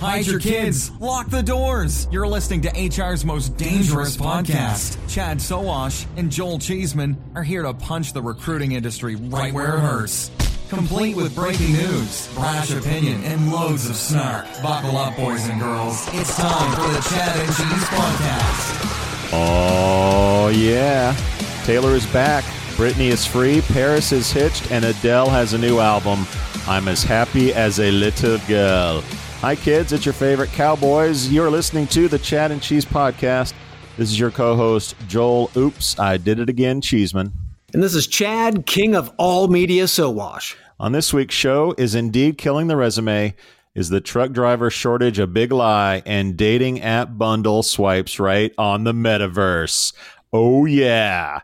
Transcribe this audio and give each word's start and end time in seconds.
Hide 0.00 0.26
your 0.28 0.38
kids. 0.38 0.92
Lock 1.00 1.28
the 1.28 1.42
doors. 1.42 2.06
You're 2.12 2.28
listening 2.28 2.60
to 2.62 2.70
HR's 2.70 3.24
most 3.24 3.56
dangerous 3.56 4.16
podcast. 4.16 4.96
Chad 5.12 5.38
Sowash 5.38 6.06
and 6.16 6.30
Joel 6.30 6.60
Cheeseman 6.60 7.20
are 7.34 7.42
here 7.42 7.64
to 7.64 7.74
punch 7.74 8.12
the 8.12 8.22
recruiting 8.22 8.72
industry 8.72 9.16
right 9.16 9.52
where 9.52 9.74
it 9.74 9.80
hurts. 9.80 10.30
Complete 10.68 11.16
with 11.16 11.34
breaking 11.34 11.72
news, 11.72 12.32
brash 12.34 12.70
opinion, 12.70 13.24
and 13.24 13.50
loads 13.50 13.90
of 13.90 13.96
snark. 13.96 14.46
Buckle 14.62 14.96
up, 14.96 15.16
boys 15.16 15.48
and 15.48 15.60
girls. 15.60 16.06
It's 16.12 16.36
time 16.36 16.76
for 16.76 16.92
the 16.92 17.00
Chad 17.08 17.36
and 17.36 17.48
Cheese 17.48 17.88
podcast. 17.88 19.30
Oh, 19.32 20.52
yeah. 20.54 21.16
Taylor 21.64 21.96
is 21.96 22.06
back. 22.06 22.44
Britney 22.76 23.08
is 23.08 23.26
free. 23.26 23.62
Paris 23.62 24.12
is 24.12 24.30
hitched. 24.30 24.70
And 24.70 24.84
Adele 24.84 25.28
has 25.28 25.54
a 25.54 25.58
new 25.58 25.80
album. 25.80 26.24
I'm 26.68 26.86
as 26.86 27.02
happy 27.02 27.52
as 27.52 27.80
a 27.80 27.90
little 27.90 28.38
girl. 28.46 29.02
Hi, 29.40 29.54
kids. 29.54 29.92
It's 29.92 30.04
your 30.04 30.14
favorite 30.14 30.50
Cowboys. 30.50 31.30
You're 31.30 31.48
listening 31.48 31.86
to 31.88 32.08
the 32.08 32.18
Chad 32.18 32.50
and 32.50 32.60
Cheese 32.60 32.84
podcast. 32.84 33.54
This 33.96 34.10
is 34.10 34.18
your 34.18 34.32
co 34.32 34.56
host, 34.56 34.96
Joel 35.06 35.48
Oops, 35.56 35.96
I 35.96 36.16
Did 36.16 36.40
It 36.40 36.48
Again 36.48 36.80
Cheeseman. 36.80 37.32
And 37.72 37.80
this 37.80 37.94
is 37.94 38.08
Chad, 38.08 38.66
king 38.66 38.96
of 38.96 39.12
all 39.16 39.46
media 39.46 39.84
Sowash. 39.84 40.56
On 40.80 40.90
this 40.90 41.12
week's 41.12 41.36
show, 41.36 41.72
is 41.78 41.94
indeed 41.94 42.36
killing 42.36 42.66
the 42.66 42.74
resume. 42.74 43.36
Is 43.76 43.90
the 43.90 44.00
truck 44.00 44.32
driver 44.32 44.70
shortage 44.70 45.20
a 45.20 45.26
big 45.28 45.52
lie? 45.52 46.02
And 46.04 46.36
dating 46.36 46.82
app 46.82 47.16
bundle 47.16 47.62
swipes 47.62 48.18
right 48.18 48.52
on 48.58 48.82
the 48.82 48.92
metaverse. 48.92 49.92
Oh, 50.32 50.64
yeah. 50.64 51.42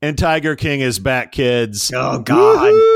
And 0.00 0.16
Tiger 0.16 0.56
King 0.56 0.80
is 0.80 0.98
back, 0.98 1.32
kids. 1.32 1.92
Oh, 1.94 2.18
God. 2.18 2.62
Woo-hoo! 2.62 2.95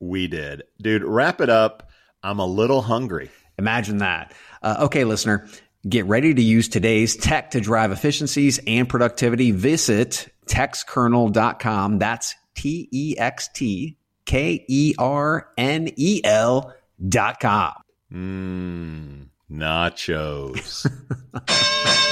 We 0.00 0.26
did. 0.26 0.64
Dude, 0.80 1.04
wrap 1.04 1.40
it 1.40 1.50
up. 1.50 1.90
I'm 2.22 2.38
a 2.38 2.46
little 2.46 2.82
hungry. 2.82 3.30
Imagine 3.58 3.98
that. 3.98 4.32
Uh, 4.62 4.76
okay, 4.80 5.04
listener, 5.04 5.46
get 5.88 6.06
ready 6.06 6.32
to 6.34 6.42
use 6.42 6.68
today's 6.68 7.16
tech 7.16 7.50
to 7.52 7.60
drive 7.60 7.92
efficiencies 7.92 8.58
and 8.66 8.88
productivity. 8.88 9.50
Visit 9.52 10.28
textkernel.com. 10.46 11.98
That's 11.98 12.34
T 12.54 12.88
E 12.90 13.16
X 13.18 13.48
T 13.54 13.96
K 14.24 14.64
E 14.66 14.94
R 14.98 15.48
N 15.56 15.88
E 15.96 16.20
L 16.24 16.74
dot 17.06 17.38
com. 17.40 17.74
Mmm, 18.12 19.26
nachos. 19.50 20.90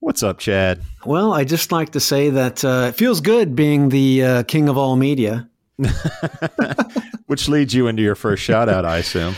What's 0.00 0.22
up, 0.22 0.38
Chad? 0.38 0.82
Well, 1.04 1.32
I 1.32 1.44
just 1.44 1.72
like 1.72 1.90
to 1.92 2.00
say 2.00 2.30
that 2.30 2.64
uh, 2.64 2.86
it 2.90 2.94
feels 2.96 3.20
good 3.20 3.56
being 3.56 3.88
the 3.88 4.22
uh, 4.22 4.42
king 4.44 4.68
of 4.68 4.78
all 4.78 4.94
media. 4.94 5.48
Which 7.26 7.48
leads 7.48 7.74
you 7.74 7.86
into 7.86 8.02
your 8.02 8.14
first 8.14 8.42
shout 8.42 8.68
out, 8.68 8.84
I 8.84 8.98
assume. 8.98 9.34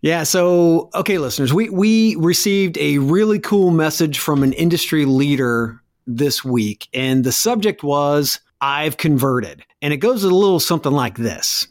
Yeah. 0.00 0.22
So, 0.22 0.90
okay, 0.94 1.18
listeners, 1.18 1.52
we 1.52 1.70
we 1.70 2.14
received 2.16 2.78
a 2.78 2.98
really 2.98 3.38
cool 3.38 3.70
message 3.70 4.18
from 4.18 4.42
an 4.42 4.52
industry 4.52 5.04
leader 5.04 5.82
this 6.06 6.44
week, 6.44 6.88
and 6.92 7.24
the 7.24 7.32
subject 7.32 7.82
was 7.82 8.38
"I've 8.60 8.96
converted," 8.96 9.64
and 9.82 9.92
it 9.92 9.98
goes 9.98 10.22
a 10.22 10.30
little 10.30 10.60
something 10.60 10.92
like 10.92 11.16
this. 11.16 11.66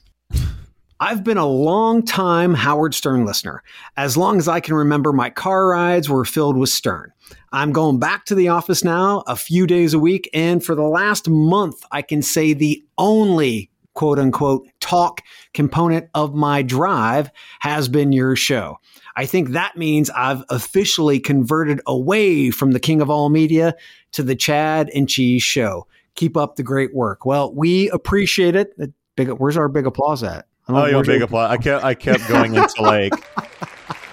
I've 0.99 1.23
been 1.23 1.37
a 1.37 1.45
long 1.45 2.03
time 2.03 2.55
Howard 2.55 2.95
Stern 2.95 3.23
listener. 3.23 3.61
As 3.97 4.17
long 4.17 4.39
as 4.39 4.47
I 4.47 4.59
can 4.59 4.73
remember, 4.73 5.13
my 5.13 5.29
car 5.29 5.67
rides 5.67 6.09
were 6.09 6.25
filled 6.25 6.57
with 6.57 6.69
Stern. 6.69 7.13
I'm 7.51 7.71
going 7.71 7.99
back 7.99 8.25
to 8.25 8.35
the 8.35 8.47
office 8.47 8.83
now 8.83 9.23
a 9.27 9.35
few 9.35 9.67
days 9.67 9.93
a 9.93 9.99
week, 9.99 10.27
and 10.33 10.63
for 10.63 10.73
the 10.73 10.81
last 10.81 11.29
month, 11.29 11.83
I 11.91 12.01
can 12.01 12.23
say 12.23 12.53
the 12.53 12.83
only 12.97 13.69
quote 13.97 14.19
unquote 14.19 14.67
talk 14.79 15.21
component 15.55 16.07
of 16.13 16.35
my 16.35 16.61
drive 16.61 17.31
has 17.61 17.89
been 17.89 18.11
your 18.11 18.35
show. 18.35 18.77
I 19.15 19.25
think 19.25 19.49
that 19.49 19.75
means 19.75 20.11
I've 20.11 20.43
officially 20.49 21.19
converted 21.19 21.81
away 21.87 22.51
from 22.51 22.71
the 22.71 22.79
king 22.79 23.01
of 23.01 23.09
all 23.09 23.29
media 23.29 23.73
to 24.11 24.21
the 24.21 24.35
Chad 24.35 24.91
and 24.93 25.09
Cheese 25.09 25.41
show. 25.41 25.87
Keep 26.13 26.37
up 26.37 26.57
the 26.57 26.63
great 26.63 26.93
work. 26.93 27.25
Well, 27.25 27.51
we 27.55 27.89
appreciate 27.89 28.55
it. 28.55 28.71
Big, 29.15 29.29
where's 29.29 29.57
our 29.57 29.67
big 29.67 29.87
applause 29.87 30.21
at? 30.21 30.45
Oh, 30.69 30.85
your 30.85 31.03
big 31.03 31.23
applause. 31.23 31.49
I 31.49 31.57
kept, 31.57 31.83
I 31.83 31.95
kept 31.95 32.27
going 32.27 32.53
into 32.53 32.81
like, 32.83 33.13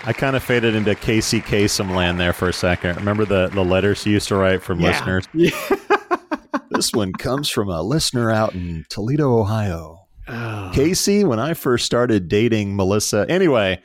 I 0.06 0.14
kind 0.14 0.34
of 0.34 0.42
faded 0.42 0.74
into 0.74 0.94
Casey 0.94 1.42
Kasem 1.42 1.94
land 1.94 2.18
there 2.18 2.32
for 2.32 2.48
a 2.48 2.54
second. 2.54 2.96
Remember 2.96 3.26
the, 3.26 3.48
the 3.48 3.62
letters 3.62 4.06
you 4.06 4.12
used 4.12 4.28
to 4.28 4.36
write 4.36 4.62
from 4.62 4.80
Yeah. 4.80 4.88
listeners? 4.88 5.28
this 6.74 6.92
one 6.92 7.12
comes 7.12 7.48
from 7.48 7.68
a 7.68 7.82
listener 7.82 8.30
out 8.30 8.54
in 8.54 8.84
Toledo, 8.88 9.38
Ohio. 9.38 10.00
Oh. 10.26 10.70
Casey, 10.74 11.22
when 11.22 11.38
I 11.38 11.54
first 11.54 11.84
started 11.84 12.28
dating 12.28 12.76
Melissa. 12.76 13.26
Anyway, 13.28 13.80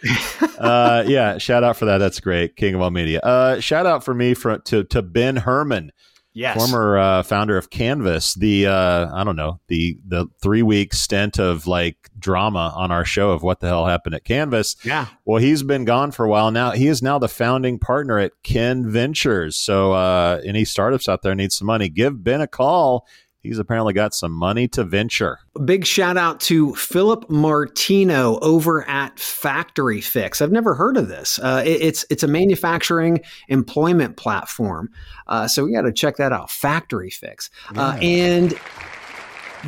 uh, 0.58 1.04
yeah, 1.08 1.38
shout 1.38 1.64
out 1.64 1.78
for 1.78 1.86
that. 1.86 1.98
That's 1.98 2.20
great. 2.20 2.56
King 2.56 2.76
of 2.76 2.82
all 2.82 2.92
media. 2.92 3.20
Uh, 3.20 3.60
shout 3.60 3.86
out 3.86 4.04
for 4.04 4.14
me 4.14 4.34
for, 4.34 4.58
to, 4.58 4.84
to 4.86 5.02
Ben 5.02 5.36
Herman. 5.36 5.92
Yes. 6.34 6.58
former 6.58 6.98
uh, 6.98 7.24
founder 7.24 7.58
of 7.58 7.70
Canvas, 7.70 8.36
the 8.36 8.68
uh, 8.68 9.08
I 9.14 9.24
don't 9.24 9.36
know 9.36 9.60
the 9.68 9.98
the 10.08 10.28
three 10.42 10.62
week 10.62 10.94
stint 10.94 11.40
of 11.40 11.66
like 11.68 12.10
drama 12.18 12.72
on 12.76 12.92
our 12.92 13.04
show 13.04 13.32
of 13.32 13.42
what 13.42 13.60
the 13.60 13.68
hell 13.68 13.88
happened 13.88 14.16
at 14.16 14.24
Canvas. 14.24 14.76
Yeah. 14.84 15.08
Well, 15.26 15.42
he's 15.42 15.64
been 15.64 15.86
gone 15.86 16.12
for 16.12 16.26
a 16.26 16.30
while 16.30 16.52
now. 16.52 16.72
He 16.72 16.88
is 16.88 17.02
now 17.02 17.18
the 17.20 17.28
founding 17.28 17.80
partner 17.80 18.20
at 18.20 18.34
Ken 18.44 18.90
Ventures. 18.90 19.58
So 19.58 19.94
uh, 19.94 20.42
any 20.46 20.66
startups 20.66 21.10
out 21.10 21.24
there 21.24 21.36
need 21.36 21.52
some 21.52 21.66
money, 21.66 21.90
give 21.90 22.24
Ben 22.24 22.42
a 22.42 22.48
call. 22.48 23.08
He's 23.42 23.60
apparently 23.60 23.94
got 23.94 24.14
some 24.14 24.34
money 24.34 24.68
to 24.70 24.84
venture. 24.84 25.40
Big 25.64 25.86
shout 25.86 26.18
out 26.18 26.42
to 26.42 26.76
Philip 26.76 27.30
Martino 27.30 28.38
over 28.40 28.88
at 28.88 29.18
Factory 29.18 30.02
Fix. 30.02 30.42
I've 30.42 30.52
never 30.52 30.76
heard 30.76 30.98
of 30.98 31.08
this. 31.08 31.40
Uh, 31.40 31.64
it, 31.66 31.82
it's 31.82 32.06
it's 32.10 32.24
a 32.24 32.28
manufacturing 32.28 33.22
employment 33.48 34.18
platform, 34.18 34.90
uh, 35.28 35.48
so 35.48 35.64
we 35.64 35.74
got 35.74 35.84
to 35.84 35.94
check 35.94 36.18
that 36.18 36.34
out. 36.34 36.52
Factory 36.52 37.10
Fix 37.10 37.50
uh, 37.76 37.98
and 38.02 38.60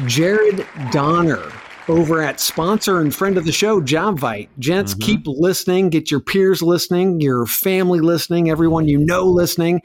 Jared 0.05 0.65
Donner 0.91 1.51
over 1.87 2.21
at 2.21 2.39
sponsor 2.39 2.99
and 2.99 3.13
friend 3.13 3.37
of 3.37 3.45
the 3.45 3.51
show, 3.51 3.81
JobVite. 3.81 4.49
Gents, 4.59 4.93
Mhm. 4.93 5.01
keep 5.01 5.21
listening. 5.25 5.89
Get 5.89 6.11
your 6.11 6.19
peers 6.19 6.61
listening, 6.61 7.21
your 7.21 7.45
family 7.45 7.99
listening, 7.99 8.49
everyone 8.49 8.87
you 8.87 8.97
know 8.97 9.25
listening, 9.25 9.81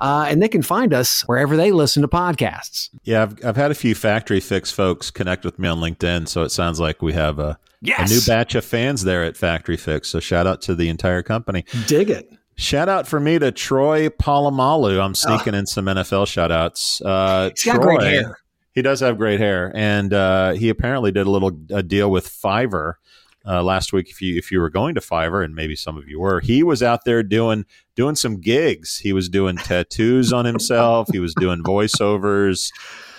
uh, 0.00 0.26
and 0.28 0.42
they 0.42 0.48
can 0.48 0.62
find 0.62 0.94
us 0.94 1.22
wherever 1.26 1.56
they 1.56 1.72
listen 1.72 2.02
to 2.02 2.08
podcasts. 2.08 2.88
Yeah, 3.04 3.22
I've, 3.22 3.44
I've 3.44 3.56
had 3.56 3.70
a 3.70 3.74
few 3.74 3.94
Factory 3.94 4.40
Fix 4.40 4.70
folks 4.70 5.10
connect 5.10 5.44
with 5.44 5.58
me 5.58 5.68
on 5.68 5.78
LinkedIn, 5.80 6.28
so 6.28 6.42
it 6.42 6.50
sounds 6.50 6.80
like 6.80 7.02
we 7.02 7.12
have 7.12 7.38
a, 7.38 7.58
Yes, 7.82 8.10
a 8.10 8.14
new 8.14 8.20
batch 8.26 8.54
of 8.54 8.64
fans 8.64 9.04
there 9.04 9.24
at 9.24 9.36
Factory 9.36 9.76
Fix. 9.76 10.08
So 10.10 10.20
shout 10.20 10.46
out 10.46 10.60
to 10.62 10.74
the 10.74 10.88
entire 10.88 11.22
company. 11.22 11.64
dig 11.86 12.10
it. 12.10 12.30
Shout 12.56 12.90
out 12.90 13.08
for 13.08 13.18
me 13.18 13.38
to 13.38 13.50
Troy 13.52 14.10
Polamalu. 14.10 15.02
I'm 15.02 15.14
sneaking 15.14 15.54
in 15.54 15.64
some 15.66 15.86
NFL 15.86 16.26
shout 16.26 16.52
outs. 16.52 17.00
Uh, 17.00 17.48
He's 17.54 17.64
got 17.64 17.80
great 17.80 18.02
hair. 18.02 18.36
He 18.72 18.82
does 18.82 19.00
have 19.00 19.18
great 19.18 19.40
hair, 19.40 19.72
and 19.74 20.12
uh, 20.12 20.52
he 20.52 20.68
apparently 20.68 21.10
did 21.12 21.26
a 21.26 21.30
little 21.30 21.58
a 21.70 21.82
deal 21.82 22.10
with 22.10 22.28
Fiverr 22.28 22.94
uh, 23.46 23.62
last 23.62 23.92
week. 23.92 24.08
If 24.10 24.20
you 24.22 24.36
if 24.36 24.52
you 24.52 24.60
were 24.60 24.70
going 24.70 24.94
to 24.94 25.00
Fiverr, 25.00 25.44
and 25.44 25.54
maybe 25.54 25.74
some 25.74 25.96
of 25.96 26.08
you 26.08 26.20
were, 26.20 26.40
he 26.40 26.62
was 26.62 26.82
out 26.82 27.04
there 27.04 27.22
doing 27.22 27.64
doing 27.96 28.14
some 28.14 28.40
gigs. 28.40 28.98
He 28.98 29.12
was 29.12 29.28
doing 29.28 29.56
tattoos 29.56 30.32
on 30.32 30.44
himself. 30.44 31.08
He 31.12 31.18
was 31.18 31.34
doing 31.34 31.62
voiceovers, 31.64 32.70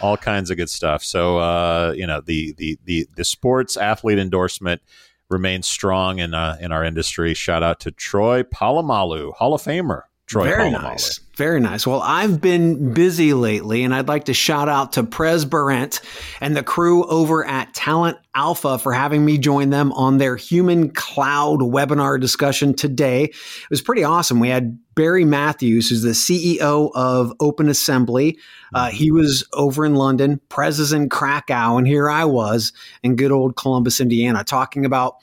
all 0.01 0.17
kinds 0.17 0.49
of 0.51 0.57
good 0.57 0.69
stuff. 0.69 1.03
So 1.03 1.37
uh, 1.39 1.93
you 1.97 2.07
know 2.07 2.21
the 2.21 2.53
the 2.57 2.79
the 2.85 3.07
the 3.15 3.25
sports 3.25 3.75
athlete 3.77 4.19
endorsement 4.19 4.81
remains 5.29 5.67
strong 5.67 6.19
in 6.19 6.33
uh, 6.33 6.57
in 6.61 6.71
our 6.71 6.83
industry. 6.83 7.33
Shout 7.33 7.63
out 7.63 7.79
to 7.81 7.91
Troy 7.91 8.43
Polamalu, 8.43 9.33
Hall 9.33 9.53
of 9.53 9.61
Famer. 9.61 10.03
Troy 10.27 10.45
Very 10.45 10.69
Polamalu. 10.71 10.83
nice. 10.83 11.19
Very 11.41 11.59
nice. 11.59 11.87
Well, 11.87 12.03
I've 12.03 12.39
been 12.39 12.93
busy 12.93 13.33
lately, 13.33 13.83
and 13.83 13.95
I'd 13.95 14.07
like 14.07 14.25
to 14.25 14.33
shout 14.33 14.69
out 14.69 14.93
to 14.93 15.03
Prez 15.03 15.43
Berendt 15.43 15.99
and 16.39 16.55
the 16.55 16.61
crew 16.61 17.03
over 17.05 17.43
at 17.43 17.73
Talent 17.73 18.19
Alpha 18.35 18.77
for 18.77 18.93
having 18.93 19.25
me 19.25 19.39
join 19.39 19.71
them 19.71 19.91
on 19.93 20.19
their 20.19 20.35
Human 20.35 20.91
Cloud 20.91 21.61
webinar 21.61 22.21
discussion 22.21 22.75
today. 22.75 23.23
It 23.23 23.69
was 23.71 23.81
pretty 23.81 24.03
awesome. 24.03 24.39
We 24.39 24.49
had 24.49 24.77
Barry 24.93 25.25
Matthews, 25.25 25.89
who's 25.89 26.03
the 26.03 26.09
CEO 26.09 26.91
of 26.93 27.33
Open 27.39 27.69
Assembly. 27.69 28.37
Uh, 28.75 28.91
he 28.91 29.09
was 29.09 29.43
over 29.53 29.83
in 29.83 29.95
London. 29.95 30.39
Prez 30.47 30.79
is 30.79 30.93
in 30.93 31.09
Krakow, 31.09 31.75
and 31.75 31.87
here 31.87 32.07
I 32.07 32.23
was 32.23 32.71
in 33.01 33.15
good 33.15 33.31
old 33.31 33.55
Columbus, 33.55 33.99
Indiana, 33.99 34.43
talking 34.43 34.85
about 34.85 35.15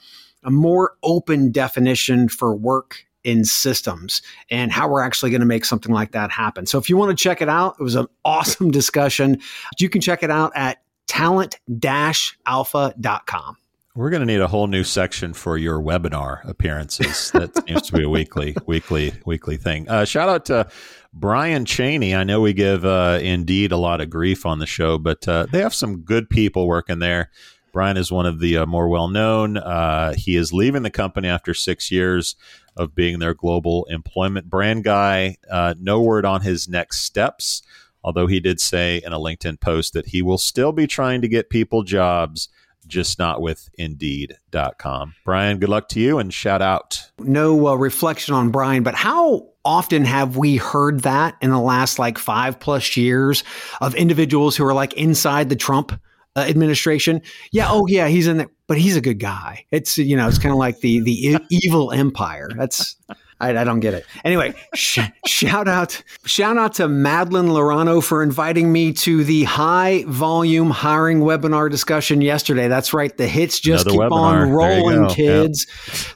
a 0.43 0.51
more 0.51 0.97
open 1.01 1.53
definition 1.53 2.27
for 2.27 2.53
work 2.53 3.05
in 3.23 3.45
systems 3.45 4.21
and 4.49 4.71
how 4.71 4.87
we're 4.87 5.01
actually 5.01 5.31
going 5.31 5.41
to 5.41 5.47
make 5.47 5.65
something 5.65 5.93
like 5.93 6.11
that 6.11 6.31
happen. 6.31 6.65
So 6.65 6.77
if 6.77 6.89
you 6.89 6.97
want 6.97 7.17
to 7.17 7.21
check 7.21 7.41
it 7.41 7.49
out, 7.49 7.75
it 7.79 7.83
was 7.83 7.95
an 7.95 8.07
awesome 8.25 8.71
discussion. 8.71 9.39
You 9.77 9.89
can 9.89 10.01
check 10.01 10.23
it 10.23 10.31
out 10.31 10.51
at 10.55 10.81
talent-alpha.com. 11.07 13.57
We're 13.95 14.11
going 14.11 14.21
to 14.21 14.25
need 14.25 14.39
a 14.39 14.47
whole 14.47 14.67
new 14.67 14.83
section 14.83 15.33
for 15.33 15.57
your 15.57 15.81
webinar 15.81 16.47
appearances. 16.47 17.31
That 17.31 17.57
seems 17.67 17.87
to 17.87 17.97
be 17.97 18.03
a 18.03 18.09
weekly, 18.09 18.55
weekly, 18.65 19.13
weekly 19.25 19.57
thing. 19.57 19.89
Uh, 19.89 20.05
shout 20.05 20.29
out 20.29 20.45
to 20.45 20.69
Bryan 21.11 21.65
Chaney. 21.65 22.15
I 22.15 22.23
know 22.23 22.39
we 22.39 22.53
give 22.53 22.85
uh, 22.85 23.19
Indeed 23.21 23.71
a 23.71 23.77
lot 23.77 23.99
of 23.99 24.09
grief 24.09 24.45
on 24.45 24.59
the 24.59 24.67
show, 24.67 24.99
but 24.99 25.27
uh, 25.27 25.47
they 25.51 25.59
have 25.59 25.73
some 25.73 26.01
good 26.01 26.29
people 26.29 26.67
working 26.67 26.99
there. 26.99 27.31
Bryan 27.71 27.97
is 27.97 28.11
one 28.11 28.25
of 28.25 28.39
the 28.39 28.57
uh, 28.57 28.65
more 28.65 28.87
well 28.87 29.07
known. 29.07 29.57
Uh, 29.57 30.13
he 30.13 30.35
is 30.35 30.53
leaving 30.53 30.83
the 30.83 30.89
company 30.89 31.27
after 31.27 31.53
six 31.53 31.91
years 31.91 32.35
of 32.75 32.95
being 32.95 33.19
their 33.19 33.33
global 33.33 33.85
employment 33.89 34.49
brand 34.49 34.83
guy. 34.83 35.37
Uh, 35.49 35.73
no 35.79 36.01
word 36.01 36.25
on 36.25 36.41
his 36.41 36.67
next 36.67 37.01
steps, 37.01 37.61
although 38.03 38.27
he 38.27 38.39
did 38.39 38.59
say 38.59 39.01
in 39.05 39.13
a 39.13 39.19
LinkedIn 39.19 39.59
post 39.59 39.93
that 39.93 40.07
he 40.07 40.21
will 40.21 40.37
still 40.37 40.71
be 40.71 40.87
trying 40.87 41.21
to 41.21 41.27
get 41.27 41.49
people 41.49 41.83
jobs 41.83 42.49
just 42.87 43.19
not 43.19 43.41
with 43.41 43.69
indeed.com. 43.77 45.15
Bryan, 45.23 45.59
good 45.59 45.69
luck 45.69 45.87
to 45.89 45.99
you 45.99 46.19
and 46.19 46.33
shout 46.33 46.61
out. 46.61 47.09
No 47.19 47.67
uh, 47.67 47.75
reflection 47.75 48.33
on 48.33 48.49
Brian, 48.49 48.83
but 48.83 48.95
how 48.95 49.47
often 49.63 50.03
have 50.03 50.35
we 50.35 50.57
heard 50.57 51.01
that 51.01 51.35
in 51.41 51.51
the 51.51 51.59
last 51.59 51.99
like 51.99 52.17
five 52.17 52.59
plus 52.59 52.97
years 52.97 53.43
of 53.79 53.95
individuals 53.95 54.55
who 54.55 54.65
are 54.65 54.73
like 54.73 54.93
inside 54.93 55.49
the 55.49 55.55
Trump 55.55 55.99
uh, 56.39 56.43
administration? 56.43 57.21
Yeah, 57.51 57.67
oh 57.69 57.85
yeah, 57.87 58.07
he's 58.07 58.27
in 58.27 58.37
there, 58.37 58.49
but 58.67 58.77
he's 58.77 58.95
a 58.95 59.01
good 59.01 59.19
guy. 59.19 59.65
It's 59.71 59.97
you 59.97 60.15
know, 60.15 60.27
it's 60.27 60.39
kind 60.39 60.51
of 60.51 60.59
like 60.59 60.79
the 60.79 61.01
the 61.01 61.39
evil 61.49 61.91
empire. 61.91 62.49
That's 62.55 62.95
I, 63.39 63.57
I 63.57 63.63
don't 63.63 63.79
get 63.79 63.93
it. 63.93 64.05
Anyway, 64.25 64.53
sh- 64.73 64.99
shout 65.25 65.67
out, 65.67 66.01
shout 66.25 66.57
out 66.57 66.73
to 66.75 66.87
Madeline 66.87 67.47
Laurano 67.47 68.03
for 68.03 68.21
inviting 68.21 68.71
me 68.71 68.91
to 68.93 69.23
the 69.23 69.45
high 69.45 70.03
volume 70.07 70.69
hiring 70.69 71.21
webinar 71.21 71.69
discussion 71.69 72.21
yesterday. 72.21 72.67
That's 72.67 72.93
right, 72.93 73.15
the 73.15 73.27
hits 73.27 73.59
just 73.59 73.85
Another 73.85 73.91
keep 74.03 74.11
webinar. 74.11 74.43
on 74.43 74.49
rolling, 74.51 75.09
kids. 75.09 75.65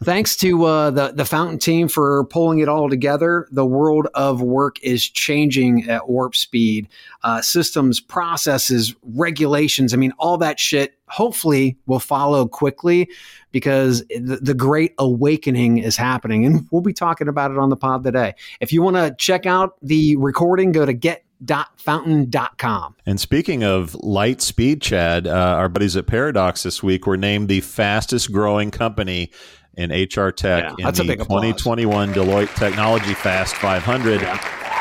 Thanks 0.03 0.35
to 0.37 0.65
uh, 0.65 0.91
the 0.91 1.13
the 1.13 1.25
Fountain 1.25 1.59
team 1.59 1.87
for 1.87 2.25
pulling 2.25 2.59
it 2.59 2.67
all 2.67 2.89
together. 2.89 3.47
The 3.51 3.65
world 3.65 4.07
of 4.13 4.41
work 4.41 4.81
is 4.81 5.07
changing 5.07 5.89
at 5.89 6.09
warp 6.09 6.35
speed. 6.35 6.87
Uh, 7.23 7.41
systems, 7.41 8.01
processes, 8.01 8.93
regulations. 9.01 9.93
I 9.93 9.97
mean, 9.97 10.11
all 10.17 10.37
that 10.39 10.59
shit. 10.59 10.97
Hopefully, 11.13 11.77
will 11.85 11.99
follow 11.99 12.47
quickly 12.47 13.07
because 13.51 14.03
the, 14.07 14.39
the 14.41 14.55
great 14.55 14.95
awakening 14.97 15.77
is 15.77 15.95
happening, 15.95 16.43
and 16.45 16.67
we'll 16.71 16.81
be 16.81 16.91
talking 16.91 17.27
about 17.27 17.51
it 17.51 17.59
on 17.59 17.69
the 17.69 17.77
pod 17.77 18.03
today. 18.03 18.33
If 18.59 18.73
you 18.73 18.81
want 18.81 18.95
to 18.95 19.13
check 19.17 19.45
out 19.45 19.75
the 19.81 20.15
recording, 20.15 20.71
go 20.71 20.87
to 20.87 20.93
get.fountain.com. 20.93 22.95
And 23.05 23.19
speaking 23.19 23.63
of 23.63 23.93
light 23.95 24.41
speed, 24.41 24.81
Chad, 24.81 25.27
uh, 25.27 25.31
our 25.31 25.69
buddies 25.69 25.95
at 25.95 26.07
Paradox 26.07 26.63
this 26.63 26.81
week 26.81 27.05
were 27.05 27.17
named 27.17 27.47
the 27.47 27.61
fastest 27.61 28.31
growing 28.31 28.71
company 28.71 29.29
in 29.75 29.91
HR 29.91 30.31
tech 30.31 30.73
Yeah, 30.77 30.87
in 30.87 30.95
the 30.95 31.03
big 31.03 31.21
applause. 31.21 31.43
2021 31.43 32.13
Deloitte 32.13 32.55
Technology 32.55 33.13
Fast 33.13 33.55
500. 33.55 34.21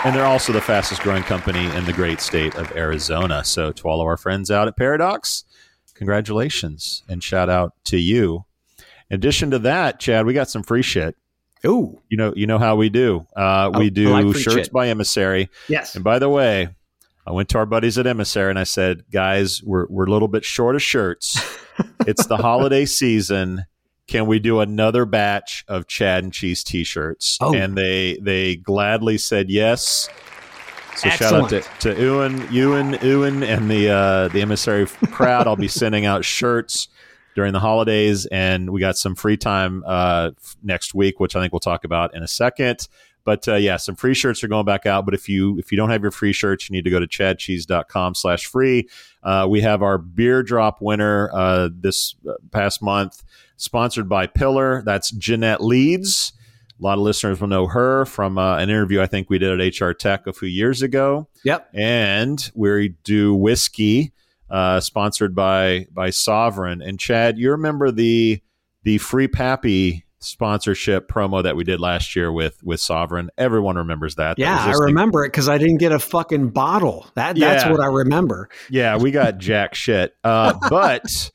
And 0.05 0.17
they're 0.17 0.27
also 0.27 0.53
the 0.53 0.61
fastest 0.61 1.03
growing 1.03 1.23
company 1.23 1.65
in 1.77 1.85
the 1.85 1.93
great 1.93 2.21
state 2.21 2.57
of 2.57 2.73
Arizona. 2.73 3.45
So, 3.45 3.71
to 3.71 3.89
all 3.89 4.01
of 4.01 4.07
our 4.07 4.17
friends 4.17 4.51
out 4.51 4.67
at 4.67 4.77
Paradox, 4.77 5.45
congratulations 6.03 7.05
and 7.09 7.23
shout 7.23 7.49
out 7.49 7.75
to 7.85 7.97
you. 7.97 8.45
In 9.09 9.15
addition 9.17 9.51
to 9.53 9.59
that, 9.61 10.01
Chad, 10.01 10.27
we 10.27 10.33
got 10.35 10.51
some 10.51 10.63
free 10.65 10.83
shit. 10.83 11.17
Ooh, 11.65 12.01
You 12.09 12.17
know, 12.17 12.33
you 12.35 12.47
know 12.49 12.59
how 12.59 12.75
we 12.75 12.89
do. 12.89 13.25
Uh, 13.37 13.71
Oh, 13.73 13.79
we 13.79 13.89
do 13.89 14.09
like 14.09 14.35
shirts 14.37 14.55
shit. 14.67 14.73
by 14.73 14.89
Emissary. 14.89 15.49
yes. 15.69 15.95
And 15.95 16.03
by 16.03 16.19
the 16.19 16.29
way, 16.29 16.69
I 17.25 17.31
went 17.31 17.49
to 17.51 17.59
our 17.59 17.67
buddies 17.67 17.99
at 17.99 18.07
Emissary 18.09 18.51
and 18.51 18.59
I 18.59 18.65
said, 18.65 19.05
guys, 19.13 19.63
we're, 19.63 19.87
we're 19.89 20.07
a 20.07 20.11
little 20.11 20.27
bit 20.27 20.45
short 20.45 20.75
of 20.75 20.83
shirts. 20.83 21.41
it's 22.07 22.27
the 22.27 22.37
holiday 22.37 22.85
season. 22.85 23.65
Can 24.09 24.27
we 24.27 24.41
do 24.41 24.59
another 24.59 25.05
batch 25.05 25.65
of 25.69 25.87
Chad 25.87 26.25
and 26.25 26.33
Cheese 26.33 26.65
t-shirts? 26.65 27.39
Oh. 27.41 27.55
And 27.55 27.79
they 27.79 28.19
they 28.21 28.57
gladly 28.57 29.17
said 29.17 29.49
yes. 29.49 30.09
So 31.03 31.09
shout 31.11 31.33
out 31.33 31.51
to, 31.51 31.57
Excellent. 31.57 31.81
to 31.81 32.01
Ewan, 32.01 32.53
Ewan, 32.53 32.99
Ewan, 33.03 33.43
and 33.43 33.69
the 33.69 33.91
uh, 33.91 34.29
the 34.29 34.41
emissary 34.41 34.87
crowd. 34.87 35.49
I'll 35.49 35.57
be 35.57 35.67
sending 35.67 36.07
out 36.07 36.25
shirts 36.25 36.89
during 37.35 37.53
the 37.53 37.59
holidays, 37.59 38.27
and 38.27 38.71
we 38.71 38.79
got 38.81 38.97
some 38.97 39.17
free 39.17 39.37
time 39.37 39.83
uh, 39.85 40.31
next 40.63 40.95
week, 40.95 41.19
which 41.19 41.35
I 41.35 41.41
think 41.41 41.53
we'll 41.53 41.61
talk 41.61 41.85
about 41.85 42.15
in 42.15 42.23
a 42.23 42.29
second. 42.29 42.87
But 43.25 43.49
uh, 43.49 43.55
yeah, 43.55 43.79
some 43.79 43.97
free 43.97 44.15
shirts 44.15 44.45
are 44.45 44.49
going 44.49 44.65
back 44.65 44.87
out. 44.87 45.05
But 45.05 45.15
if 45.15 45.29
you 45.29 45.59
if 45.59 45.73
you 45.73 45.77
don't 45.77 45.91
have 45.91 46.03
your 46.03 46.11
free 46.13 46.33
shirts, 46.33 46.69
you 46.69 46.75
need 46.75 46.85
to 46.85 46.91
go 46.91 47.01
to 47.01 47.07
chadcheese.com 47.07 48.15
slash 48.15 48.47
free. 48.47 48.89
Uh, 49.25 49.47
we 49.51 49.61
have 49.61 49.83
our 49.83 49.99
beer 49.99 50.43
drop 50.43 50.81
winner 50.81 51.31
uh, 51.33 51.69
this 51.73 52.15
uh, 52.29 52.35
past 52.53 52.81
month, 52.81 53.25
sponsored 53.57 54.09
by 54.09 54.27
Pillar. 54.29 54.83
That's 54.85 55.11
Jeanette 55.11 55.63
Leeds. 55.63 56.33
A 56.79 56.83
lot 56.83 56.99
of 56.99 57.05
listeners 57.05 57.41
will 57.41 57.49
know 57.49 57.67
her 57.69 58.05
from 58.07 58.39
uh, 58.39 58.57
an 58.57 58.69
interview 58.71 59.01
I 59.01 59.07
think 59.07 59.31
we 59.31 59.39
did 59.39 59.61
at 59.61 59.81
HR 59.81 59.93
Tech 59.93 60.27
a 60.27 60.33
few 60.33 60.49
years 60.49 60.83
ago. 60.83 61.29
Yep. 61.45 61.69
And 61.75 62.51
we 62.55 62.95
do 63.05 63.35
whiskey, 63.35 64.13
uh, 64.51 64.81
sponsored 64.81 65.35
by 65.35 65.87
by 65.93 66.11
Sovereign. 66.11 66.83
And 66.83 66.99
Chad, 66.99 67.39
you 67.39 67.51
remember 67.53 67.91
the 67.91 68.41
the 68.83 68.99
free 68.99 69.29
pappy 69.29 70.05
sponsorship 70.19 71.09
promo 71.09 71.43
that 71.43 71.57
we 71.57 71.65
did 71.65 71.81
last 71.81 72.15
year 72.17 72.33
with 72.33 72.63
with 72.65 72.81
Sovereign. 72.81 73.31
Everyone 73.39 73.77
remembers 73.77 74.15
that. 74.17 74.39
Yeah, 74.39 74.67
that 74.67 74.75
I 74.75 74.79
remember 74.85 75.25
it 75.25 75.29
because 75.29 75.49
I 75.49 75.59
didn't 75.59 75.79
get 75.79 75.93
a 75.93 75.99
fucking 75.99 76.49
bottle. 76.51 77.07
That 77.15 77.37
that's 77.37 77.65
Yeah. 77.65 77.71
what 77.71 77.81
I 77.81 77.87
remember. 77.87 78.49
Yeah, 78.71 78.97
we 78.97 79.11
got 79.13 79.39
jack 79.39 79.75
shit. 79.75 80.15
Uh, 80.25 80.55
but 80.69 81.31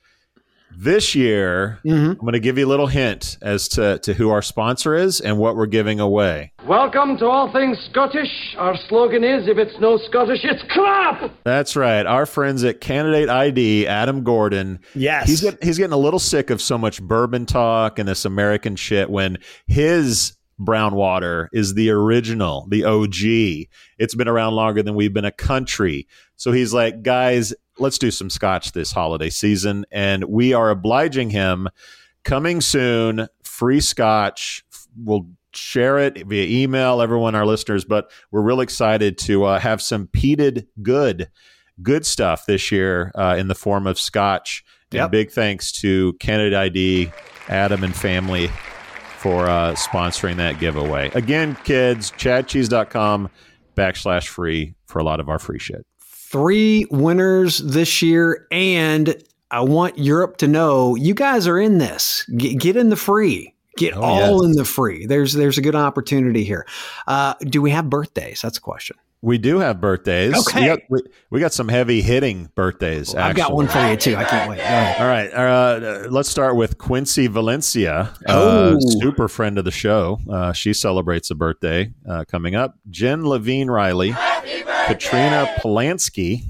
this 0.79 1.15
year, 1.15 1.79
Mhm. 1.84 2.12
I'm 2.12 2.17
going 2.17 2.34
to 2.34 2.39
give 2.39 2.57
you 2.60 2.67
a 2.67 2.69
little 2.69 2.86
hint 2.86 3.38
as 3.41 3.67
to, 3.69 3.98
to 4.00 4.13
who 4.13 4.29
our 4.29 4.43
sponsor 4.43 4.93
is 4.93 5.19
and 5.19 5.39
what 5.39 5.55
we're 5.55 5.65
giving 5.65 6.00
away. 6.00 6.51
Welcome 6.67 7.17
to 7.17 7.25
All 7.25 7.51
Things 7.51 7.79
Scottish. 7.89 8.29
Our 8.60 8.75
slogan 8.88 9.24
is 9.24 9.48
if 9.48 9.57
it's 9.57 9.79
no 9.79 9.98
Scottish, 9.98 10.41
it's 10.43 10.62
crap! 10.69 11.31
That's 11.43 11.75
right. 11.75 12.05
Our 12.05 12.27
friends 12.27 12.63
at 12.63 12.79
Candidate 12.79 13.27
ID, 13.27 13.88
Adam 13.88 14.24
Gordon. 14.24 14.79
Yes. 14.93 15.27
He's, 15.27 15.41
get, 15.41 15.63
he's 15.63 15.79
getting 15.79 15.93
a 15.93 15.98
little 15.98 16.19
sick 16.19 16.51
of 16.51 16.62
so 16.62 16.77
much 16.77 17.01
bourbon 17.01 17.48
talk 17.48 17.98
and 17.98 18.07
this 18.07 18.24
American 18.24 18.75
shit 18.75 19.10
when 19.10 19.39
his 19.65 20.34
brown 20.60 20.93
water 20.93 21.50
is 21.53 21.74
the 21.74 21.89
original, 21.89 22.67
the 22.69 22.84
OG. 22.84 23.67
It's 23.98 24.13
been 24.15 24.27
around 24.27 24.53
longer 24.53 24.84
than 24.84 24.93
we've 24.93 25.13
been 25.13 25.25
a 25.25 25.31
country. 25.31 26.07
So 26.36 26.51
he's 26.51 26.72
like, 26.74 27.01
guys, 27.01 27.53
let's 27.79 27.98
do 27.98 28.12
some 28.12 28.29
scotch 28.29 28.72
this 28.72 28.91
holiday 28.91 29.29
season. 29.29 29.86
And 29.91 30.25
we 30.25 30.53
are 30.53 30.69
obliging 30.69 31.29
him. 31.29 31.69
Coming 32.24 32.62
soon, 32.62 33.27
free 33.43 33.79
scotch. 33.79 34.63
We'll 35.01 35.27
share 35.53 35.98
it 35.98 36.25
via 36.27 36.46
email, 36.63 37.01
everyone, 37.01 37.36
our 37.36 37.46
listeners, 37.46 37.86
but 37.86 38.12
we're 38.31 38.41
real 38.41 38.62
excited 38.62 39.17
to 39.19 39.46
uh, 39.46 39.60
have 39.60 39.81
some 39.81 40.07
peated 40.07 40.67
good, 40.81 41.29
good 41.81 42.05
stuff 42.05 42.46
this 42.46 42.72
year 42.72 43.12
uh, 43.15 43.36
in 43.38 43.48
the 43.48 43.55
form 43.55 43.88
of 43.88 44.00
scotch. 44.00 44.63
Yep. 44.91 45.01
And 45.01 45.12
big 45.12 45.31
thanks 45.31 45.72
to 45.74 46.13
Candidate 46.13 46.53
ID, 46.53 47.12
Adam 47.50 47.84
and 47.84 47.96
family 47.96 48.48
for 49.17 49.50
uh, 49.50 49.74
sponsoring 49.74 50.38
that 50.38 50.60
giveaway. 50.60 51.10
Again, 51.13 51.57
kids, 51.63 52.12
chadcheese.com 52.12 53.29
backslash 53.75 54.27
free 54.27 54.75
for 54.86 55.00
a 55.00 55.03
lot 55.03 55.19
of 55.19 55.27
our 55.27 55.39
free 55.39 55.60
shit. 55.60 55.86
Three 56.31 56.86
winners 56.91 57.60
this 57.60 58.01
year, 58.01 58.48
and 58.51 59.15
I 59.50 59.62
want 59.62 59.98
Europe 59.98 60.38
to 60.38 60.48
know 60.48 60.96
you 60.96 61.13
guys 61.13 61.48
are 61.48 61.57
in 61.60 61.77
this. 61.77 62.25
Get, 62.38 62.60
get 62.60 62.75
in 62.75 62.89
the 62.89 62.96
free. 62.98 63.53
Get 63.77 63.96
Oh, 63.96 64.01
all 64.01 64.19
yes. 64.43 64.46
in 64.46 64.51
the 64.53 64.65
free. 64.65 65.05
There's 65.05 65.34
there's 65.34 65.57
a 65.57 65.62
good 65.62 65.75
opportunity 65.75 66.43
here. 66.43 66.65
Uh, 67.07 67.36
do 67.41 67.62
we 67.62 67.69
have 67.72 67.89
birthdays? 67.89 68.41
That's 68.41 68.57
a 68.57 68.62
question. 68.62 68.98
We 69.22 69.38
do 69.38 69.60
have 69.60 69.79
birthdays. 69.81 70.36
Okay. 70.48 70.62
We 70.62 70.67
got, 70.67 70.79
we, 70.89 71.00
we 71.31 71.39
got 71.39 71.51
some 71.53 71.67
heavy 71.67 72.01
hitting 72.01 72.51
birthdays. 72.55 73.15
I've 73.15 73.36
got 73.36 73.51
one 73.53 73.67
for 73.67 73.79
you 73.89 73.96
too. 73.98 74.15
I 74.15 74.25
can't 74.25 74.50
wait. 74.50 74.57
Go 74.57 74.63
ahead. 74.63 75.01
All 75.01 75.07
right. 75.07 75.34
Uh, 75.34 76.07
let's 76.10 76.29
start 76.29 76.55
with 76.55 76.77
Quincy 76.77 77.25
Valencia, 77.27 78.13
Oh. 78.27 78.75
uh, 78.75 78.79
super 78.79 79.27
friend 79.27 79.57
of 79.57 79.65
the 79.65 79.72
show. 79.72 80.19
Uh, 80.29 80.53
she 80.53 80.72
celebrates 80.74 81.31
a 81.31 81.36
birthday 81.36 81.91
uh, 82.07 82.25
coming 82.27 82.53
up. 82.55 82.75
Jen 82.91 83.25
Levine 83.27 83.69
Riley, 83.72 84.12
Katrina 84.88 85.53
Polanski, 85.60 86.44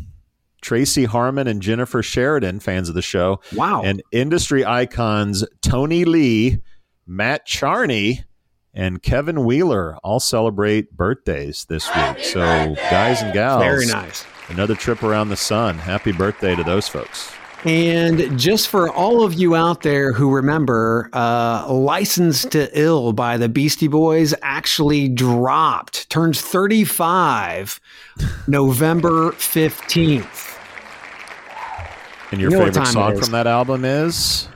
Tracy 0.61 1.05
Harmon, 1.05 1.47
and 1.47 1.61
Jennifer 1.61 2.03
Sheridan, 2.03 2.59
fans 2.59 2.87
of 2.89 2.95
the 2.95 3.01
show. 3.01 3.39
Wow. 3.55 3.81
And 3.83 4.01
industry 4.11 4.63
icons 4.63 5.43
Tony 5.61 6.05
Lee, 6.05 6.61
Matt 7.05 7.45
Charney, 7.45 8.23
and 8.73 9.01
Kevin 9.01 9.43
Wheeler 9.43 9.97
all 10.03 10.19
celebrate 10.19 10.95
birthdays 10.95 11.65
this 11.65 11.87
week. 11.95 12.23
So, 12.23 12.75
guys 12.91 13.21
and 13.23 13.33
gals, 13.33 13.63
Very 13.63 13.87
nice. 13.87 14.23
another 14.49 14.75
trip 14.75 15.01
around 15.01 15.29
the 15.29 15.37
sun. 15.37 15.79
Happy 15.79 16.11
birthday 16.11 16.55
to 16.55 16.63
those 16.63 16.87
folks. 16.87 17.31
And 17.67 18.39
just 18.39 18.69
for 18.69 18.89
all 18.89 19.23
of 19.23 19.33
you 19.33 19.53
out 19.53 19.81
there 19.81 20.13
who 20.13 20.33
remember, 20.33 21.09
uh, 21.11 21.67
Licensed 21.69 22.51
to 22.51 22.69
Ill 22.79 23.11
by 23.11 23.35
the 23.35 23.49
Beastie 23.49 23.89
Boys 23.89 24.33
actually 24.41 25.09
dropped, 25.09 26.09
turns 26.09 26.39
35 26.39 27.81
November 28.47 29.31
15th. 29.33 30.57
And 32.31 32.39
your 32.39 32.51
You 32.51 32.57
know 32.57 32.65
favorite 32.67 32.87
song 32.87 33.19
from 33.19 33.31
that 33.31 33.47
album 33.47 33.83
is? 33.83 34.47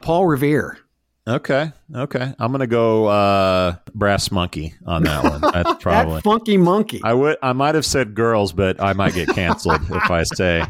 Paul 0.00 0.26
Revere. 0.26 0.78
Okay, 1.26 1.72
okay. 1.94 2.34
I'm 2.38 2.52
gonna 2.52 2.66
go 2.66 3.06
uh, 3.06 3.76
Brass 3.94 4.30
Monkey 4.30 4.74
on 4.84 5.04
that 5.04 5.24
one. 5.24 5.40
That's 5.54 5.82
probably. 5.82 6.16
That 6.16 6.22
funky 6.22 6.58
monkey. 6.58 7.00
I 7.02 7.14
would. 7.14 7.38
I 7.42 7.54
might 7.54 7.74
have 7.76 7.86
said 7.86 8.14
girls, 8.14 8.52
but 8.52 8.78
I 8.78 8.92
might 8.92 9.14
get 9.14 9.28
canceled 9.30 9.80
if 9.90 10.10
I 10.10 10.22
say 10.24 10.64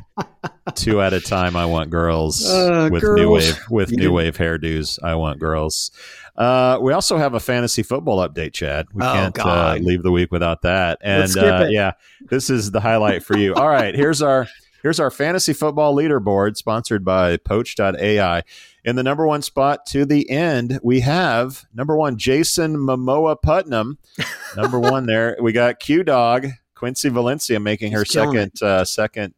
two 0.77 1.01
at 1.01 1.13
a 1.13 1.21
time. 1.21 1.57
I 1.57 1.67
want 1.67 1.91
girls 1.91 2.47
Uh, 2.49 2.89
with 2.93 3.03
new 3.03 3.33
wave 3.33 3.59
with 3.69 3.91
You 3.91 3.97
new 3.97 4.03
didn't- 4.05 4.15
wave 4.15 4.37
hairdos. 4.37 5.01
I 5.03 5.17
want 5.17 5.41
girls. 5.41 5.91
Uh, 6.37 6.79
we 6.81 6.93
also 6.93 7.17
have 7.17 7.35
a 7.35 7.41
fantasy 7.41 7.83
football 7.83 8.19
update, 8.29 8.53
Chad. 8.53 8.87
We 8.95 9.03
Oh, 9.05 9.13
can't 9.13 9.39
uh, 9.41 9.77
leave 9.81 10.05
the 10.05 10.13
week 10.13 10.31
without 10.31 10.63
that. 10.63 10.99
And 11.01 11.37
uh, 11.37 11.65
it. 11.67 11.73
yeah, 11.73 11.93
this 12.31 12.49
is 12.49 12.71
the 12.71 12.81
highlight 12.81 13.25
for 13.25 13.37
you. 13.37 13.55
All 13.55 13.69
right, 13.69 13.93
here's 13.93 14.23
our 14.23 14.47
here's 14.85 15.01
our 15.01 15.11
fantasy 15.11 15.53
football 15.53 15.97
leaderboard, 15.97 16.57
sponsored 16.57 17.05
by 17.05 17.39
Poach.ai. 17.39 18.43
In 18.85 18.97
the 18.97 19.03
number 19.03 19.27
one 19.27 19.41
spot 19.41 19.87
to 19.87 20.05
the 20.05 20.29
end, 20.29 20.79
we 20.83 21.01
have 21.01 21.65
number 21.73 21.97
one 21.97 22.19
Jason 22.19 22.77
Momoa 22.77 23.41
Putnam. 23.41 23.99
Number 24.57 24.79
one 24.79 25.07
there, 25.07 25.37
we 25.41 25.53
got 25.53 25.81
Q 25.81 26.05
Dog 26.05 26.47
Quincy 26.75 27.09
Valencia 27.09 27.59
making 27.59 27.93
her 27.93 28.01
He's 28.01 28.13
killing 28.13 28.35
second 28.35 28.63
uh, 28.63 28.85
second 28.85 29.35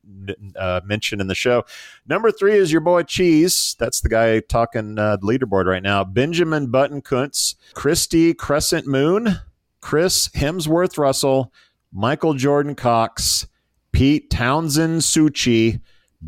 uh, 0.56 0.80
mention 0.84 1.20
in 1.20 1.28
the 1.28 1.34
show. 1.34 1.64
Number 2.08 2.32
three 2.32 2.56
is 2.56 2.72
your 2.72 2.80
boy 2.80 3.04
Cheese. 3.04 3.76
That's 3.78 4.00
the 4.00 4.08
guy 4.08 4.40
talking 4.40 4.98
uh, 4.98 5.16
the 5.18 5.26
leaderboard 5.26 5.66
right 5.66 5.82
now. 5.82 6.02
Benjamin 6.02 6.72
Button 6.72 7.02
Kuntz, 7.02 7.54
Christy 7.72 8.34
Crescent 8.34 8.88
Moon, 8.88 9.36
Chris 9.80 10.28
Hemsworth 10.30 10.98
Russell, 10.98 11.52
Michael 11.92 12.34
Jordan 12.34 12.74
Cox, 12.74 13.46
Pete 13.92 14.28
Townshend 14.28 15.02
Suchi, 15.02 15.80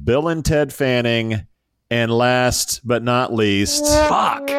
Bill 0.04 0.28
and 0.28 0.44
Ted 0.44 0.72
Fanning, 0.72 1.47
and 1.90 2.12
last 2.12 2.80
but 2.84 3.02
not 3.02 3.32
least, 3.32 3.86
Fuck. 4.08 4.50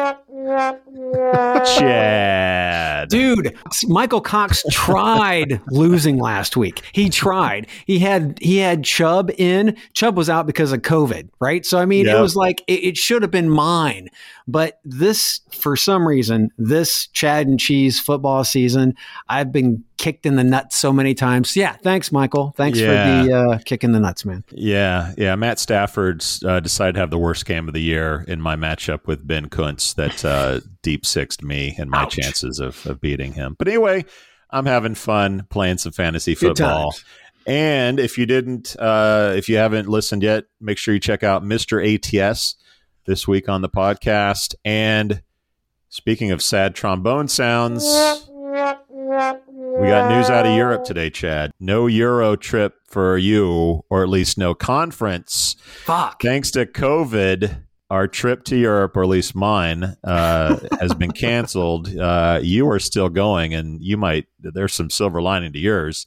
Chad. 1.78 3.08
Dude, 3.08 3.56
Michael 3.86 4.20
Cox 4.20 4.62
tried 4.70 5.60
losing 5.70 6.18
last 6.18 6.56
week. 6.56 6.82
He 6.92 7.08
tried. 7.08 7.66
He 7.86 7.98
had 7.98 8.38
he 8.40 8.58
had 8.58 8.84
Chubb 8.84 9.30
in. 9.38 9.76
Chubb 9.94 10.16
was 10.16 10.28
out 10.30 10.46
because 10.46 10.72
of 10.72 10.82
COVID, 10.82 11.28
right? 11.40 11.64
So 11.64 11.78
I 11.78 11.84
mean, 11.86 12.06
Yep. 12.06 12.16
it 12.16 12.20
was 12.20 12.36
like 12.36 12.62
it, 12.66 12.84
it 12.84 12.96
should 12.96 13.22
have 13.22 13.30
been 13.30 13.50
mine. 13.50 14.08
But 14.48 14.80
this, 14.84 15.40
for 15.52 15.76
some 15.76 16.08
reason, 16.08 16.50
this 16.58 17.06
Chad 17.08 17.46
and 17.46 17.60
Cheese 17.60 18.00
football 18.00 18.42
season, 18.42 18.96
I've 19.28 19.52
been 19.52 19.84
kicked 19.96 20.26
in 20.26 20.34
the 20.34 20.42
nuts 20.42 20.76
so 20.76 20.92
many 20.92 21.14
times. 21.14 21.54
Yeah, 21.56 21.74
thanks, 21.84 22.10
Michael. 22.10 22.52
Thanks 22.56 22.76
Yeah. 22.80 23.22
for 23.22 23.28
the 23.28 23.34
uh, 23.34 23.58
kick 23.64 23.84
in 23.84 23.92
the 23.92 24.00
nuts, 24.00 24.24
man. 24.24 24.42
Yeah, 24.50 25.12
yeah. 25.16 25.36
Matt 25.36 25.60
Stafford 25.60 26.24
uh, 26.44 26.58
decided 26.58 26.94
to 26.94 27.00
have 27.00 27.10
the 27.10 27.18
worst 27.18 27.46
game 27.46 27.68
of 27.68 27.74
the 27.74 27.82
year 27.82 28.24
in 28.26 28.40
my 28.40 28.56
matchup 28.56 29.06
with 29.06 29.24
Ben 29.24 29.48
Kuntz 29.50 29.92
that 29.94 30.24
uh, 30.24 30.29
deep 30.82 31.04
sixed 31.06 31.42
me 31.42 31.74
and 31.78 31.90
my 31.90 32.02
Ouch. 32.02 32.16
chances 32.16 32.58
of, 32.58 32.84
of 32.86 33.00
beating 33.00 33.32
him. 33.32 33.54
But 33.58 33.68
anyway, 33.68 34.04
I'm 34.50 34.66
having 34.66 34.94
fun 34.94 35.46
playing 35.50 35.78
some 35.78 35.92
fantasy 35.92 36.34
Good 36.34 36.58
football. 36.58 36.92
times. 36.92 37.04
And 37.46 37.98
if 37.98 38.18
you 38.18 38.26
didn't, 38.26 38.76
uh, 38.78 39.32
if 39.36 39.48
you 39.48 39.56
haven't 39.56 39.88
listened 39.88 40.22
yet, 40.22 40.44
make 40.60 40.78
sure 40.78 40.92
you 40.94 41.00
check 41.00 41.22
out 41.22 41.42
Mr. 41.42 41.80
ATS 41.82 42.56
this 43.06 43.26
week 43.26 43.48
on 43.48 43.62
the 43.62 43.68
podcast. 43.68 44.54
And 44.64 45.22
speaking 45.88 46.30
of 46.30 46.42
sad 46.42 46.74
trombone 46.74 47.28
sounds, 47.28 47.84
we 48.30 49.86
got 49.88 50.10
news 50.10 50.28
out 50.28 50.46
of 50.46 50.54
Europe 50.54 50.84
today, 50.84 51.10
Chad. 51.10 51.52
No 51.58 51.86
Euro 51.86 52.36
trip 52.36 52.74
for 52.86 53.16
you, 53.16 53.84
or 53.88 54.02
at 54.02 54.08
least 54.08 54.36
no 54.36 54.54
conference. 54.54 55.56
Fuck. 55.84 56.20
Thanks 56.22 56.50
to 56.52 56.66
COVID, 56.66 57.62
our 57.90 58.06
trip 58.06 58.44
to 58.44 58.56
Europe, 58.56 58.96
or 58.96 59.02
at 59.02 59.08
least 59.08 59.34
mine, 59.34 59.96
uh, 60.04 60.58
has 60.80 60.94
been 60.94 61.12
canceled. 61.12 61.88
Uh, 62.00 62.40
you 62.42 62.68
are 62.68 62.78
still 62.78 63.08
going, 63.08 63.52
and 63.52 63.82
you 63.82 63.96
might, 63.96 64.26
there's 64.40 64.72
some 64.72 64.88
silver 64.88 65.20
lining 65.20 65.52
to 65.52 65.58
yours. 65.58 66.06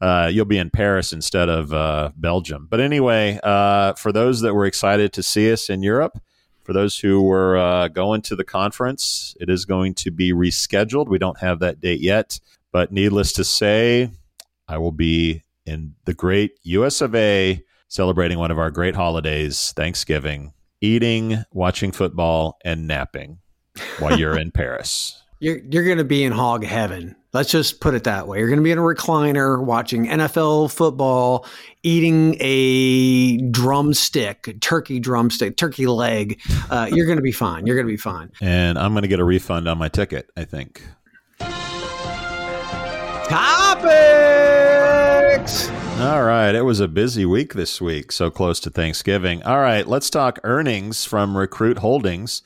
Uh, 0.00 0.30
you'll 0.32 0.44
be 0.44 0.58
in 0.58 0.70
Paris 0.70 1.12
instead 1.12 1.48
of 1.48 1.72
uh, 1.72 2.10
Belgium. 2.16 2.68
But 2.70 2.80
anyway, 2.80 3.40
uh, 3.42 3.94
for 3.94 4.12
those 4.12 4.40
that 4.42 4.54
were 4.54 4.64
excited 4.64 5.12
to 5.14 5.22
see 5.22 5.50
us 5.52 5.68
in 5.68 5.82
Europe, 5.82 6.20
for 6.62 6.72
those 6.72 6.98
who 6.98 7.22
were 7.22 7.56
uh, 7.56 7.88
going 7.88 8.22
to 8.22 8.36
the 8.36 8.44
conference, 8.44 9.36
it 9.40 9.50
is 9.50 9.64
going 9.64 9.94
to 9.94 10.10
be 10.10 10.32
rescheduled. 10.32 11.08
We 11.08 11.18
don't 11.18 11.40
have 11.40 11.58
that 11.60 11.80
date 11.80 12.00
yet. 12.00 12.38
But 12.70 12.92
needless 12.92 13.32
to 13.34 13.44
say, 13.44 14.10
I 14.68 14.78
will 14.78 14.92
be 14.92 15.42
in 15.66 15.94
the 16.04 16.14
great 16.14 16.52
US 16.62 17.00
of 17.00 17.14
A 17.14 17.62
celebrating 17.88 18.38
one 18.38 18.50
of 18.50 18.58
our 18.58 18.70
great 18.70 18.94
holidays, 18.94 19.72
Thanksgiving, 19.74 20.52
eating, 20.80 21.44
watching 21.52 21.92
football, 21.92 22.58
and 22.64 22.86
napping 22.86 23.38
while 23.98 24.18
you're 24.18 24.38
in 24.38 24.50
Paris. 24.54 25.22
You're 25.40 25.58
you're 25.70 25.84
going 25.84 25.98
to 25.98 26.04
be 26.04 26.24
in 26.24 26.32
hog 26.32 26.64
heaven. 26.64 27.14
Let's 27.32 27.50
just 27.50 27.80
put 27.80 27.94
it 27.94 28.04
that 28.04 28.26
way. 28.26 28.38
You're 28.38 28.48
going 28.48 28.58
to 28.58 28.64
be 28.64 28.70
in 28.70 28.78
a 28.78 28.82
recliner 28.82 29.62
watching 29.62 30.06
NFL 30.06 30.72
football, 30.72 31.46
eating 31.82 32.36
a 32.40 33.36
drumstick, 33.50 34.56
turkey 34.60 34.98
drumstick, 34.98 35.58
turkey 35.58 35.86
leg. 35.86 36.40
Uh, 36.70 36.88
you're 36.90 37.04
going 37.06 37.18
to 37.18 37.22
be 37.22 37.32
fine. 37.32 37.66
You're 37.66 37.76
going 37.76 37.86
to 37.86 37.92
be 37.92 37.98
fine. 37.98 38.32
And 38.40 38.78
I'm 38.78 38.92
going 38.92 39.02
to 39.02 39.08
get 39.08 39.20
a 39.20 39.24
refund 39.24 39.68
on 39.68 39.76
my 39.76 39.88
ticket, 39.88 40.30
I 40.36 40.44
think. 40.44 40.82
Topics. 43.28 44.58
All 45.98 46.22
right. 46.22 46.54
It 46.54 46.62
was 46.62 46.78
a 46.78 46.86
busy 46.86 47.26
week 47.26 47.54
this 47.54 47.80
week, 47.80 48.12
so 48.12 48.30
close 48.30 48.60
to 48.60 48.70
Thanksgiving. 48.70 49.42
All 49.42 49.58
right. 49.58 49.84
Let's 49.84 50.08
talk 50.08 50.38
earnings 50.44 51.04
from 51.04 51.36
Recruit 51.36 51.78
Holdings. 51.78 52.40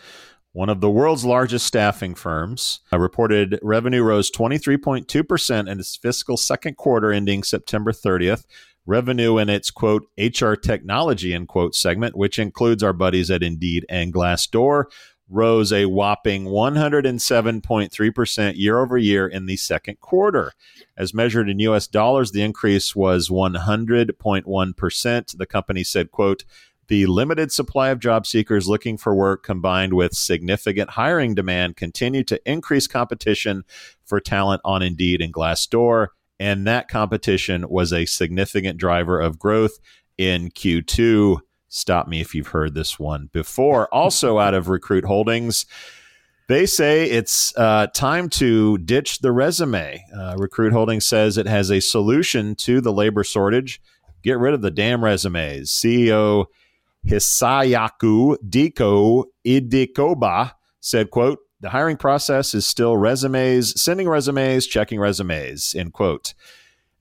One 0.53 0.71
of 0.71 0.81
the 0.81 0.89
world's 0.89 1.27
largest 1.27 1.67
staffing 1.67 2.15
firms 2.15 2.81
uh, 2.91 2.99
reported 2.99 3.59
revenue 3.63 4.03
rose 4.05 4.31
23.2% 4.31 5.71
in 5.71 5.81
its 5.81 5.97
fiscal 5.97 6.39
second 6.39 6.79
quarter 6.79 7.13
ending 7.13 7.43
September 7.43 7.93
30th. 7.93 8.47
Revenue 8.87 9.37
in 9.37 9.51
its 9.51 9.71
quote 9.71 10.07
HR 10.17 10.55
technology 10.55 11.35
end 11.35 11.49
quote 11.49 11.75
segment, 11.75 12.17
which 12.17 12.39
includes 12.39 12.83
our 12.83 12.95
buddies 12.95 13.31
at 13.31 13.43
Indeed 13.43 13.85
and 13.91 14.15
Glassdoor, 14.15 14.85
rose 15.33 15.73
a 15.73 15.87
whopping 15.87 16.45
107.3% 16.45 18.53
year 18.57 18.81
over 18.81 18.99
year 18.99 19.27
in 19.27 19.47
the 19.47 19.57
second 19.57 20.01
quarter. 20.01 20.53
As 20.97 21.15
measured 21.15 21.49
in 21.49 21.59
US 21.61 21.87
dollars, 21.87 22.33
the 22.33 22.43
increase 22.43 22.95
was 22.95 23.29
100.1%. 23.29 25.39
The 25.39 25.47
company 25.47 25.85
said, 25.85 26.11
quote, 26.11 26.45
the 26.89 27.07
limited 27.07 27.53
supply 27.53 27.89
of 27.89 28.01
job 28.01 28.27
seekers 28.27 28.69
looking 28.69 28.99
for 28.99 29.15
work 29.15 29.43
combined 29.43 29.95
with 29.95 30.13
significant 30.13 30.91
hiring 30.91 31.35
demand 31.35 31.77
continue 31.77 32.23
to 32.25 32.39
increase 32.45 32.87
competition 32.87 33.65
for 34.05 34.21
talent 34.21 34.61
on 34.65 34.83
Indeed 34.83 35.23
and 35.23 35.33
Glassdoor. 35.33 36.09
And 36.39 36.67
that 36.67 36.89
competition 36.89 37.71
was 37.71 37.93
a 37.93 38.05
significant 38.05 38.79
driver 38.79 39.21
of 39.21 39.39
growth 39.39 39.79
in 40.19 40.51
Q2. 40.51 41.39
Stop 41.75 42.07
me 42.07 42.21
if 42.21 42.35
you've 42.35 42.49
heard 42.49 42.75
this 42.75 42.99
one 42.99 43.31
before. 43.33 43.89
Also, 43.95 44.39
out 44.39 44.53
of 44.53 44.69
Recruit 44.69 45.07
Holdings, 45.07 45.65
they 46.47 46.67
say 46.67 47.09
it's 47.09 47.57
uh, 47.57 47.87
time 47.95 48.29
to 48.29 48.77
ditch 48.77 49.21
the 49.21 49.33
resume. 49.33 50.05
Uh, 50.15 50.35
Recruit 50.37 50.75
Holdings 50.75 51.07
says 51.07 51.39
it 51.39 51.47
has 51.47 51.71
a 51.71 51.81
solution 51.81 52.55
to 52.57 52.83
the 52.83 52.93
labor 52.93 53.25
shortage. 53.25 53.81
Get 54.23 54.39
rid 54.39 54.53
of 54.53 54.61
the 54.61 54.71
damn 54.71 55.03
resumes. 55.03 55.71
CEO 55.71 56.45
Hisayuki 57.07 58.37
Diko 58.47 59.25
Idekoba 59.47 60.53
said, 60.79 61.11
quote, 61.11 61.39
the 61.63 61.71
hiring 61.71 61.97
process 61.97 62.53
is 62.53 62.67
still 62.67 62.99
resumes, 62.99 63.81
sending 63.81 64.11
resumes, 64.11 64.67
checking 64.67 65.01
resumes, 65.01 65.75
end 65.75 65.95
quote. 65.95 66.35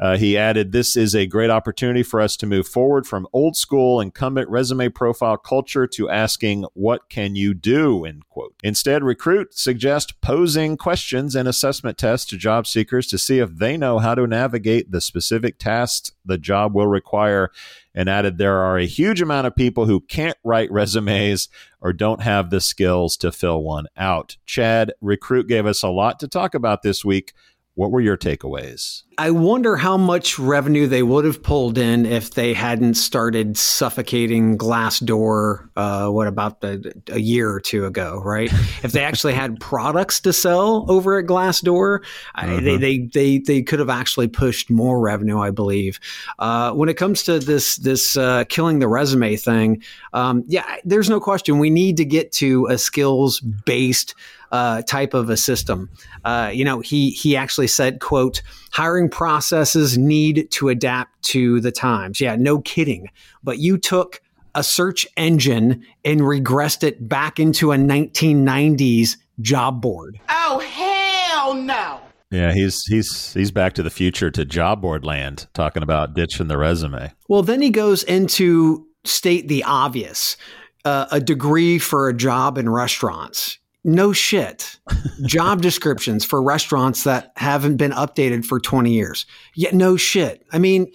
Uh, 0.01 0.17
he 0.17 0.35
added, 0.35 0.71
This 0.71 0.97
is 0.97 1.15
a 1.15 1.27
great 1.27 1.51
opportunity 1.51 2.01
for 2.01 2.19
us 2.19 2.35
to 2.37 2.47
move 2.47 2.67
forward 2.67 3.05
from 3.05 3.27
old 3.33 3.55
school 3.55 4.01
incumbent 4.01 4.49
resume 4.49 4.89
profile 4.89 5.37
culture 5.37 5.85
to 5.85 6.09
asking, 6.09 6.65
What 6.73 7.07
can 7.07 7.35
you 7.35 7.53
do? 7.53 8.03
End 8.03 8.27
quote. 8.27 8.55
Instead, 8.63 9.03
Recruit 9.03 9.53
suggests 9.53 10.11
posing 10.19 10.75
questions 10.75 11.35
and 11.35 11.47
assessment 11.47 11.99
tests 11.99 12.25
to 12.31 12.37
job 12.37 12.65
seekers 12.65 13.05
to 13.07 13.19
see 13.19 13.37
if 13.37 13.55
they 13.57 13.77
know 13.77 13.99
how 13.99 14.15
to 14.15 14.25
navigate 14.25 14.91
the 14.91 15.01
specific 15.01 15.59
tasks 15.59 16.11
the 16.25 16.39
job 16.39 16.73
will 16.73 16.87
require. 16.87 17.51
And 17.93 18.09
added, 18.09 18.39
There 18.39 18.57
are 18.57 18.79
a 18.79 18.87
huge 18.87 19.21
amount 19.21 19.45
of 19.45 19.55
people 19.55 19.85
who 19.85 20.01
can't 20.01 20.37
write 20.43 20.71
resumes 20.71 21.47
or 21.79 21.93
don't 21.93 22.23
have 22.23 22.49
the 22.49 22.61
skills 22.61 23.17
to 23.17 23.31
fill 23.31 23.61
one 23.61 23.85
out. 23.95 24.37
Chad, 24.47 24.93
Recruit 24.99 25.47
gave 25.47 25.67
us 25.67 25.83
a 25.83 25.89
lot 25.89 26.19
to 26.21 26.27
talk 26.27 26.55
about 26.55 26.81
this 26.81 27.05
week. 27.05 27.33
What 27.75 27.91
were 27.91 28.01
your 28.01 28.17
takeaways? 28.17 29.03
I 29.17 29.31
wonder 29.31 29.77
how 29.77 29.95
much 29.95 30.37
revenue 30.37 30.87
they 30.87 31.03
would 31.03 31.23
have 31.23 31.41
pulled 31.41 31.77
in 31.77 32.05
if 32.05 32.31
they 32.31 32.53
hadn't 32.53 32.95
started 32.95 33.57
suffocating 33.57 34.57
Glassdoor. 34.57 35.69
Uh, 35.77 36.09
what 36.09 36.27
about 36.27 36.59
the, 36.59 36.93
a 37.09 37.19
year 37.19 37.49
or 37.49 37.61
two 37.61 37.85
ago, 37.85 38.21
right? 38.25 38.51
if 38.83 38.91
they 38.91 39.03
actually 39.03 39.33
had 39.33 39.59
products 39.61 40.19
to 40.21 40.33
sell 40.33 40.85
over 40.89 41.17
at 41.17 41.27
Glassdoor, 41.27 41.99
mm-hmm. 42.35 42.65
they, 42.65 42.77
they 42.77 42.97
they 42.97 43.37
they 43.37 43.61
could 43.61 43.79
have 43.79 43.89
actually 43.89 44.27
pushed 44.27 44.69
more 44.69 44.99
revenue, 44.99 45.39
I 45.39 45.51
believe. 45.51 45.97
Uh, 46.39 46.73
when 46.73 46.89
it 46.89 46.95
comes 46.95 47.23
to 47.23 47.39
this 47.39 47.77
this 47.77 48.17
uh, 48.17 48.43
killing 48.49 48.79
the 48.79 48.87
resume 48.89 49.37
thing, 49.37 49.81
um, 50.11 50.43
yeah, 50.47 50.75
there's 50.83 51.09
no 51.09 51.21
question 51.21 51.57
we 51.57 51.69
need 51.69 51.95
to 51.97 52.05
get 52.05 52.33
to 52.33 52.65
a 52.67 52.77
skills 52.77 53.39
based 53.39 54.13
uh, 54.51 54.81
type 54.83 55.13
of 55.13 55.29
a 55.29 55.37
system. 55.37 55.89
Uh, 56.25 56.51
you 56.53 56.65
know, 56.65 56.79
he 56.79 57.11
he 57.11 57.35
actually 57.35 57.67
said, 57.67 57.99
"quote 57.99 58.41
Hiring 58.71 59.09
processes 59.09 59.97
need 59.97 60.49
to 60.51 60.69
adapt 60.69 61.21
to 61.23 61.59
the 61.61 61.71
times." 61.71 62.21
Yeah, 62.21 62.35
no 62.35 62.59
kidding. 62.61 63.07
But 63.43 63.59
you 63.59 63.77
took 63.77 64.21
a 64.53 64.63
search 64.63 65.07
engine 65.15 65.85
and 66.03 66.21
regressed 66.21 66.83
it 66.83 67.07
back 67.07 67.39
into 67.39 67.71
a 67.71 67.77
1990s 67.77 69.17
job 69.39 69.81
board. 69.81 70.19
Oh 70.29 70.59
hell 70.59 71.53
no! 71.53 71.99
Yeah, 72.29 72.53
he's 72.53 72.83
he's 72.85 73.33
he's 73.33 73.51
back 73.51 73.73
to 73.73 73.83
the 73.83 73.89
future 73.89 74.31
to 74.31 74.45
job 74.45 74.81
board 74.81 75.05
land, 75.05 75.47
talking 75.53 75.83
about 75.83 76.13
ditching 76.13 76.47
the 76.47 76.57
resume. 76.57 77.11
Well, 77.27 77.43
then 77.43 77.61
he 77.61 77.69
goes 77.69 78.03
into 78.03 78.87
state 79.03 79.47
the 79.47 79.63
obvious. 79.63 80.37
Uh, 80.83 81.05
a 81.11 81.19
degree 81.19 81.77
for 81.77 82.09
a 82.09 82.13
job 82.13 82.57
in 82.57 82.67
restaurants 82.67 83.59
no 83.83 84.13
shit. 84.13 84.79
Job 85.25 85.61
descriptions 85.61 86.25
for 86.25 86.41
restaurants 86.41 87.03
that 87.03 87.31
haven't 87.35 87.77
been 87.77 87.91
updated 87.91 88.45
for 88.45 88.59
20 88.59 88.91
years. 88.91 89.25
Yet 89.55 89.73
no 89.73 89.97
shit. 89.97 90.45
I 90.51 90.59
mean, 90.59 90.91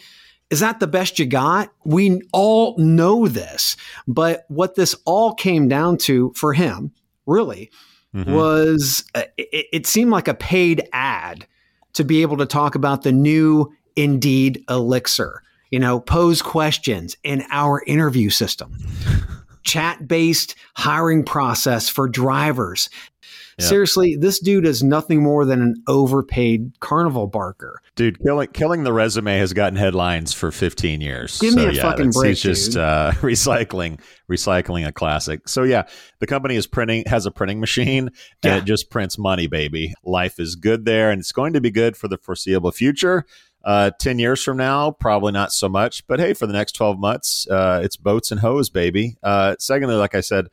is 0.50 0.60
that 0.60 0.78
the 0.78 0.86
best 0.86 1.18
you 1.18 1.26
got? 1.26 1.72
We 1.84 2.22
all 2.32 2.76
know 2.78 3.26
this. 3.26 3.76
But 4.06 4.44
what 4.48 4.76
this 4.76 4.94
all 5.04 5.34
came 5.34 5.68
down 5.68 5.98
to 5.98 6.32
for 6.36 6.52
him, 6.52 6.92
really, 7.26 7.70
mm-hmm. 8.14 8.32
was 8.32 9.04
uh, 9.14 9.24
it, 9.36 9.66
it 9.72 9.86
seemed 9.86 10.10
like 10.10 10.28
a 10.28 10.34
paid 10.34 10.88
ad 10.92 11.46
to 11.94 12.04
be 12.04 12.22
able 12.22 12.36
to 12.36 12.46
talk 12.46 12.74
about 12.74 13.02
the 13.02 13.12
new 13.12 13.72
Indeed 13.96 14.64
Elixir. 14.68 15.42
You 15.70 15.80
know, 15.80 15.98
pose 15.98 16.42
questions 16.42 17.16
in 17.24 17.42
our 17.50 17.82
interview 17.88 18.30
system 18.30 18.78
chat 19.66 20.08
based 20.08 20.54
hiring 20.74 21.24
process 21.24 21.88
for 21.88 22.08
drivers. 22.08 22.88
Yep. 23.58 23.68
Seriously, 23.68 24.16
this 24.16 24.38
dude 24.38 24.66
is 24.66 24.82
nothing 24.82 25.22
more 25.22 25.46
than 25.46 25.62
an 25.62 25.82
overpaid 25.88 26.78
carnival 26.80 27.26
barker. 27.26 27.80
Dude, 27.94 28.22
killing 28.22 28.48
killing 28.48 28.84
the 28.84 28.92
resume 28.92 29.38
has 29.38 29.54
gotten 29.54 29.76
headlines 29.76 30.34
for 30.34 30.52
15 30.52 31.00
years. 31.00 31.38
Give 31.40 31.54
so, 31.54 31.60
me 31.60 31.64
a 31.64 31.72
yeah, 31.72 31.82
fucking 31.82 32.10
break. 32.10 32.28
He's 32.28 32.42
just 32.42 32.76
uh, 32.76 33.12
recycling 33.14 33.98
recycling 34.30 34.86
a 34.86 34.92
classic. 34.92 35.48
So 35.48 35.62
yeah, 35.62 35.84
the 36.18 36.26
company 36.26 36.56
is 36.56 36.66
printing 36.66 37.04
has 37.06 37.24
a 37.24 37.30
printing 37.30 37.58
machine 37.58 38.08
and 38.08 38.12
yeah. 38.44 38.56
it 38.58 38.64
just 38.66 38.90
prints 38.90 39.16
money, 39.16 39.46
baby. 39.46 39.94
Life 40.04 40.38
is 40.38 40.54
good 40.54 40.84
there, 40.84 41.10
and 41.10 41.20
it's 41.20 41.32
going 41.32 41.54
to 41.54 41.60
be 41.62 41.70
good 41.70 41.96
for 41.96 42.08
the 42.08 42.18
foreseeable 42.18 42.72
future. 42.72 43.24
Uh, 43.66 43.90
10 43.98 44.20
years 44.20 44.44
from 44.44 44.56
now, 44.56 44.92
probably 44.92 45.32
not 45.32 45.52
so 45.52 45.68
much. 45.68 46.06
But 46.06 46.20
hey, 46.20 46.34
for 46.34 46.46
the 46.46 46.52
next 46.52 46.72
12 46.72 47.00
months, 47.00 47.48
uh, 47.48 47.80
it's 47.82 47.96
boats 47.96 48.30
and 48.30 48.40
hoes, 48.40 48.70
baby. 48.70 49.16
Uh, 49.24 49.56
secondly, 49.58 49.96
like 49.96 50.14
I 50.14 50.20
said, 50.20 50.46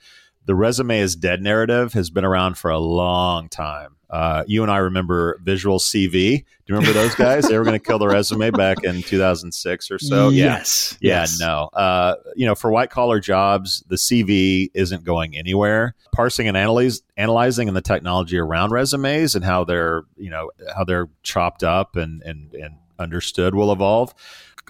the 0.45 0.55
resume 0.55 0.99
is 0.99 1.15
dead 1.15 1.39
narrative 1.39 1.93
has 1.93 2.09
been 2.09 2.25
around 2.25 2.57
for 2.57 2.71
a 2.71 2.79
long 2.79 3.49
time. 3.49 3.95
Uh, 4.09 4.43
you 4.47 4.61
and 4.63 4.71
I 4.71 4.77
remember 4.77 5.39
VisualCV. 5.43 6.11
Do 6.11 6.43
you 6.67 6.75
remember 6.75 6.93
those 6.99 7.15
guys? 7.15 7.47
they 7.47 7.57
were 7.57 7.63
going 7.63 7.79
to 7.79 7.85
kill 7.85 7.99
the 7.99 8.07
resume 8.07 8.49
back 8.49 8.83
in 8.83 9.03
2006 9.03 9.91
or 9.91 9.99
so. 9.99 10.29
Yes. 10.29 10.97
Yeah. 10.99 11.21
Yes. 11.21 11.39
No. 11.39 11.69
Uh, 11.73 12.15
you 12.35 12.45
know, 12.45 12.55
for 12.55 12.71
white 12.71 12.89
collar 12.89 13.19
jobs, 13.19 13.83
the 13.89 13.95
CV 13.95 14.69
isn't 14.73 15.03
going 15.03 15.37
anywhere. 15.37 15.95
Parsing 16.13 16.47
and 16.47 16.57
analyze, 16.57 17.01
analyzing 17.15 17.67
and 17.67 17.77
the 17.77 17.81
technology 17.81 18.37
around 18.37 18.71
resumes 18.71 19.35
and 19.35 19.45
how 19.45 19.63
they're, 19.63 20.03
you 20.17 20.29
know, 20.29 20.51
how 20.75 20.83
they're 20.83 21.09
chopped 21.23 21.63
up 21.63 21.95
and 21.95 22.21
and 22.23 22.53
and 22.53 22.75
understood 22.99 23.55
will 23.55 23.71
evolve. 23.71 24.13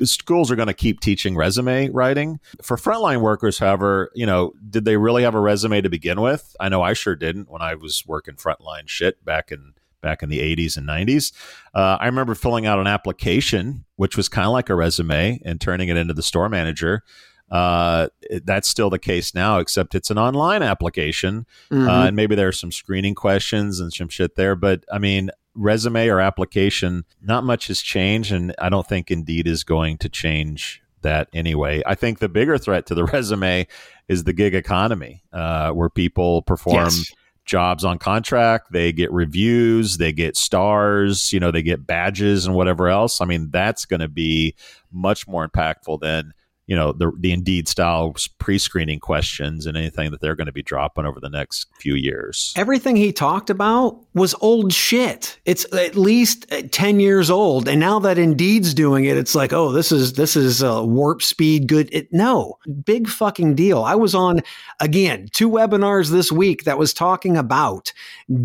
Schools 0.02 0.50
are 0.50 0.56
going 0.56 0.68
to 0.68 0.74
keep 0.74 1.02
teaching 1.02 1.36
resume 1.36 1.90
writing. 1.90 2.40
For 2.64 2.78
frontline 2.78 3.22
workers, 3.22 3.60
however, 3.60 4.12
you 4.16 4.26
know, 4.26 4.54
did 4.68 4.86
they 4.86 4.98
really 4.98 5.22
have 5.22 5.36
a 5.36 5.40
resume 5.40 5.82
to 5.82 5.90
begin 5.90 6.20
with? 6.20 6.56
I 6.60 6.70
know 6.70 6.82
I 6.82 6.94
sure 6.94 7.16
didn't 7.16 7.50
when 7.50 7.62
I 7.62 7.76
was 7.76 8.04
working 8.08 8.36
frontline 8.36 8.88
shit 8.88 9.24
back 9.24 9.52
in 9.52 9.74
back 10.02 10.22
in 10.22 10.30
the 10.30 10.40
80s 10.40 10.78
and 10.78 10.88
90s. 10.88 11.32
Uh, 11.74 11.98
I 12.00 12.06
remember 12.08 12.36
filling 12.36 12.66
out 12.66 12.78
an 12.78 12.88
application, 12.88 13.86
which 13.96 14.18
was 14.18 14.30
kind 14.30 14.46
of 14.46 14.52
like 14.52 14.70
a 14.70 14.76
resume, 14.76 15.40
and 15.46 15.62
turning 15.62 15.90
it 15.90 15.98
into 15.98 16.14
the 16.14 16.22
store 16.22 16.50
manager. 16.50 17.04
Uh, 17.50 18.08
that's 18.44 18.68
still 18.68 18.90
the 18.90 19.00
case 19.00 19.36
now, 19.36 19.60
except 19.60 19.96
it's 19.96 20.10
an 20.10 20.18
online 20.18 20.64
application, 20.64 21.46
mm-hmm. 21.72 21.88
uh, 21.88 22.08
and 22.08 22.16
maybe 22.16 22.36
there 22.36 22.48
are 22.48 22.54
some 22.54 22.72
screening 22.72 23.16
questions 23.16 23.80
and 23.80 23.94
some 23.94 24.10
shit 24.10 24.36
there. 24.36 24.56
But 24.56 24.84
I 24.92 24.98
mean, 24.98 25.30
resume 25.56 26.08
or 26.08 26.20
application, 26.20 27.06
not 27.22 27.44
much 27.44 27.68
has 27.68 27.82
changed, 27.82 28.32
and 28.32 28.54
I 28.60 28.70
don't 28.70 28.88
think 28.88 29.12
Indeed 29.12 29.48
is 29.48 29.64
going 29.64 29.98
to 30.00 30.10
change 30.10 30.82
that 31.02 31.30
anyway. 31.34 31.84
I 31.86 31.96
think 31.96 32.20
the 32.20 32.30
bigger 32.30 32.58
threat 32.58 32.86
to 32.88 32.96
the 32.96 33.04
resume 33.14 33.68
is 34.08 34.24
the 34.24 34.34
gig 34.34 34.56
economy, 34.56 35.24
uh, 35.32 35.72
where 35.72 35.90
people 35.90 36.42
perform 36.42 36.86
yes. 36.86 37.12
jobs 37.46 37.86
on 37.86 38.00
contract, 38.00 38.72
they 38.72 38.92
get 38.92 39.12
reviews, 39.12 39.98
they 39.98 40.12
get 40.12 40.36
stars, 40.36 41.32
you 41.32 41.40
know, 41.40 41.52
they 41.52 41.64
get 41.64 41.86
badges 41.86 42.46
and 42.46 42.56
whatever 42.56 42.88
else. 42.88 43.22
I 43.22 43.26
mean, 43.26 43.50
that's 43.52 43.86
going 43.86 44.00
to 44.00 44.10
be 44.10 44.56
much 44.92 45.28
more 45.28 45.48
impactful 45.48 46.00
than 46.02 46.34
you 46.74 46.80
know 46.80 46.92
the 46.92 47.12
the 47.20 47.32
Indeed 47.32 47.68
style 47.68 48.16
pre-screening 48.40 49.00
questions 49.00 49.68
and 49.68 49.78
anything 49.78 50.10
that 50.10 50.22
they're 50.22 50.36
going 50.36 50.48
to 50.48 50.52
be 50.52 50.64
dropping 50.64 51.06
over 51.06 51.20
the 51.20 51.30
next 51.30 51.68
few 51.80 51.94
years. 51.94 52.52
Everything 52.56 52.96
he 52.96 53.14
talked 53.14 53.52
about 53.52 54.04
was 54.16 54.34
old 54.42 54.74
shit. 54.74 55.38
It's 55.46 55.72
at 55.72 55.96
least 55.96 56.52
uh, 56.52 56.64
10 56.72 57.00
years 57.00 57.30
old 57.30 57.68
and 57.68 57.80
now 57.80 58.00
that 58.00 58.18
Indeed's 58.18 58.74
doing 58.74 59.06
it 59.06 59.18
it's 59.18 59.36
like, 59.36 59.54
"Oh, 59.54 59.72
this 59.72 59.92
is 59.92 60.14
this 60.14 60.36
is 60.36 60.64
a 60.64 60.84
warp 60.84 61.22
speed 61.22 61.68
good." 61.68 61.90
It, 61.92 62.12
no. 62.12 62.58
Big 62.84 63.08
fucking 63.08 63.54
deal. 63.54 63.84
I 63.84 63.94
was 63.94 64.16
on 64.16 64.40
again 64.80 65.28
two 65.32 65.52
webinars 65.52 66.10
this 66.10 66.32
week 66.32 66.64
that 66.64 66.80
was 66.80 66.92
talking 66.92 67.38
about 67.38 67.94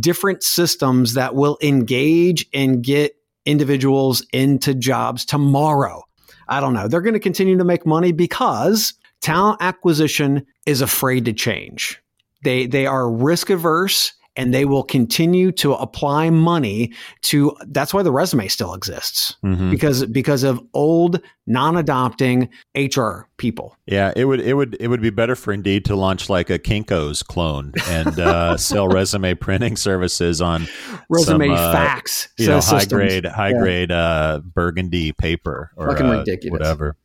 different 0.01 0.43
systems 0.43 1.15
that 1.15 1.35
will 1.35 1.57
engage 1.63 2.45
and 2.53 2.85
get 2.85 3.17
individuals 3.47 4.23
into 4.35 4.75
jobs 4.75 5.25
tomorrow. 5.25 6.03
I 6.49 6.61
don't 6.61 6.73
know. 6.73 6.89
They're 6.89 7.03
going 7.03 7.15
to 7.15 7.21
continue 7.21 7.59
to 7.59 7.65
make 7.65 7.87
money 7.87 8.13
because 8.13 8.95
talent 9.21 9.59
acquisition 9.61 10.47
is 10.67 10.81
afraid 10.81 11.25
to 11.27 11.33
change. 11.33 12.03
They 12.45 12.67
they 12.67 12.87
are 12.87 13.11
risk 13.11 13.51
averse 13.51 14.13
and 14.39 14.55
they 14.55 14.65
will 14.65 14.85
continue 14.85 15.51
to 15.51 15.75
apply 15.75 16.31
money 16.31 16.93
to 17.23 17.55
that's 17.67 17.93
why 17.93 18.03
the 18.03 18.13
resume 18.13 18.47
still 18.47 18.73
exists 18.73 19.37
mm-hmm. 19.45 19.71
because 19.71 20.07
because 20.07 20.45
of 20.45 20.61
old 20.73 21.21
non-adopting 21.47 22.49
HR 22.77 23.23
people. 23.37 23.77
Yeah, 23.87 24.13
it 24.15 24.27
would 24.27 24.41
it 24.41 24.55
would 24.55 24.77
it 24.81 24.89
would 24.89 25.03
be 25.03 25.11
better 25.11 25.35
for 25.35 25.53
Indeed 25.53 25.85
to 25.87 25.97
launch 25.97 26.31
like 26.31 26.49
a 26.51 26.59
Kinko's 26.59 27.23
clone 27.23 27.73
and 27.89 28.19
uh, 28.19 28.57
sell 28.57 28.89
resume 28.89 29.35
printing 29.35 29.77
services 29.77 30.41
on 30.41 30.69
resume 31.11 31.49
some, 31.49 31.57
uh, 31.57 31.73
fax, 31.73 32.29
you 32.39 32.47
know, 32.47 32.61
high 32.61 32.85
grade 32.85 33.27
high 33.27 33.51
yeah. 33.51 33.59
grade 33.59 33.93
uh, 33.93 34.41
burgundy 34.45 35.13
paper 35.13 35.73
or 35.77 35.91
Fucking 35.91 36.07
uh, 36.07 36.19
ridiculous. 36.19 36.61
whatever 36.61 36.97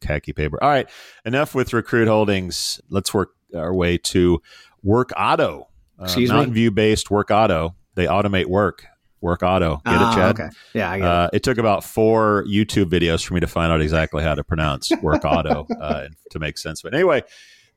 khaki 0.00 0.32
paper. 0.32 0.62
All 0.62 0.70
right, 0.70 0.88
enough 1.24 1.54
with 1.56 1.72
Recruit 1.72 2.06
Holdings. 2.06 2.80
Let's 2.88 3.12
work 3.12 3.34
our 3.54 3.74
way 3.74 3.98
to 3.98 4.40
Workato 4.84 5.67
Excuse 6.00 6.30
Mountain? 6.30 6.54
View 6.54 6.70
based 6.70 7.08
Workato. 7.08 7.74
They 7.94 8.06
automate 8.06 8.46
work. 8.46 8.84
Workato. 9.22 9.82
Get 9.84 9.94
Ah, 9.94 10.12
it, 10.12 10.14
Chad? 10.14 10.40
okay. 10.40 10.48
Yeah, 10.74 10.90
I 10.92 10.98
get 10.98 11.06
Uh, 11.08 11.30
it 11.32 11.42
took 11.42 11.58
about 11.58 11.82
four 11.82 12.44
YouTube 12.46 12.84
videos 12.86 13.24
for 13.26 13.34
me 13.34 13.40
to 13.40 13.48
find 13.48 13.72
out 13.72 13.80
exactly 13.80 14.22
how 14.22 14.34
to 14.36 14.44
pronounce 14.44 14.88
Workato 15.02 15.66
uh, 15.80 16.02
and 16.04 16.16
to 16.30 16.38
make 16.38 16.56
sense 16.56 16.84
of 16.84 16.92
it. 16.92 16.94
Anyway, 16.96 17.22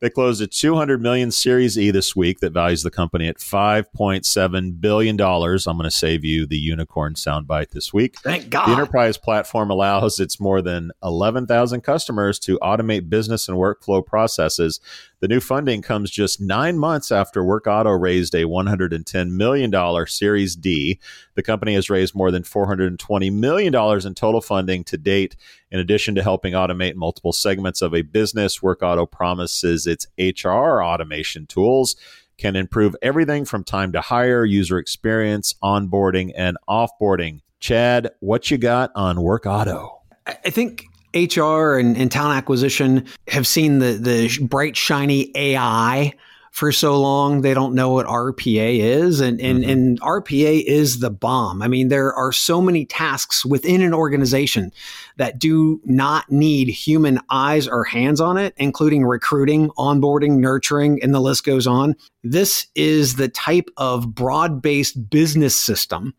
they 0.01 0.09
closed 0.11 0.39
a 0.41 0.47
200 0.47 1.01
million 1.01 1.31
Series 1.31 1.77
E 1.79 1.89
this 1.89 2.15
week 2.15 2.39
that 2.41 2.53
values 2.53 2.83
the 2.83 2.91
company 2.91 3.27
at 3.27 3.37
5.7 3.37 4.81
billion 4.81 5.15
dollars. 5.17 5.67
I'm 5.67 5.77
going 5.77 5.89
to 5.89 5.95
save 5.95 6.23
you 6.25 6.45
the 6.45 6.57
unicorn 6.57 7.13
soundbite 7.15 7.69
this 7.69 7.93
week. 7.93 8.19
Thank 8.19 8.49
God. 8.49 8.67
The 8.67 8.71
enterprise 8.73 9.17
platform 9.17 9.69
allows 9.69 10.19
its 10.19 10.39
more 10.39 10.61
than 10.61 10.91
11,000 11.03 11.81
customers 11.81 12.39
to 12.39 12.57
automate 12.61 13.09
business 13.09 13.47
and 13.47 13.57
workflow 13.57 14.05
processes. 14.05 14.79
The 15.21 15.27
new 15.27 15.39
funding 15.39 15.83
comes 15.83 16.09
just 16.09 16.41
nine 16.41 16.79
months 16.79 17.11
after 17.11 17.43
Workato 17.43 17.99
raised 17.99 18.33
a 18.33 18.45
$110 18.45 19.29
million 19.29 20.07
Series 20.07 20.55
D. 20.55 20.99
The 21.35 21.43
company 21.43 21.75
has 21.75 21.91
raised 21.91 22.15
more 22.15 22.31
than 22.31 22.41
$420 22.41 23.31
million 23.31 23.75
in 23.75 24.15
total 24.15 24.41
funding 24.41 24.83
to 24.85 24.97
date. 24.97 25.35
In 25.69 25.79
addition 25.79 26.15
to 26.15 26.23
helping 26.23 26.53
automate 26.53 26.95
multiple 26.95 27.33
segments 27.33 27.83
of 27.83 27.93
a 27.93 28.01
business, 28.01 28.59
Workato 28.61 29.09
promises 29.09 29.85
its 29.85 30.07
HR 30.17 30.81
automation 30.81 31.45
tools 31.45 31.95
can 32.39 32.55
improve 32.55 32.95
everything 33.03 33.45
from 33.45 33.63
time 33.63 33.91
to 33.91 34.01
hire, 34.01 34.43
user 34.43 34.79
experience, 34.79 35.53
onboarding, 35.63 36.31
and 36.35 36.57
offboarding. 36.67 37.41
Chad, 37.59 38.09
what 38.21 38.49
you 38.49 38.57
got 38.57 38.91
on 38.95 39.17
Workato? 39.17 39.99
I 40.25 40.49
think 40.49 40.85
HR 41.13 41.77
and, 41.77 41.97
and 41.97 42.11
talent 42.11 42.37
acquisition 42.37 43.05
have 43.27 43.45
seen 43.47 43.79
the 43.79 43.93
the 43.93 44.47
bright 44.47 44.75
shiny 44.77 45.31
AI 45.35 46.13
for 46.51 46.71
so 46.71 46.99
long 46.99 47.41
they 47.41 47.53
don't 47.53 47.73
know 47.73 47.89
what 47.91 48.05
RPA 48.05 48.79
is 48.79 49.21
and 49.21 49.39
and, 49.39 49.61
mm-hmm. 49.61 49.69
and 49.69 50.01
RPA 50.01 50.63
is 50.63 50.99
the 50.99 51.09
bomb. 51.09 51.61
I 51.61 51.67
mean 51.67 51.87
there 51.87 52.13
are 52.13 52.31
so 52.31 52.61
many 52.61 52.85
tasks 52.85 53.45
within 53.45 53.81
an 53.81 53.93
organization 53.93 54.71
that 55.17 55.39
do 55.39 55.81
not 55.85 56.29
need 56.29 56.67
human 56.67 57.19
eyes 57.29 57.67
or 57.67 57.85
hands 57.85 58.19
on 58.19 58.37
it 58.37 58.53
including 58.57 59.05
recruiting, 59.05 59.69
onboarding, 59.71 60.37
nurturing 60.37 61.01
and 61.01 61.13
the 61.13 61.21
list 61.21 61.45
goes 61.45 61.67
on. 61.67 61.95
This 62.23 62.67
is 62.75 63.15
the 63.15 63.29
type 63.29 63.69
of 63.77 64.13
broad-based 64.13 65.09
business 65.09 65.59
system 65.59 66.13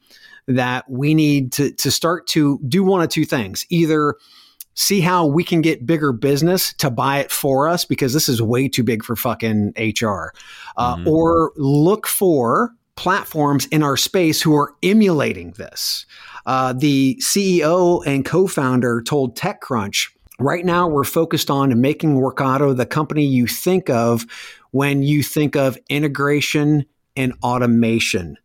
that 0.48 0.88
we 0.90 1.14
need 1.14 1.52
to 1.52 1.72
to 1.72 1.90
start 1.90 2.26
to 2.28 2.59
do 2.66 2.83
one 2.83 3.02
of 3.02 3.11
two 3.11 3.24
things. 3.24 3.66
Either 3.68 4.16
see 4.74 5.00
how 5.00 5.26
we 5.26 5.44
can 5.44 5.61
get 5.61 5.87
bigger 5.87 6.12
business 6.12 6.72
to 6.74 6.90
buy 6.90 7.18
it 7.18 7.30
for 7.30 7.68
us 7.68 7.85
because 7.85 8.12
this 8.12 8.28
is 8.28 8.40
way 8.40 8.68
too 8.68 8.82
big 8.82 9.04
for 9.04 9.16
fucking 9.16 9.72
HR. 9.76 10.32
Uh, 10.76 10.96
Mhm. 10.96 11.06
Or 11.06 11.52
look 11.56 12.06
for 12.06 12.74
platforms 12.96 13.66
in 13.66 13.82
our 13.82 13.96
space 13.96 14.40
who 14.40 14.54
are 14.54 14.74
emulating 14.82 15.52
this. 15.52 16.06
Uh, 16.46 16.72
the 16.72 17.16
CEO 17.20 18.02
and 18.06 18.24
co 18.24 18.46
founder 18.46 19.02
told 19.02 19.37
TechCrunch 19.37 20.08
right 20.38 20.64
now 20.64 20.88
we're 20.88 21.04
focused 21.04 21.50
on 21.50 21.80
making 21.80 22.16
Workato 22.16 22.76
the 22.76 22.87
company 22.87 23.24
you 23.24 23.46
think 23.46 23.88
of 23.88 24.26
when 24.72 25.02
you 25.02 25.22
think 25.22 25.56
of 25.56 25.78
integration 25.88 26.85
and 27.16 27.32
automation. 27.42 28.37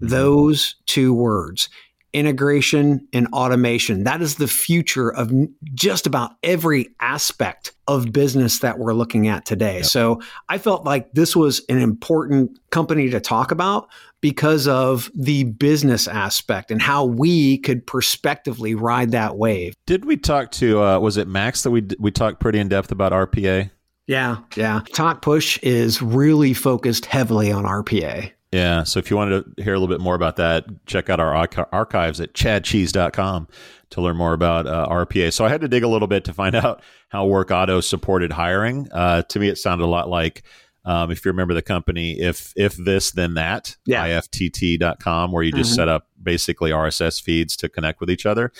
Those 0.00 0.76
two 0.86 1.14
words 1.14 1.68
integration 2.12 3.06
and 3.12 3.26
automation. 3.28 4.04
That 4.04 4.22
is 4.22 4.36
the 4.36 4.48
future 4.48 5.10
of 5.10 5.32
just 5.74 6.06
about 6.06 6.32
every 6.42 6.88
aspect 7.00 7.72
of 7.88 8.12
business 8.12 8.60
that 8.60 8.78
we're 8.78 8.94
looking 8.94 9.28
at 9.28 9.44
today. 9.44 9.82
So 9.82 10.20
I 10.48 10.58
felt 10.58 10.84
like 10.84 11.12
this 11.12 11.34
was 11.34 11.62
an 11.68 11.78
important 11.78 12.58
company 12.70 13.10
to 13.10 13.20
talk 13.20 13.50
about 13.50 13.88
because 14.20 14.68
of 14.68 15.10
the 15.14 15.44
business 15.44 16.06
aspect 16.06 16.70
and 16.70 16.80
how 16.80 17.04
we 17.04 17.58
could 17.58 17.86
prospectively 17.86 18.74
ride 18.74 19.10
that 19.10 19.36
wave. 19.36 19.74
Did 19.86 20.04
we 20.04 20.16
talk 20.16 20.52
to, 20.52 20.82
uh, 20.82 20.98
was 21.00 21.16
it 21.16 21.26
Max 21.26 21.62
that 21.64 21.70
we, 21.70 21.86
we 21.98 22.10
talked 22.10 22.40
pretty 22.40 22.58
in 22.58 22.68
depth 22.68 22.92
about 22.92 23.12
RPA? 23.12 23.70
Yeah, 24.06 24.38
yeah. 24.56 24.80
Talkpush 24.92 25.58
is 25.62 26.02
really 26.02 26.54
focused 26.54 27.06
heavily 27.06 27.50
on 27.50 27.64
RPA. 27.64 28.32
Yeah. 28.52 28.82
So 28.84 28.98
if 28.98 29.10
you 29.10 29.16
wanted 29.16 29.56
to 29.56 29.62
hear 29.62 29.72
a 29.74 29.78
little 29.78 29.92
bit 29.92 30.02
more 30.02 30.14
about 30.14 30.36
that, 30.36 30.66
check 30.86 31.08
out 31.08 31.18
our 31.20 31.34
archives 31.72 32.20
at 32.20 32.34
chadcheese.com 32.34 33.48
to 33.90 34.00
learn 34.00 34.16
more 34.16 34.34
about 34.34 34.66
uh, 34.66 34.86
RPA. 34.90 35.32
So 35.32 35.44
I 35.44 35.48
had 35.48 35.62
to 35.62 35.68
dig 35.68 35.82
a 35.82 35.88
little 35.88 36.08
bit 36.08 36.24
to 36.24 36.34
find 36.34 36.54
out 36.54 36.82
how 37.08 37.26
Workato 37.26 37.82
supported 37.82 38.32
hiring. 38.32 38.88
Uh, 38.92 39.22
to 39.22 39.38
me, 39.40 39.48
it 39.48 39.56
sounded 39.56 39.84
a 39.84 39.86
lot 39.86 40.08
like, 40.10 40.42
um, 40.84 41.10
if 41.10 41.24
you 41.24 41.30
remember 41.30 41.54
the 41.54 41.62
company, 41.62 42.18
if 42.20 42.52
if 42.56 42.76
this, 42.76 43.12
then 43.12 43.34
that, 43.34 43.76
Yeah. 43.86 44.04
IFTTT.com, 44.04 45.30
where 45.32 45.42
you 45.44 45.52
just 45.52 45.72
Mhm. 45.72 45.76
set 45.76 45.88
up 45.88 46.08
basically 46.22 46.72
RSS 46.72 47.20
feeds 47.20 47.56
to 47.56 47.68
connect 47.68 48.00
with 48.00 48.10
each 48.10 48.26
other, 48.26 48.52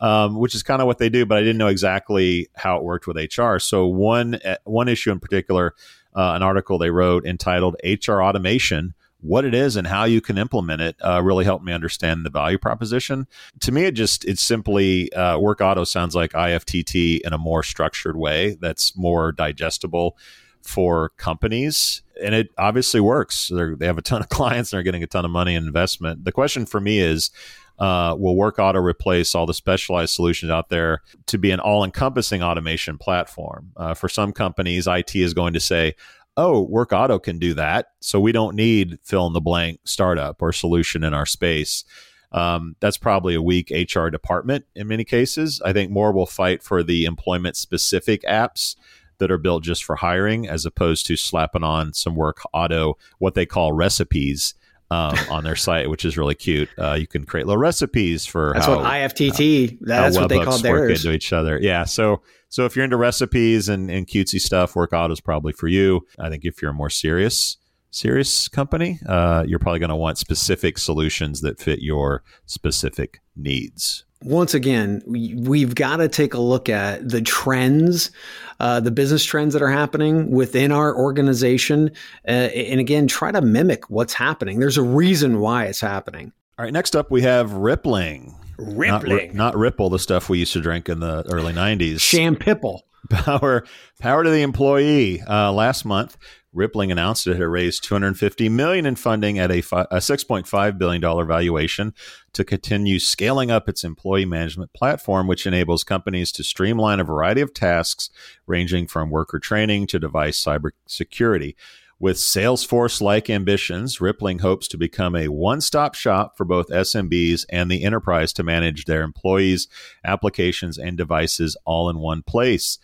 um, 0.00 0.38
which 0.38 0.54
is 0.56 0.62
kind 0.64 0.80
of 0.82 0.86
what 0.86 0.98
they 0.98 1.08
do. 1.08 1.24
But 1.24 1.38
I 1.38 1.40
didn't 1.42 1.58
know 1.58 1.68
exactly 1.68 2.48
how 2.56 2.76
it 2.78 2.82
worked 2.82 3.06
with 3.06 3.16
HR. 3.16 3.58
So 3.60 3.86
one 3.86 4.40
uh, 4.44 4.56
one 4.64 4.88
issue 4.88 5.12
in 5.12 5.20
particular, 5.20 5.74
uh, 6.16 6.32
an 6.34 6.42
article 6.42 6.78
they 6.78 6.90
wrote 6.90 7.24
entitled 7.24 7.76
"HR 7.84 8.20
Automation." 8.22 8.94
What 9.20 9.44
it 9.44 9.54
is 9.54 9.76
and 9.76 9.86
how 9.86 10.04
you 10.04 10.20
can 10.20 10.38
implement 10.38 10.80
it 10.80 10.96
uh, 11.04 11.20
really 11.22 11.44
helped 11.44 11.64
me 11.64 11.72
understand 11.72 12.24
the 12.24 12.30
value 12.30 12.58
proposition. 12.58 13.26
To 13.60 13.72
me, 13.72 13.84
it 13.84 13.92
just 13.92 14.24
it's 14.24 14.42
simply 14.42 15.12
uh, 15.12 15.36
Workato 15.38 15.86
sounds 15.86 16.14
like 16.14 16.32
IFTTT 16.32 17.20
in 17.22 17.32
a 17.32 17.38
more 17.38 17.62
structured 17.62 18.16
way 18.16 18.56
that's 18.60 18.96
more 18.96 19.32
digestible 19.32 20.16
for 20.62 21.10
companies 21.16 22.02
and 22.22 22.34
it 22.34 22.50
obviously 22.58 23.00
works. 23.00 23.48
They're, 23.48 23.76
they 23.76 23.86
have 23.86 23.98
a 23.98 24.02
ton 24.02 24.20
of 24.20 24.28
clients 24.28 24.72
and 24.72 24.78
they're 24.78 24.84
getting 24.84 25.02
a 25.02 25.06
ton 25.06 25.24
of 25.24 25.30
money 25.30 25.54
and 25.54 25.66
investment. 25.66 26.24
The 26.24 26.32
question 26.32 26.66
for 26.66 26.80
me 26.80 26.98
is 26.98 27.30
uh, 27.78 28.16
will 28.18 28.34
Workato 28.34 28.82
replace 28.82 29.34
all 29.34 29.46
the 29.46 29.54
specialized 29.54 30.12
solutions 30.12 30.50
out 30.50 30.68
there 30.68 31.02
to 31.26 31.38
be 31.38 31.52
an 31.52 31.60
all-encompassing 31.60 32.42
automation 32.42 32.98
platform? 32.98 33.70
Uh, 33.76 33.94
for 33.94 34.08
some 34.08 34.32
companies 34.32 34.88
it 34.88 35.14
is 35.14 35.32
going 35.32 35.52
to 35.52 35.60
say 35.60 35.94
oh 36.38 36.66
Workato 36.68 37.20
can 37.20 37.38
do 37.38 37.52
that. 37.54 37.88
So 38.00 38.20
we 38.20 38.32
don't 38.32 38.54
need 38.54 38.98
fill 39.02 39.26
in 39.26 39.32
the 39.32 39.40
blank 39.40 39.80
startup 39.84 40.40
or 40.40 40.52
solution 40.52 41.02
in 41.04 41.12
our 41.12 41.26
space. 41.26 41.84
Um, 42.30 42.76
that's 42.80 42.96
probably 42.98 43.34
a 43.34 43.42
weak 43.42 43.72
hr 43.94 44.08
department 44.08 44.66
in 44.74 44.86
many 44.86 45.04
cases. 45.04 45.60
I 45.64 45.72
think 45.72 45.90
more 45.90 46.12
will 46.12 46.26
fight 46.26 46.62
for 46.62 46.82
the 46.82 47.04
employment 47.06 47.56
specific 47.56 48.22
apps 48.22 48.76
that 49.18 49.30
are 49.30 49.38
built 49.38 49.64
just 49.64 49.82
for 49.82 49.96
hiring 49.96 50.46
as 50.48 50.64
opposed 50.64 51.06
to 51.06 51.16
slapping 51.16 51.64
on 51.64 51.92
some 51.92 52.14
work 52.14 52.38
auto 52.52 52.96
what 53.18 53.34
they 53.34 53.46
call 53.46 53.72
recipes 53.72 54.54
um, 54.90 55.16
on 55.30 55.42
their 55.42 55.56
site 55.56 55.90
which 55.90 56.04
is 56.04 56.16
really 56.16 56.36
cute. 56.36 56.68
Uh, 56.78 56.92
you 56.94 57.08
can 57.08 57.24
create 57.24 57.46
little 57.46 57.60
recipes 57.60 58.26
for 58.26 58.52
That's 58.54 58.66
how, 58.66 58.76
what 58.76 58.84
IFTTT, 58.84 59.78
that's 59.80 60.14
how 60.14 60.22
what 60.22 60.28
they 60.28 60.36
call 60.36 60.44
called 60.44 60.64
work 60.64 60.86
theirs. 60.86 61.04
into 61.04 61.16
each 61.16 61.32
other. 61.32 61.58
Yeah 61.60 61.84
so 61.84 62.22
so 62.48 62.64
if 62.64 62.74
you're 62.74 62.84
into 62.84 62.96
recipes 62.96 63.68
and, 63.68 63.90
and 63.90 64.06
cutesy 64.06 64.40
stuff 64.40 64.74
Workato 64.74 65.12
is 65.12 65.20
probably 65.20 65.52
for 65.52 65.68
you 65.68 66.00
i 66.18 66.28
think 66.28 66.44
if 66.44 66.60
you're 66.60 66.70
a 66.70 66.74
more 66.74 66.90
serious 66.90 67.56
serious 67.90 68.48
company, 68.48 69.00
uh, 69.08 69.42
you're 69.46 69.58
probably 69.58 69.78
going 69.78 69.88
to 69.88 69.96
want 69.96 70.18
specific 70.18 70.76
solutions 70.76 71.40
that 71.40 71.58
fit 71.58 71.80
your 71.80 72.22
specific 72.44 73.22
needs 73.34 74.04
once 74.22 74.52
again, 74.54 75.02
we've 75.06 75.74
got 75.74 75.98
to 75.98 76.08
take 76.08 76.34
a 76.34 76.40
look 76.40 76.68
at 76.68 77.08
the 77.08 77.20
trends, 77.20 78.10
uh, 78.58 78.80
the 78.80 78.90
business 78.90 79.24
trends 79.24 79.52
that 79.52 79.62
are 79.62 79.70
happening 79.70 80.30
within 80.30 80.72
our 80.72 80.96
organization, 80.96 81.90
uh, 82.26 82.30
and 82.30 82.80
again, 82.80 83.06
try 83.06 83.30
to 83.30 83.40
mimic 83.40 83.88
what's 83.90 84.14
happening. 84.14 84.58
There's 84.58 84.76
a 84.76 84.82
reason 84.82 85.38
why 85.38 85.66
it's 85.66 85.80
happening. 85.80 86.32
All 86.58 86.64
right, 86.64 86.72
next 86.72 86.96
up 86.96 87.10
we 87.10 87.22
have 87.22 87.52
Rippling. 87.52 88.34
Rippling, 88.58 89.28
not, 89.28 89.54
not 89.54 89.56
Ripple, 89.56 89.88
the 89.90 89.98
stuff 89.98 90.28
we 90.28 90.38
used 90.38 90.52
to 90.52 90.60
drink 90.60 90.88
in 90.88 91.00
the 91.00 91.24
early 91.30 91.52
'90s. 91.52 92.00
Shampipple. 92.00 92.84
Power, 93.10 93.64
power 94.00 94.24
to 94.24 94.28
the 94.28 94.42
employee. 94.42 95.22
Uh, 95.22 95.52
last 95.52 95.84
month, 95.84 96.18
Rippling 96.52 96.90
announced 96.90 97.26
it 97.26 97.36
had 97.36 97.46
raised 97.46 97.84
250 97.84 98.48
million 98.48 98.86
in 98.86 98.96
funding 98.96 99.38
at 99.38 99.50
a, 99.50 99.60
fi- 99.60 99.86
a 99.90 99.98
6.5 99.98 100.78
billion 100.78 101.00
dollar 101.00 101.24
valuation 101.24 101.94
to 102.32 102.44
continue 102.44 102.98
scaling 102.98 103.50
up 103.50 103.68
its 103.68 103.84
employee 103.84 104.24
management 104.24 104.72
platform, 104.72 105.26
which 105.26 105.46
enables 105.46 105.84
companies 105.84 106.32
to 106.32 106.42
streamline 106.42 107.00
a 107.00 107.04
variety 107.04 107.40
of 107.40 107.54
tasks 107.54 108.10
ranging 108.46 108.86
from 108.86 109.10
worker 109.10 109.38
training 109.38 109.86
to 109.86 109.98
device 109.98 110.42
cybersecurity. 110.42 111.54
With 112.00 112.16
Salesforce 112.16 113.00
like 113.00 113.28
ambitions, 113.28 114.00
Rippling 114.00 114.38
hopes 114.38 114.68
to 114.68 114.78
become 114.78 115.16
a 115.16 115.26
one 115.26 115.60
stop 115.60 115.96
shop 115.96 116.36
for 116.36 116.44
both 116.44 116.68
SMBs 116.68 117.44
and 117.50 117.68
the 117.68 117.82
enterprise 117.82 118.32
to 118.34 118.44
manage 118.44 118.84
their 118.84 119.02
employees, 119.02 119.66
applications, 120.04 120.78
and 120.78 120.96
devices 120.96 121.56
all 121.64 121.90
in 121.90 121.98
one 121.98 122.22
place. 122.22 122.78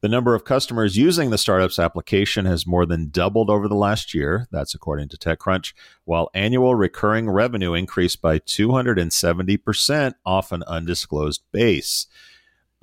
The 0.00 0.08
number 0.08 0.34
of 0.34 0.44
customers 0.44 0.96
using 0.96 1.30
the 1.30 1.38
startup's 1.38 1.78
application 1.78 2.44
has 2.44 2.66
more 2.66 2.86
than 2.86 3.10
doubled 3.10 3.50
over 3.50 3.68
the 3.68 3.76
last 3.76 4.14
year. 4.14 4.48
That's 4.50 4.74
according 4.74 5.10
to 5.10 5.16
TechCrunch, 5.16 5.72
while 6.04 6.28
annual 6.34 6.74
recurring 6.74 7.30
revenue 7.30 7.72
increased 7.72 8.20
by 8.20 8.40
270% 8.40 10.14
off 10.26 10.50
an 10.50 10.64
undisclosed 10.64 11.42
base. 11.52 12.08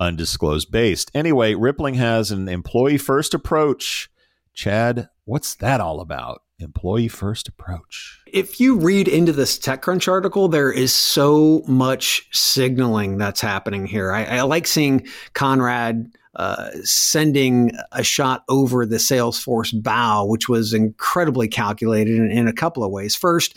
Undisclosed 0.00 0.70
based. 0.72 1.10
Anyway, 1.14 1.54
Rippling 1.54 1.94
has 1.94 2.30
an 2.30 2.48
employee 2.48 2.98
first 2.98 3.34
approach. 3.34 4.10
Chad, 4.54 5.08
what's 5.24 5.54
that 5.56 5.80
all 5.80 6.00
about? 6.00 6.42
Employee 6.60 7.08
first 7.08 7.48
approach. 7.48 8.20
If 8.26 8.60
you 8.60 8.78
read 8.78 9.08
into 9.08 9.32
this 9.32 9.58
TechCrunch 9.58 10.08
article, 10.08 10.48
there 10.48 10.72
is 10.72 10.92
so 10.92 11.62
much 11.66 12.28
signaling 12.32 13.18
that's 13.18 13.40
happening 13.40 13.86
here. 13.86 14.12
I, 14.12 14.24
I 14.24 14.42
like 14.42 14.66
seeing 14.66 15.06
Conrad 15.34 16.16
uh, 16.36 16.70
sending 16.82 17.72
a 17.92 18.02
shot 18.02 18.44
over 18.48 18.86
the 18.86 18.96
Salesforce 18.96 19.82
bow, 19.82 20.24
which 20.26 20.48
was 20.48 20.72
incredibly 20.72 21.48
calculated 21.48 22.16
in, 22.16 22.30
in 22.30 22.48
a 22.48 22.52
couple 22.52 22.84
of 22.84 22.90
ways. 22.90 23.14
First, 23.14 23.56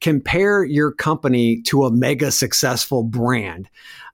compare 0.00 0.64
your 0.64 0.92
company 0.92 1.62
to 1.62 1.84
a 1.84 1.90
mega 1.90 2.30
successful 2.30 3.02
brand. 3.02 3.68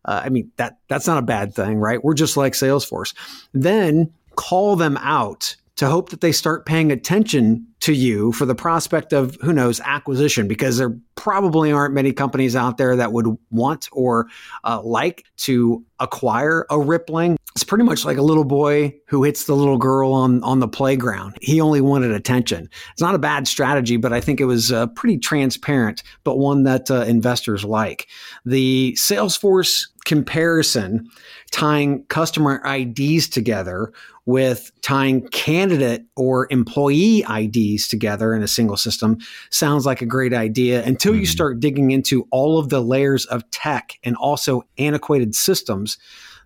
Uh, 0.04 0.22
I 0.24 0.28
mean 0.30 0.50
that 0.56 0.78
that's 0.88 1.06
not 1.06 1.18
a 1.18 1.22
bad 1.22 1.54
thing, 1.54 1.78
right? 1.78 2.02
We're 2.02 2.14
just 2.14 2.36
like 2.36 2.54
Salesforce. 2.54 3.14
Then 3.52 4.12
call 4.34 4.76
them 4.76 4.96
out 4.98 5.56
to 5.82 5.88
hope 5.88 6.10
that 6.10 6.20
they 6.20 6.30
start 6.30 6.64
paying 6.64 6.92
attention 6.92 7.66
to 7.80 7.92
you 7.92 8.30
for 8.30 8.46
the 8.46 8.54
prospect 8.54 9.12
of 9.12 9.36
who 9.40 9.52
knows 9.52 9.80
acquisition 9.80 10.46
because 10.46 10.78
there 10.78 10.96
probably 11.14 11.72
aren't 11.72 11.94
many 11.94 12.12
companies 12.12 12.56
out 12.56 12.78
there 12.78 12.96
that 12.96 13.12
would 13.12 13.26
want 13.50 13.88
or 13.92 14.26
uh, 14.64 14.80
like 14.82 15.24
to 15.36 15.84
acquire 16.00 16.66
a 16.70 16.80
rippling 16.80 17.36
it's 17.54 17.64
pretty 17.64 17.84
much 17.84 18.04
like 18.04 18.16
a 18.16 18.22
little 18.22 18.44
boy 18.44 18.94
who 19.08 19.22
hits 19.24 19.44
the 19.44 19.54
little 19.54 19.76
girl 19.76 20.12
on, 20.12 20.42
on 20.42 20.60
the 20.60 20.68
playground. 20.68 21.36
He 21.42 21.60
only 21.60 21.82
wanted 21.82 22.10
attention. 22.10 22.68
It's 22.92 23.02
not 23.02 23.14
a 23.14 23.18
bad 23.18 23.46
strategy, 23.46 23.98
but 23.98 24.12
I 24.12 24.20
think 24.20 24.40
it 24.40 24.46
was 24.46 24.72
uh, 24.72 24.86
pretty 24.88 25.18
transparent, 25.18 26.02
but 26.24 26.38
one 26.38 26.62
that 26.62 26.90
uh, 26.90 27.02
investors 27.02 27.62
like. 27.62 28.08
The 28.46 28.96
Salesforce 28.98 29.86
comparison 30.06 31.08
tying 31.50 32.04
customer 32.06 32.62
IDs 32.66 33.28
together 33.28 33.92
with 34.24 34.70
tying 34.82 35.26
candidate 35.28 36.04
or 36.16 36.46
employee 36.50 37.24
IDs 37.28 37.86
together 37.86 38.34
in 38.34 38.42
a 38.42 38.48
single 38.48 38.76
system 38.76 39.18
sounds 39.50 39.84
like 39.84 40.00
a 40.00 40.06
great 40.06 40.32
idea 40.32 40.82
until 41.02 41.14
mm-hmm. 41.14 41.20
you 41.20 41.26
start 41.26 41.58
digging 41.58 41.90
into 41.90 42.28
all 42.30 42.60
of 42.60 42.68
the 42.68 42.80
layers 42.80 43.26
of 43.26 43.50
tech 43.50 43.98
and 44.04 44.14
also 44.16 44.62
antiquated 44.78 45.34
systems 45.34 45.98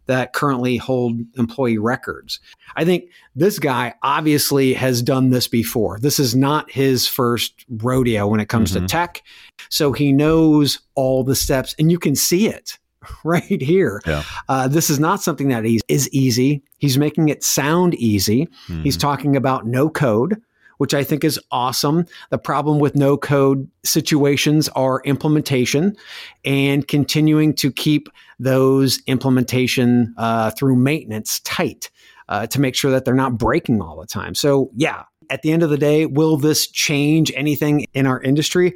that 0.07 0.33
currently 0.33 0.79
hold 0.79 1.21
employee 1.37 1.77
records. 1.77 2.41
I 2.75 2.87
think 2.87 3.11
this 3.35 3.59
guy 3.59 3.93
obviously 4.03 4.73
has 4.73 5.03
done 5.03 5.29
this 5.29 5.47
before. 5.47 5.99
This 5.99 6.19
is 6.19 6.35
not 6.35 6.71
his 6.71 7.07
first 7.07 7.67
rodeo 7.69 8.27
when 8.29 8.41
it 8.41 8.49
comes 8.49 8.73
mm-hmm. 8.73 8.87
to 8.87 8.91
tech. 8.91 9.23
So 9.69 9.93
he 9.93 10.11
knows 10.11 10.79
all 10.95 11.23
the 11.23 11.37
steps 11.37 11.75
and 11.79 11.91
you 11.91 11.99
can 11.99 12.15
see 12.15 12.49
it 12.49 12.79
right 13.25 13.61
here. 13.61 14.01
Yeah. 14.07 14.23
Uh, 14.49 14.69
this 14.69 14.89
is 14.89 14.99
not 14.99 15.21
something 15.21 15.49
that 15.49 15.67
is 15.67 16.09
easy. 16.13 16.63
He's 16.79 16.97
making 16.97 17.29
it 17.29 17.45
sound 17.45 17.95
easy. 17.97 18.47
Mm-hmm. 18.69 18.85
He's 18.85 18.97
talking 18.97 19.37
about 19.37 19.67
no 19.67 19.91
code 19.91 20.41
which 20.79 20.95
I 20.95 21.05
think 21.05 21.25
is 21.25 21.41
awesome. 21.51 22.07
The 22.31 22.39
problem 22.39 22.79
with 22.79 22.95
no 22.95 23.17
code 23.17 23.69
situations 23.85 24.69
are 24.71 25.01
implementation 25.05 25.97
and 26.45 26.87
continuing 26.87 27.55
to 27.55 27.71
keep 27.71 28.09
those 28.39 29.01
implementation 29.07 30.15
uh, 30.17 30.51
through 30.51 30.77
maintenance 30.77 31.41
tight 31.41 31.91
uh, 32.29 32.47
to 32.49 32.61
make 32.61 32.75
sure 32.75 32.91
that 32.91 33.05
they're 33.05 33.15
not 33.15 33.39
breaking 33.39 33.81
all 33.81 33.99
the 33.99 34.07
time. 34.07 34.35
So, 34.35 34.71
yeah, 34.75 35.05
at 35.31 35.43
the 35.43 35.53
end 35.53 35.63
of 35.63 35.71
the 35.71 35.79
day, 35.79 36.07
will 36.07 36.37
this 36.37 36.67
change 36.67 37.33
anything 37.35 37.87
in 37.95 38.07
our 38.07 38.21
industry? 38.21 38.75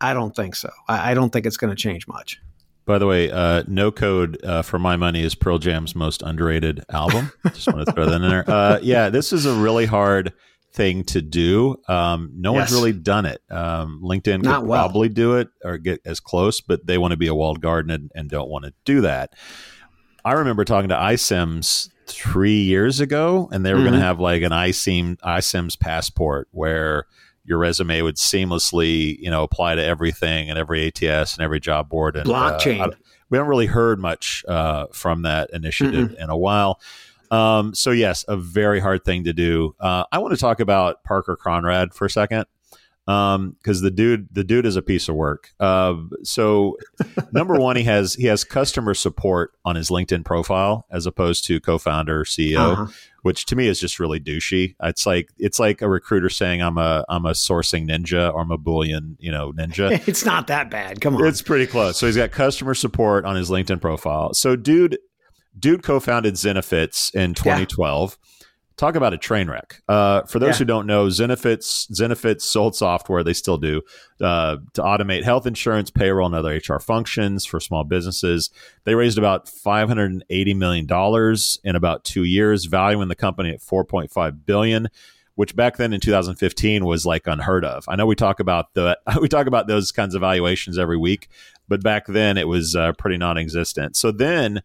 I 0.00 0.14
don't 0.14 0.34
think 0.34 0.56
so. 0.56 0.70
I, 0.88 1.12
I 1.12 1.14
don't 1.14 1.30
think 1.30 1.46
it's 1.46 1.56
going 1.56 1.74
to 1.74 1.80
change 1.80 2.06
much. 2.08 2.40
By 2.84 2.98
the 2.98 3.06
way, 3.06 3.30
uh, 3.30 3.62
No 3.68 3.92
Code 3.92 4.44
uh, 4.44 4.62
for 4.62 4.78
my 4.78 4.96
money 4.96 5.22
is 5.22 5.36
Pearl 5.36 5.58
Jam's 5.58 5.94
most 5.94 6.20
underrated 6.22 6.84
album. 6.90 7.30
Just 7.46 7.72
want 7.72 7.86
to 7.86 7.92
throw 7.92 8.06
that 8.06 8.20
in 8.20 8.28
there. 8.28 8.48
Uh, 8.48 8.80
yeah, 8.82 9.08
this 9.08 9.32
is 9.32 9.46
a 9.46 9.54
really 9.54 9.86
hard 9.86 10.32
thing 10.72 11.04
to 11.04 11.20
do. 11.20 11.76
Um, 11.88 12.32
no 12.34 12.52
yes. 12.54 12.70
one's 12.70 12.72
really 12.72 12.92
done 12.92 13.26
it. 13.26 13.42
Um, 13.50 14.00
LinkedIn 14.02 14.42
Not 14.42 14.60
could 14.60 14.68
well. 14.68 14.84
probably 14.84 15.08
do 15.08 15.36
it 15.36 15.48
or 15.64 15.78
get 15.78 16.00
as 16.04 16.20
close, 16.20 16.60
but 16.60 16.86
they 16.86 16.98
want 16.98 17.12
to 17.12 17.16
be 17.16 17.26
a 17.26 17.34
walled 17.34 17.60
garden 17.60 17.90
and, 17.90 18.10
and 18.14 18.30
don't 18.30 18.48
want 18.48 18.64
to 18.64 18.72
do 18.84 19.02
that. 19.02 19.34
I 20.24 20.32
remember 20.32 20.64
talking 20.64 20.88
to 20.88 20.94
iCIMS 20.94 21.90
three 22.06 22.62
years 22.62 23.00
ago, 23.00 23.48
and 23.52 23.64
they 23.64 23.72
were 23.72 23.80
mm-hmm. 23.80 23.88
going 23.88 24.00
to 24.00 24.06
have 24.06 24.20
like 24.20 24.42
an 24.42 24.52
iCIM, 24.52 25.18
iCIMS 25.18 25.78
passport 25.78 26.48
where 26.52 27.06
your 27.44 27.58
resume 27.58 28.02
would 28.02 28.16
seamlessly, 28.16 29.18
you 29.18 29.30
know, 29.30 29.42
apply 29.42 29.74
to 29.74 29.84
everything 29.84 30.48
and 30.48 30.58
every 30.58 30.86
ATS 30.86 31.36
and 31.36 31.44
every 31.44 31.60
job 31.60 31.88
board. 31.88 32.16
And 32.16 32.26
blockchain. 32.28 32.80
Uh, 32.80 32.84
I, 32.84 32.96
we 33.30 33.38
haven't 33.38 33.48
really 33.48 33.66
heard 33.66 33.98
much 33.98 34.44
uh, 34.46 34.86
from 34.92 35.22
that 35.22 35.50
initiative 35.52 36.10
mm 36.10 36.22
in 36.22 36.30
a 36.30 36.36
while. 36.36 36.80
Um, 37.32 37.74
so 37.74 37.90
yes, 37.90 38.24
a 38.28 38.36
very 38.36 38.78
hard 38.78 39.04
thing 39.04 39.24
to 39.24 39.32
do. 39.32 39.74
Uh, 39.80 40.04
I 40.12 40.18
want 40.18 40.34
to 40.34 40.40
talk 40.40 40.60
about 40.60 41.02
Parker 41.02 41.34
Conrad 41.34 41.94
for 41.94 42.04
a 42.04 42.10
second 42.10 42.44
because 43.04 43.36
um, 43.36 43.56
the 43.62 43.90
dude 43.90 44.28
the 44.30 44.44
dude 44.44 44.64
is 44.64 44.76
a 44.76 44.82
piece 44.82 45.08
of 45.08 45.16
work. 45.16 45.52
Uh, 45.58 45.94
so 46.22 46.76
number 47.32 47.54
one, 47.54 47.74
he 47.76 47.82
has 47.84 48.14
he 48.14 48.26
has 48.26 48.44
customer 48.44 48.94
support 48.94 49.52
on 49.64 49.76
his 49.76 49.88
LinkedIn 49.88 50.24
profile 50.24 50.86
as 50.90 51.06
opposed 51.06 51.44
to 51.46 51.58
co-founder 51.58 52.24
CEO. 52.24 52.72
Uh-huh. 52.72 52.86
Which 53.22 53.46
to 53.46 53.56
me 53.56 53.68
is 53.68 53.78
just 53.78 54.00
really 54.00 54.18
douchey. 54.18 54.74
It's 54.82 55.06
like 55.06 55.30
it's 55.38 55.60
like 55.60 55.80
a 55.80 55.88
recruiter 55.88 56.28
saying 56.28 56.60
I'm 56.60 56.76
a 56.76 57.04
I'm 57.08 57.24
a 57.24 57.30
sourcing 57.30 57.88
ninja 57.88 58.32
or 58.34 58.40
I'm 58.40 58.50
a 58.50 58.58
Boolean 58.58 59.16
you 59.20 59.30
know 59.30 59.52
ninja. 59.52 60.02
it's 60.08 60.24
not 60.24 60.48
that 60.48 60.70
bad. 60.70 61.00
Come 61.00 61.16
on, 61.16 61.24
it's 61.26 61.40
pretty 61.40 61.66
close. 61.66 61.98
So 61.98 62.06
he's 62.06 62.16
got 62.16 62.32
customer 62.32 62.74
support 62.74 63.24
on 63.24 63.36
his 63.36 63.48
LinkedIn 63.48 63.80
profile. 63.80 64.34
So 64.34 64.56
dude 64.56 64.98
Dude 65.58 65.82
co-founded 65.82 66.34
Zenefits 66.34 67.14
in 67.14 67.34
2012. 67.34 68.18
Yeah. 68.18 68.46
Talk 68.78 68.96
about 68.96 69.12
a 69.12 69.18
train 69.18 69.48
wreck. 69.48 69.82
Uh, 69.86 70.22
for 70.22 70.38
those 70.38 70.54
yeah. 70.54 70.58
who 70.58 70.64
don't 70.64 70.86
know, 70.86 71.06
Zenefits 71.06 71.90
Zenefits 71.92 72.40
sold 72.40 72.74
software. 72.74 73.22
They 73.22 73.34
still 73.34 73.58
do 73.58 73.82
uh, 74.20 74.56
to 74.72 74.82
automate 74.82 75.24
health 75.24 75.46
insurance, 75.46 75.90
payroll, 75.90 76.26
and 76.26 76.34
other 76.34 76.56
HR 76.56 76.78
functions 76.78 77.44
for 77.44 77.60
small 77.60 77.84
businesses. 77.84 78.50
They 78.84 78.94
raised 78.94 79.18
about 79.18 79.48
580 79.48 80.54
million 80.54 80.86
dollars 80.86 81.60
in 81.62 81.76
about 81.76 82.04
two 82.04 82.24
years, 82.24 82.64
valuing 82.64 83.08
the 83.08 83.14
company 83.14 83.50
at 83.50 83.60
4.5 83.60 84.46
billion 84.46 84.88
which 85.34 85.56
back 85.56 85.76
then 85.76 85.92
in 85.92 86.00
2015 86.00 86.84
was 86.84 87.06
like 87.06 87.26
unheard 87.26 87.64
of. 87.64 87.84
I 87.88 87.96
know 87.96 88.06
we 88.06 88.14
talk 88.14 88.40
about 88.40 88.74
the 88.74 88.98
we 89.20 89.28
talk 89.28 89.46
about 89.46 89.66
those 89.66 89.92
kinds 89.92 90.14
of 90.14 90.20
valuations 90.20 90.78
every 90.78 90.98
week, 90.98 91.28
but 91.68 91.82
back 91.82 92.06
then 92.06 92.36
it 92.36 92.48
was 92.48 92.76
uh, 92.76 92.92
pretty 92.92 93.16
non-existent. 93.16 93.96
So 93.96 94.10
then 94.12 94.62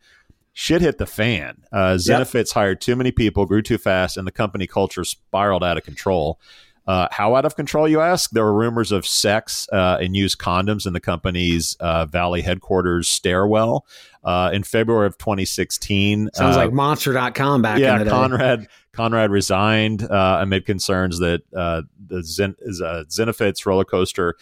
shit 0.58 0.82
hit 0.82 0.98
the 0.98 1.06
fan. 1.06 1.56
Uh, 1.72 1.94
Zenefits 2.00 2.48
yep. 2.48 2.54
hired 2.56 2.82
too 2.82 2.96
many 2.96 3.12
people, 3.12 3.46
grew 3.46 3.62
too 3.62 3.78
fast, 3.78 4.18
and 4.18 4.26
the 4.26 4.32
company 4.32 4.66
culture 4.66 5.04
spiraled 5.04 5.64
out 5.64 5.78
of 5.78 5.84
control. 5.84 6.40
Uh, 6.88 7.08
how 7.12 7.36
out 7.36 7.46
of 7.46 7.56
control, 7.56 7.88
you 7.88 8.02
ask? 8.02 8.32
There 8.32 8.44
were 8.44 8.56
rumors 8.56 8.92
of 8.92 9.06
sex 9.06 9.68
uh, 9.72 10.00
and 10.02 10.16
used 10.16 10.40
condoms 10.40 10.88
in 10.88 10.94
the 10.94 11.00
company's 11.00 11.76
uh, 11.80 12.08
Valley 12.08 12.42
headquarters 12.42 13.08
stairwell. 13.08 13.86
Uh, 14.24 14.50
in 14.52 14.62
February 14.62 15.08
of 15.08 15.18
2016. 15.20 16.32
Sounds 16.34 16.58
like 16.58 16.74
Monster.com 16.74 17.62
back 17.62 17.80
yeah, 17.80 17.94
in 17.94 18.00
the 18.00 18.06
day. 18.06 18.10
Conrad 18.10 18.68
Conrad 18.92 19.32
resigned 19.32 20.04
uh, 20.04 20.40
amid 20.42 20.66
concerns 20.66 21.20
that 21.20 21.44
uh, 21.56 21.84
the 22.08 22.22
Zen, 22.24 22.56
uh, 22.62 23.06
Zenefits 23.08 23.66
roller 23.66 23.86
coaster 23.86 24.36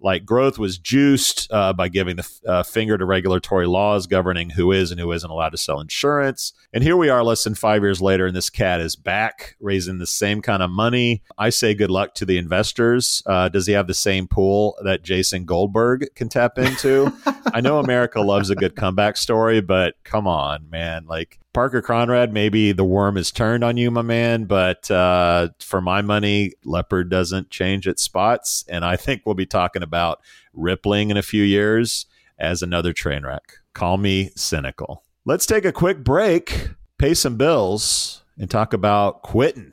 like 0.00 0.24
growth 0.24 0.58
was 0.58 0.78
juiced 0.78 1.50
uh, 1.50 1.72
by 1.72 1.88
giving 1.88 2.16
the 2.16 2.28
uh, 2.46 2.62
finger 2.62 2.98
to 2.98 3.04
regulatory 3.04 3.66
laws 3.66 4.06
governing 4.06 4.50
who 4.50 4.72
is 4.72 4.90
and 4.90 5.00
who 5.00 5.12
isn't 5.12 5.30
allowed 5.30 5.50
to 5.50 5.56
sell 5.56 5.80
insurance. 5.80 6.52
And 6.72 6.82
here 6.82 6.96
we 6.96 7.08
are, 7.08 7.24
less 7.24 7.44
than 7.44 7.54
five 7.54 7.82
years 7.82 8.00
later, 8.02 8.26
and 8.26 8.36
this 8.36 8.50
cat 8.50 8.80
is 8.80 8.96
back 8.96 9.56
raising 9.60 9.98
the 9.98 10.06
same 10.06 10.42
kind 10.42 10.62
of 10.62 10.70
money. 10.70 11.22
I 11.38 11.50
say 11.50 11.74
good 11.74 11.90
luck 11.90 12.14
to 12.16 12.26
the 12.26 12.38
investors. 12.38 13.22
Uh, 13.26 13.48
does 13.48 13.66
he 13.66 13.72
have 13.72 13.86
the 13.86 13.94
same 13.94 14.28
pool 14.28 14.76
that 14.84 15.02
Jason 15.02 15.44
Goldberg 15.44 16.06
can 16.14 16.28
tap 16.28 16.58
into? 16.58 17.12
I 17.52 17.60
know 17.60 17.78
America 17.78 18.20
loves 18.20 18.50
a 18.50 18.56
good 18.56 18.76
comeback 18.76 19.16
story, 19.16 19.60
but 19.60 19.94
come 20.04 20.26
on, 20.26 20.68
man! 20.70 21.06
Like 21.06 21.38
Parker 21.56 21.80
Conrad, 21.80 22.34
maybe 22.34 22.72
the 22.72 22.84
worm 22.84 23.16
is 23.16 23.32
turned 23.32 23.64
on 23.64 23.78
you, 23.78 23.90
my 23.90 24.02
man. 24.02 24.44
But 24.44 24.90
uh, 24.90 25.48
for 25.58 25.80
my 25.80 26.02
money, 26.02 26.52
Leopard 26.66 27.08
doesn't 27.08 27.48
change 27.48 27.88
its 27.88 28.02
spots. 28.02 28.62
And 28.68 28.84
I 28.84 28.96
think 28.96 29.22
we'll 29.24 29.36
be 29.36 29.46
talking 29.46 29.82
about 29.82 30.20
rippling 30.52 31.10
in 31.10 31.16
a 31.16 31.22
few 31.22 31.42
years 31.42 32.04
as 32.38 32.62
another 32.62 32.92
train 32.92 33.24
wreck. 33.24 33.54
Call 33.72 33.96
me 33.96 34.32
cynical. 34.36 35.02
Let's 35.24 35.46
take 35.46 35.64
a 35.64 35.72
quick 35.72 36.04
break, 36.04 36.68
pay 36.98 37.14
some 37.14 37.38
bills, 37.38 38.22
and 38.36 38.50
talk 38.50 38.74
about 38.74 39.22
quitting. 39.22 39.72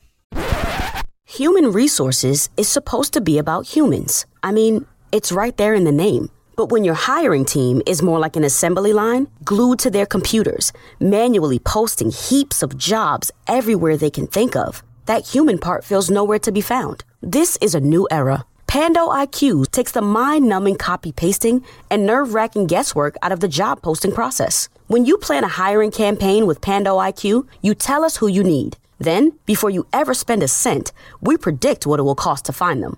Human 1.25 1.73
resources 1.73 2.49
is 2.55 2.69
supposed 2.69 3.11
to 3.11 3.19
be 3.19 3.37
about 3.37 3.75
humans. 3.75 4.25
I 4.41 4.53
mean, 4.53 4.85
it's 5.11 5.33
right 5.33 5.57
there 5.57 5.73
in 5.73 5.83
the 5.83 5.91
name. 5.91 6.29
But 6.55 6.71
when 6.71 6.83
your 6.83 6.93
hiring 6.93 7.45
team 7.45 7.81
is 7.87 8.03
more 8.03 8.19
like 8.19 8.35
an 8.35 8.43
assembly 8.43 8.93
line, 8.93 9.27
glued 9.43 9.79
to 9.79 9.89
their 9.89 10.05
computers, 10.05 10.71
manually 10.99 11.57
posting 11.57 12.11
heaps 12.11 12.61
of 12.61 12.77
jobs 12.77 13.31
everywhere 13.47 13.97
they 13.97 14.11
can 14.11 14.27
think 14.27 14.55
of, 14.55 14.83
that 15.07 15.27
human 15.27 15.57
part 15.57 15.83
feels 15.83 16.11
nowhere 16.11 16.39
to 16.39 16.51
be 16.51 16.61
found. 16.61 17.03
This 17.21 17.57
is 17.57 17.73
a 17.73 17.79
new 17.79 18.07
era. 18.11 18.45
Pando 18.67 19.09
IQ 19.09 19.71
takes 19.71 19.91
the 19.91 20.01
mind 20.01 20.47
numbing 20.47 20.77
copy 20.77 21.11
pasting 21.11 21.63
and 21.89 22.05
nerve 22.05 22.33
wracking 22.33 22.67
guesswork 22.67 23.15
out 23.21 23.31
of 23.31 23.39
the 23.39 23.47
job 23.47 23.81
posting 23.81 24.11
process. 24.11 24.69
When 24.87 25.05
you 25.05 25.17
plan 25.17 25.43
a 25.43 25.59
hiring 25.59 25.91
campaign 25.91 26.45
with 26.45 26.61
Pando 26.61 26.97
IQ, 26.97 27.47
you 27.61 27.75
tell 27.75 28.03
us 28.03 28.17
who 28.17 28.27
you 28.27 28.43
need. 28.43 28.77
Then, 28.99 29.33
before 29.45 29.69
you 29.69 29.85
ever 29.91 30.13
spend 30.13 30.43
a 30.43 30.47
cent, 30.47 30.91
we 31.19 31.35
predict 31.35 31.85
what 31.85 31.99
it 31.99 32.03
will 32.03 32.15
cost 32.15 32.45
to 32.45 32.53
find 32.53 32.81
them. 32.81 32.97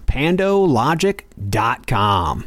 pandologic.com. 0.11 2.43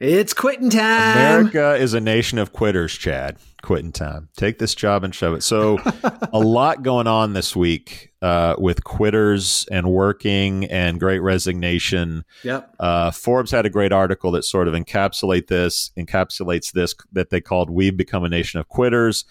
It's 0.00 0.32
quitting 0.32 0.70
time. 0.70 1.18
America 1.18 1.74
is 1.74 1.92
a 1.92 2.00
nation 2.00 2.38
of 2.38 2.54
quitters, 2.54 2.96
Chad. 2.96 3.36
Quitting 3.60 3.92
time. 3.92 4.30
Take 4.34 4.58
this 4.58 4.74
job 4.74 5.04
and 5.04 5.14
shove 5.14 5.34
it. 5.34 5.42
So, 5.42 5.78
a 6.32 6.38
lot 6.38 6.82
going 6.82 7.06
on 7.06 7.34
this 7.34 7.54
week 7.54 8.10
uh, 8.22 8.54
with 8.56 8.84
quitters 8.84 9.68
and 9.70 9.90
working 9.90 10.64
and 10.66 10.98
great 10.98 11.18
resignation. 11.18 12.24
Yep. 12.42 12.74
Uh, 12.80 13.10
Forbes 13.10 13.50
had 13.50 13.66
a 13.66 13.70
great 13.70 13.92
article 13.92 14.30
that 14.30 14.44
sort 14.44 14.66
of 14.66 14.72
encapsulate 14.72 15.48
this, 15.48 15.90
encapsulates 15.98 16.72
this 16.72 16.94
that 17.12 17.28
they 17.28 17.42
called 17.42 17.68
"We've 17.68 17.96
Become 17.96 18.24
a 18.24 18.30
Nation 18.30 18.60
of 18.60 18.68
Quitters." 18.68 19.26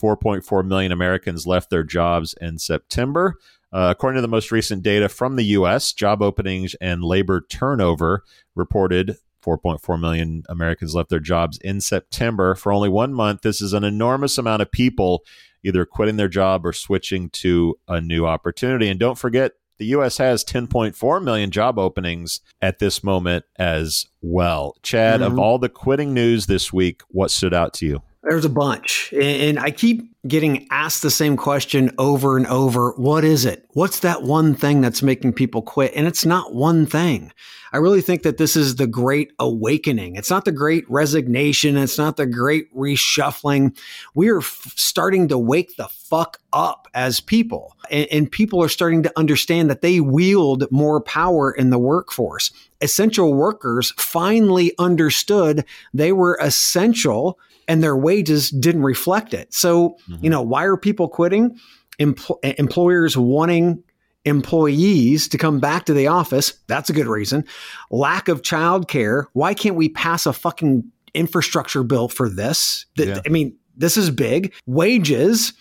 4.4 0.00 0.64
million 0.64 0.92
Americans 0.92 1.46
left 1.46 1.70
their 1.70 1.82
jobs 1.82 2.34
in 2.40 2.58
September. 2.58 3.36
Uh, 3.72 3.88
according 3.90 4.16
to 4.16 4.22
the 4.22 4.28
most 4.28 4.50
recent 4.50 4.82
data 4.82 5.08
from 5.08 5.36
the 5.36 5.44
U.S., 5.44 5.92
job 5.92 6.22
openings 6.22 6.74
and 6.80 7.04
labor 7.04 7.46
turnover 7.48 8.24
reported 8.54 9.16
4.4 9.44 10.00
million 10.00 10.42
Americans 10.48 10.94
left 10.94 11.08
their 11.08 11.20
jobs 11.20 11.58
in 11.58 11.80
September. 11.80 12.54
For 12.54 12.72
only 12.72 12.88
one 12.88 13.14
month, 13.14 13.42
this 13.42 13.60
is 13.60 13.72
an 13.72 13.84
enormous 13.84 14.38
amount 14.38 14.62
of 14.62 14.70
people 14.70 15.24
either 15.62 15.84
quitting 15.84 16.16
their 16.16 16.28
job 16.28 16.64
or 16.64 16.72
switching 16.72 17.30
to 17.30 17.78
a 17.86 18.00
new 18.00 18.26
opportunity. 18.26 18.88
And 18.88 18.98
don't 18.98 19.18
forget, 19.18 19.52
the 19.78 19.86
U.S. 19.86 20.18
has 20.18 20.44
10.4 20.44 21.24
million 21.24 21.50
job 21.50 21.78
openings 21.78 22.40
at 22.60 22.80
this 22.80 23.02
moment 23.02 23.46
as 23.56 24.06
well. 24.20 24.76
Chad, 24.82 25.20
mm-hmm. 25.20 25.32
of 25.32 25.38
all 25.38 25.58
the 25.58 25.70
quitting 25.70 26.12
news 26.12 26.46
this 26.46 26.72
week, 26.72 27.02
what 27.08 27.30
stood 27.30 27.54
out 27.54 27.72
to 27.74 27.86
you? 27.86 28.02
There's 28.22 28.44
a 28.44 28.50
bunch. 28.50 29.12
And 29.14 29.58
I 29.58 29.70
keep 29.70 30.02
getting 30.28 30.66
asked 30.70 31.00
the 31.00 31.10
same 31.10 31.38
question 31.38 31.90
over 31.96 32.36
and 32.36 32.46
over. 32.48 32.92
What 32.98 33.24
is 33.24 33.46
it? 33.46 33.64
What's 33.72 34.00
that 34.00 34.22
one 34.22 34.54
thing 34.54 34.82
that's 34.82 35.02
making 35.02 35.32
people 35.32 35.62
quit? 35.62 35.92
And 35.96 36.06
it's 36.06 36.26
not 36.26 36.54
one 36.54 36.84
thing. 36.84 37.32
I 37.72 37.78
really 37.78 38.02
think 38.02 38.22
that 38.24 38.36
this 38.36 38.56
is 38.56 38.76
the 38.76 38.86
great 38.86 39.32
awakening. 39.38 40.16
It's 40.16 40.28
not 40.28 40.44
the 40.44 40.52
great 40.52 40.84
resignation. 40.90 41.78
It's 41.78 41.96
not 41.96 42.18
the 42.18 42.26
great 42.26 42.74
reshuffling. 42.74 43.78
We 44.14 44.28
are 44.28 44.40
f- 44.40 44.74
starting 44.76 45.28
to 45.28 45.38
wake 45.38 45.76
the 45.76 45.88
fuck 45.88 46.38
up 46.52 46.88
as 46.92 47.20
people. 47.20 47.74
And, 47.90 48.08
and 48.10 48.30
people 48.30 48.62
are 48.62 48.68
starting 48.68 49.02
to 49.04 49.18
understand 49.18 49.70
that 49.70 49.80
they 49.80 50.00
wield 50.00 50.70
more 50.70 51.00
power 51.00 51.52
in 51.52 51.70
the 51.70 51.78
workforce. 51.78 52.50
Essential 52.82 53.32
workers 53.32 53.94
finally 53.96 54.72
understood 54.78 55.64
they 55.94 56.12
were 56.12 56.38
essential 56.40 57.38
and 57.68 57.82
their 57.82 57.96
wages 57.96 58.50
didn't 58.50 58.82
reflect 58.82 59.34
it. 59.34 59.52
So, 59.52 59.96
mm-hmm. 60.08 60.24
you 60.24 60.30
know, 60.30 60.42
why 60.42 60.64
are 60.64 60.76
people 60.76 61.08
quitting? 61.08 61.58
Empl- 62.00 62.38
employers 62.58 63.16
wanting 63.16 63.82
employees 64.24 65.28
to 65.28 65.38
come 65.38 65.60
back 65.60 65.86
to 65.86 65.94
the 65.94 66.06
office. 66.06 66.54
That's 66.66 66.90
a 66.90 66.92
good 66.92 67.06
reason. 67.06 67.44
Lack 67.90 68.28
of 68.28 68.42
childcare. 68.42 69.26
Why 69.32 69.54
can't 69.54 69.76
we 69.76 69.88
pass 69.88 70.26
a 70.26 70.32
fucking 70.32 70.90
infrastructure 71.14 71.82
bill 71.82 72.08
for 72.08 72.28
this? 72.28 72.86
Yeah. 72.96 73.20
I 73.24 73.28
mean, 73.28 73.56
this 73.76 73.96
is 73.96 74.10
big. 74.10 74.52
Wages 74.66 75.52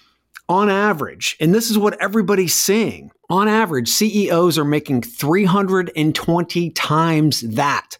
on 0.49 0.69
average, 0.69 1.37
and 1.39 1.53
this 1.53 1.69
is 1.69 1.77
what 1.77 1.99
everybody's 2.01 2.55
seeing. 2.55 3.11
On 3.29 3.47
average, 3.47 3.87
CEOs 3.87 4.57
are 4.57 4.65
making 4.65 5.03
320 5.03 6.69
times 6.71 7.41
that 7.41 7.97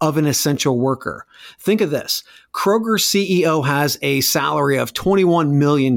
of 0.00 0.16
an 0.16 0.26
essential 0.26 0.78
worker. 0.78 1.26
Think 1.58 1.80
of 1.80 1.90
this. 1.90 2.24
Kroger's 2.52 3.04
CEO 3.04 3.66
has 3.66 3.98
a 4.02 4.20
salary 4.20 4.76
of 4.76 4.92
$21 4.92 5.52
million. 5.52 5.96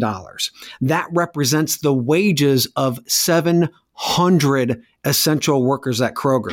That 0.81 1.07
represents 1.12 1.77
the 1.77 1.93
wages 1.93 2.67
of 2.75 2.99
700 3.07 4.83
essential 5.03 5.63
workers 5.63 6.01
at 6.01 6.15
Kroger. 6.15 6.51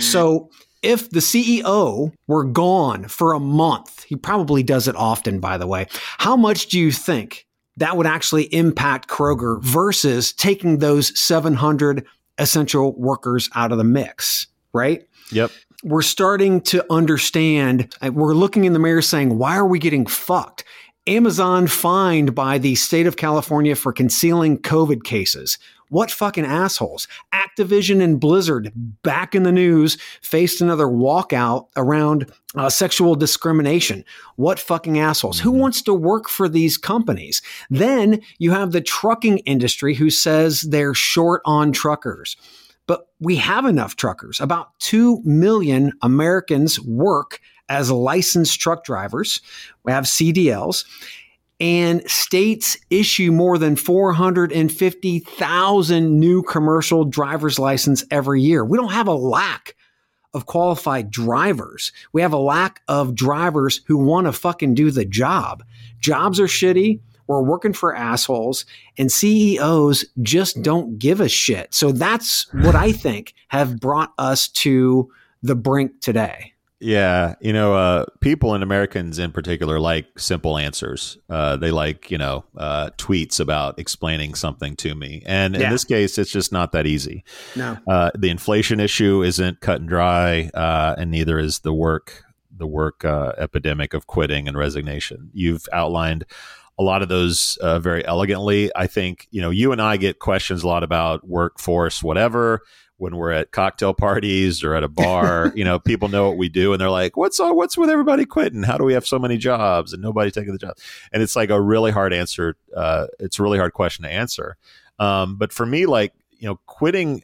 So 0.00 0.50
if 0.82 1.10
the 1.10 1.20
CEO 1.20 2.12
were 2.26 2.44
gone 2.44 3.08
for 3.08 3.32
a 3.32 3.40
month, 3.40 4.04
he 4.04 4.16
probably 4.16 4.62
does 4.62 4.88
it 4.88 4.96
often, 4.96 5.40
by 5.40 5.58
the 5.58 5.66
way, 5.66 5.86
how 6.18 6.36
much 6.36 6.68
do 6.68 6.78
you 6.78 6.92
think 6.92 7.46
that 7.76 7.96
would 7.96 8.06
actually 8.06 8.44
impact 8.54 9.08
Kroger 9.08 9.62
versus 9.62 10.32
taking 10.32 10.78
those 10.78 11.18
700 11.18 12.06
essential 12.38 12.94
workers 12.96 13.50
out 13.54 13.72
of 13.72 13.78
the 13.78 13.84
mix, 13.84 14.46
right? 14.72 15.06
Yep 15.32 15.50
we're 15.82 16.02
starting 16.02 16.60
to 16.62 16.84
understand. 16.92 17.94
Uh, 18.02 18.10
we're 18.12 18.34
looking 18.34 18.64
in 18.64 18.72
the 18.72 18.78
mirror 18.78 19.02
saying, 19.02 19.38
why 19.38 19.56
are 19.56 19.66
we 19.66 19.78
getting 19.78 20.06
fucked? 20.06 20.64
Amazon 21.06 21.66
fined 21.66 22.34
by 22.34 22.58
the 22.58 22.74
state 22.74 23.06
of 23.06 23.16
California 23.16 23.74
for 23.74 23.92
concealing 23.92 24.58
COVID 24.58 25.02
cases. 25.02 25.58
What 25.88 26.10
fucking 26.10 26.44
assholes. 26.44 27.08
Activision 27.34 28.00
and 28.00 28.20
Blizzard, 28.20 28.70
back 29.02 29.34
in 29.34 29.42
the 29.42 29.50
news, 29.50 29.98
faced 30.22 30.60
another 30.60 30.86
walkout 30.86 31.66
around 31.76 32.30
uh, 32.54 32.68
sexual 32.68 33.16
discrimination. 33.16 34.04
What 34.36 34.60
fucking 34.60 35.00
assholes. 35.00 35.38
Mm-hmm. 35.38 35.48
Who 35.48 35.58
wants 35.58 35.82
to 35.82 35.94
work 35.94 36.28
for 36.28 36.48
these 36.48 36.76
companies? 36.76 37.42
Then 37.70 38.20
you 38.38 38.52
have 38.52 38.70
the 38.70 38.80
trucking 38.80 39.38
industry 39.38 39.94
who 39.94 40.10
says 40.10 40.60
they're 40.60 40.94
short 40.94 41.42
on 41.44 41.72
truckers 41.72 42.36
but 42.90 43.06
we 43.20 43.36
have 43.36 43.66
enough 43.66 43.94
truckers. 43.94 44.40
About 44.40 44.76
2 44.80 45.22
million 45.22 45.92
Americans 46.02 46.80
work 46.80 47.40
as 47.68 47.88
licensed 47.88 48.58
truck 48.58 48.82
drivers. 48.82 49.40
We 49.84 49.92
have 49.92 50.06
CDLs. 50.06 50.84
and 51.60 52.02
states 52.10 52.76
issue 52.90 53.30
more 53.30 53.58
than 53.58 53.76
450,000 53.76 56.18
new 56.18 56.42
commercial 56.42 57.04
driver's 57.04 57.60
license 57.60 58.04
every 58.10 58.42
year. 58.42 58.64
We 58.64 58.76
don't 58.76 58.90
have 58.90 59.06
a 59.06 59.14
lack 59.14 59.76
of 60.34 60.46
qualified 60.46 61.12
drivers. 61.12 61.92
We 62.12 62.22
have 62.22 62.32
a 62.32 62.38
lack 62.38 62.80
of 62.88 63.14
drivers 63.14 63.82
who 63.86 63.98
want 63.98 64.26
to 64.26 64.32
fucking 64.32 64.74
do 64.74 64.90
the 64.90 65.04
job. 65.04 65.62
Jobs 66.00 66.40
are 66.40 66.46
shitty. 66.46 67.02
We're 67.30 67.42
working 67.42 67.72
for 67.72 67.94
assholes 67.94 68.64
and 68.98 69.10
CEOs 69.10 70.04
just 70.20 70.62
don't 70.62 70.98
give 70.98 71.20
a 71.20 71.28
shit. 71.28 71.72
So 71.72 71.92
that's 71.92 72.52
what 72.52 72.74
I 72.74 72.90
think 72.90 73.34
have 73.48 73.78
brought 73.78 74.12
us 74.18 74.48
to 74.48 75.12
the 75.40 75.54
brink 75.54 76.00
today. 76.00 76.54
Yeah, 76.80 77.36
you 77.40 77.52
know, 77.52 77.74
uh, 77.74 78.06
people 78.18 78.54
and 78.54 78.64
Americans 78.64 79.20
in 79.20 79.30
particular 79.30 79.78
like 79.78 80.18
simple 80.18 80.58
answers. 80.58 81.18
Uh, 81.28 81.54
they 81.54 81.70
like, 81.70 82.10
you 82.10 82.18
know, 82.18 82.42
uh, 82.56 82.90
tweets 82.98 83.38
about 83.38 83.78
explaining 83.78 84.34
something 84.34 84.74
to 84.76 84.96
me. 84.96 85.22
And 85.24 85.54
in 85.54 85.70
this 85.70 85.84
case, 85.84 86.18
it's 86.18 86.32
just 86.32 86.50
not 86.50 86.72
that 86.72 86.88
easy. 86.88 87.22
No. 87.54 87.78
Uh, 87.88 88.10
the 88.18 88.30
inflation 88.30 88.80
issue 88.80 89.22
isn't 89.22 89.60
cut 89.60 89.80
and 89.80 89.88
dry, 89.88 90.50
uh, 90.52 90.96
and 90.98 91.12
neither 91.12 91.38
is 91.38 91.60
the 91.60 91.72
work 91.72 92.24
the 92.50 92.66
work 92.66 93.04
uh, 93.04 93.32
epidemic 93.38 93.94
of 93.94 94.06
quitting 94.06 94.46
and 94.46 94.56
resignation. 94.56 95.30
You've 95.32 95.66
outlined 95.72 96.24
a 96.80 96.82
lot 96.82 97.02
of 97.02 97.10
those 97.10 97.58
uh, 97.60 97.78
very 97.78 98.04
elegantly. 98.06 98.70
I 98.74 98.86
think 98.86 99.28
you 99.30 99.42
know 99.42 99.50
you 99.50 99.70
and 99.70 99.82
I 99.82 99.98
get 99.98 100.18
questions 100.18 100.62
a 100.62 100.66
lot 100.66 100.82
about 100.82 101.28
workforce, 101.28 102.02
whatever. 102.02 102.62
When 102.96 103.16
we're 103.16 103.32
at 103.32 103.50
cocktail 103.50 103.94
parties 103.94 104.62
or 104.62 104.74
at 104.74 104.82
a 104.82 104.88
bar, 104.88 105.52
you 105.56 105.64
know, 105.64 105.78
people 105.78 106.08
know 106.08 106.28
what 106.28 106.38
we 106.38 106.48
do, 106.48 106.72
and 106.72 106.80
they're 106.80 106.90
like, 106.90 107.18
"What's 107.18 107.38
all, 107.38 107.54
what's 107.54 107.76
with 107.76 107.90
everybody 107.90 108.24
quitting? 108.24 108.62
How 108.62 108.78
do 108.78 108.84
we 108.84 108.94
have 108.94 109.06
so 109.06 109.18
many 109.18 109.36
jobs 109.36 109.92
and 109.92 110.02
nobody 110.02 110.30
taking 110.30 110.52
the 110.52 110.58
job?" 110.58 110.78
And 111.12 111.22
it's 111.22 111.36
like 111.36 111.50
a 111.50 111.60
really 111.60 111.90
hard 111.90 112.14
answer. 112.14 112.56
Uh, 112.74 113.08
it's 113.18 113.38
a 113.38 113.42
really 113.42 113.58
hard 113.58 113.74
question 113.74 114.04
to 114.04 114.10
answer. 114.10 114.56
Um, 114.98 115.36
but 115.36 115.52
for 115.52 115.66
me, 115.66 115.84
like 115.84 116.14
you 116.38 116.48
know, 116.48 116.58
quitting 116.64 117.22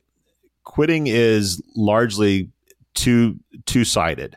quitting 0.64 1.06
is 1.06 1.62
largely 1.74 2.50
two 2.92 3.40
two 3.64 3.84
sided. 3.84 4.36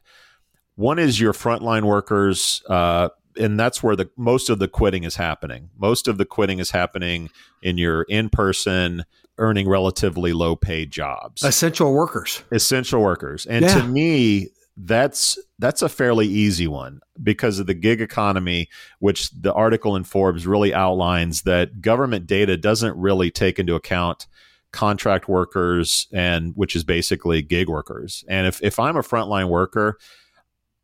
One 0.76 0.97
is 0.97 1.20
your 1.20 1.34
frontline 1.34 1.84
workers, 1.84 2.63
uh, 2.70 3.09
and 3.40 3.60
that's 3.60 3.82
where 3.82 3.96
the 3.96 4.10
most 4.18 4.50
of 4.50 4.60
the 4.60 4.68
quitting 4.68 5.04
is 5.04 5.16
happening. 5.16 5.70
Most 5.78 6.08
of 6.08 6.18
the 6.18 6.26
quitting 6.26 6.60
is 6.60 6.72
happening 6.72 7.30
in 7.62 7.78
your 7.78 8.04
in 8.04 8.30
person, 8.30 9.06
earning 9.38 9.68
relatively 9.70 10.34
low 10.34 10.56
paid 10.56 10.92
jobs, 10.92 11.44
Essential 11.44 11.94
workers. 11.94 12.44
essential 12.52 13.02
workers. 13.02 13.46
And 13.46 13.64
Yeah. 13.66 13.76
to 13.82 13.88
me, 13.88 14.50
that's 14.82 15.38
that's 15.58 15.82
a 15.82 15.90
fairly 15.90 16.26
easy 16.28 16.68
one 16.68 17.02
because 17.22 17.60
of 17.60 17.68
the 17.68 17.74
gig 17.74 18.00
economy, 18.02 18.70
which 19.00 19.30
the 19.32 19.54
article 19.54 19.96
in 19.96 20.04
Forbes 20.06 20.48
really 20.48 20.74
outlines 20.74 21.42
that 21.42 21.82
government 21.82 22.28
data 22.28 22.56
doesn't 22.56 22.96
really 22.98 23.30
take 23.32 23.60
into 23.60 23.76
account 23.76 24.28
contract 24.72 25.28
workers 25.28 26.08
and 26.14 26.54
which 26.56 26.76
is 26.76 26.84
basically 26.84 27.42
gig 27.42 27.68
workers. 27.68 28.24
And 28.30 28.48
if 28.48 28.62
if 28.64 28.80
I'm 28.80 28.96
a 28.96 29.02
frontline 29.02 29.50
worker, 29.50 29.98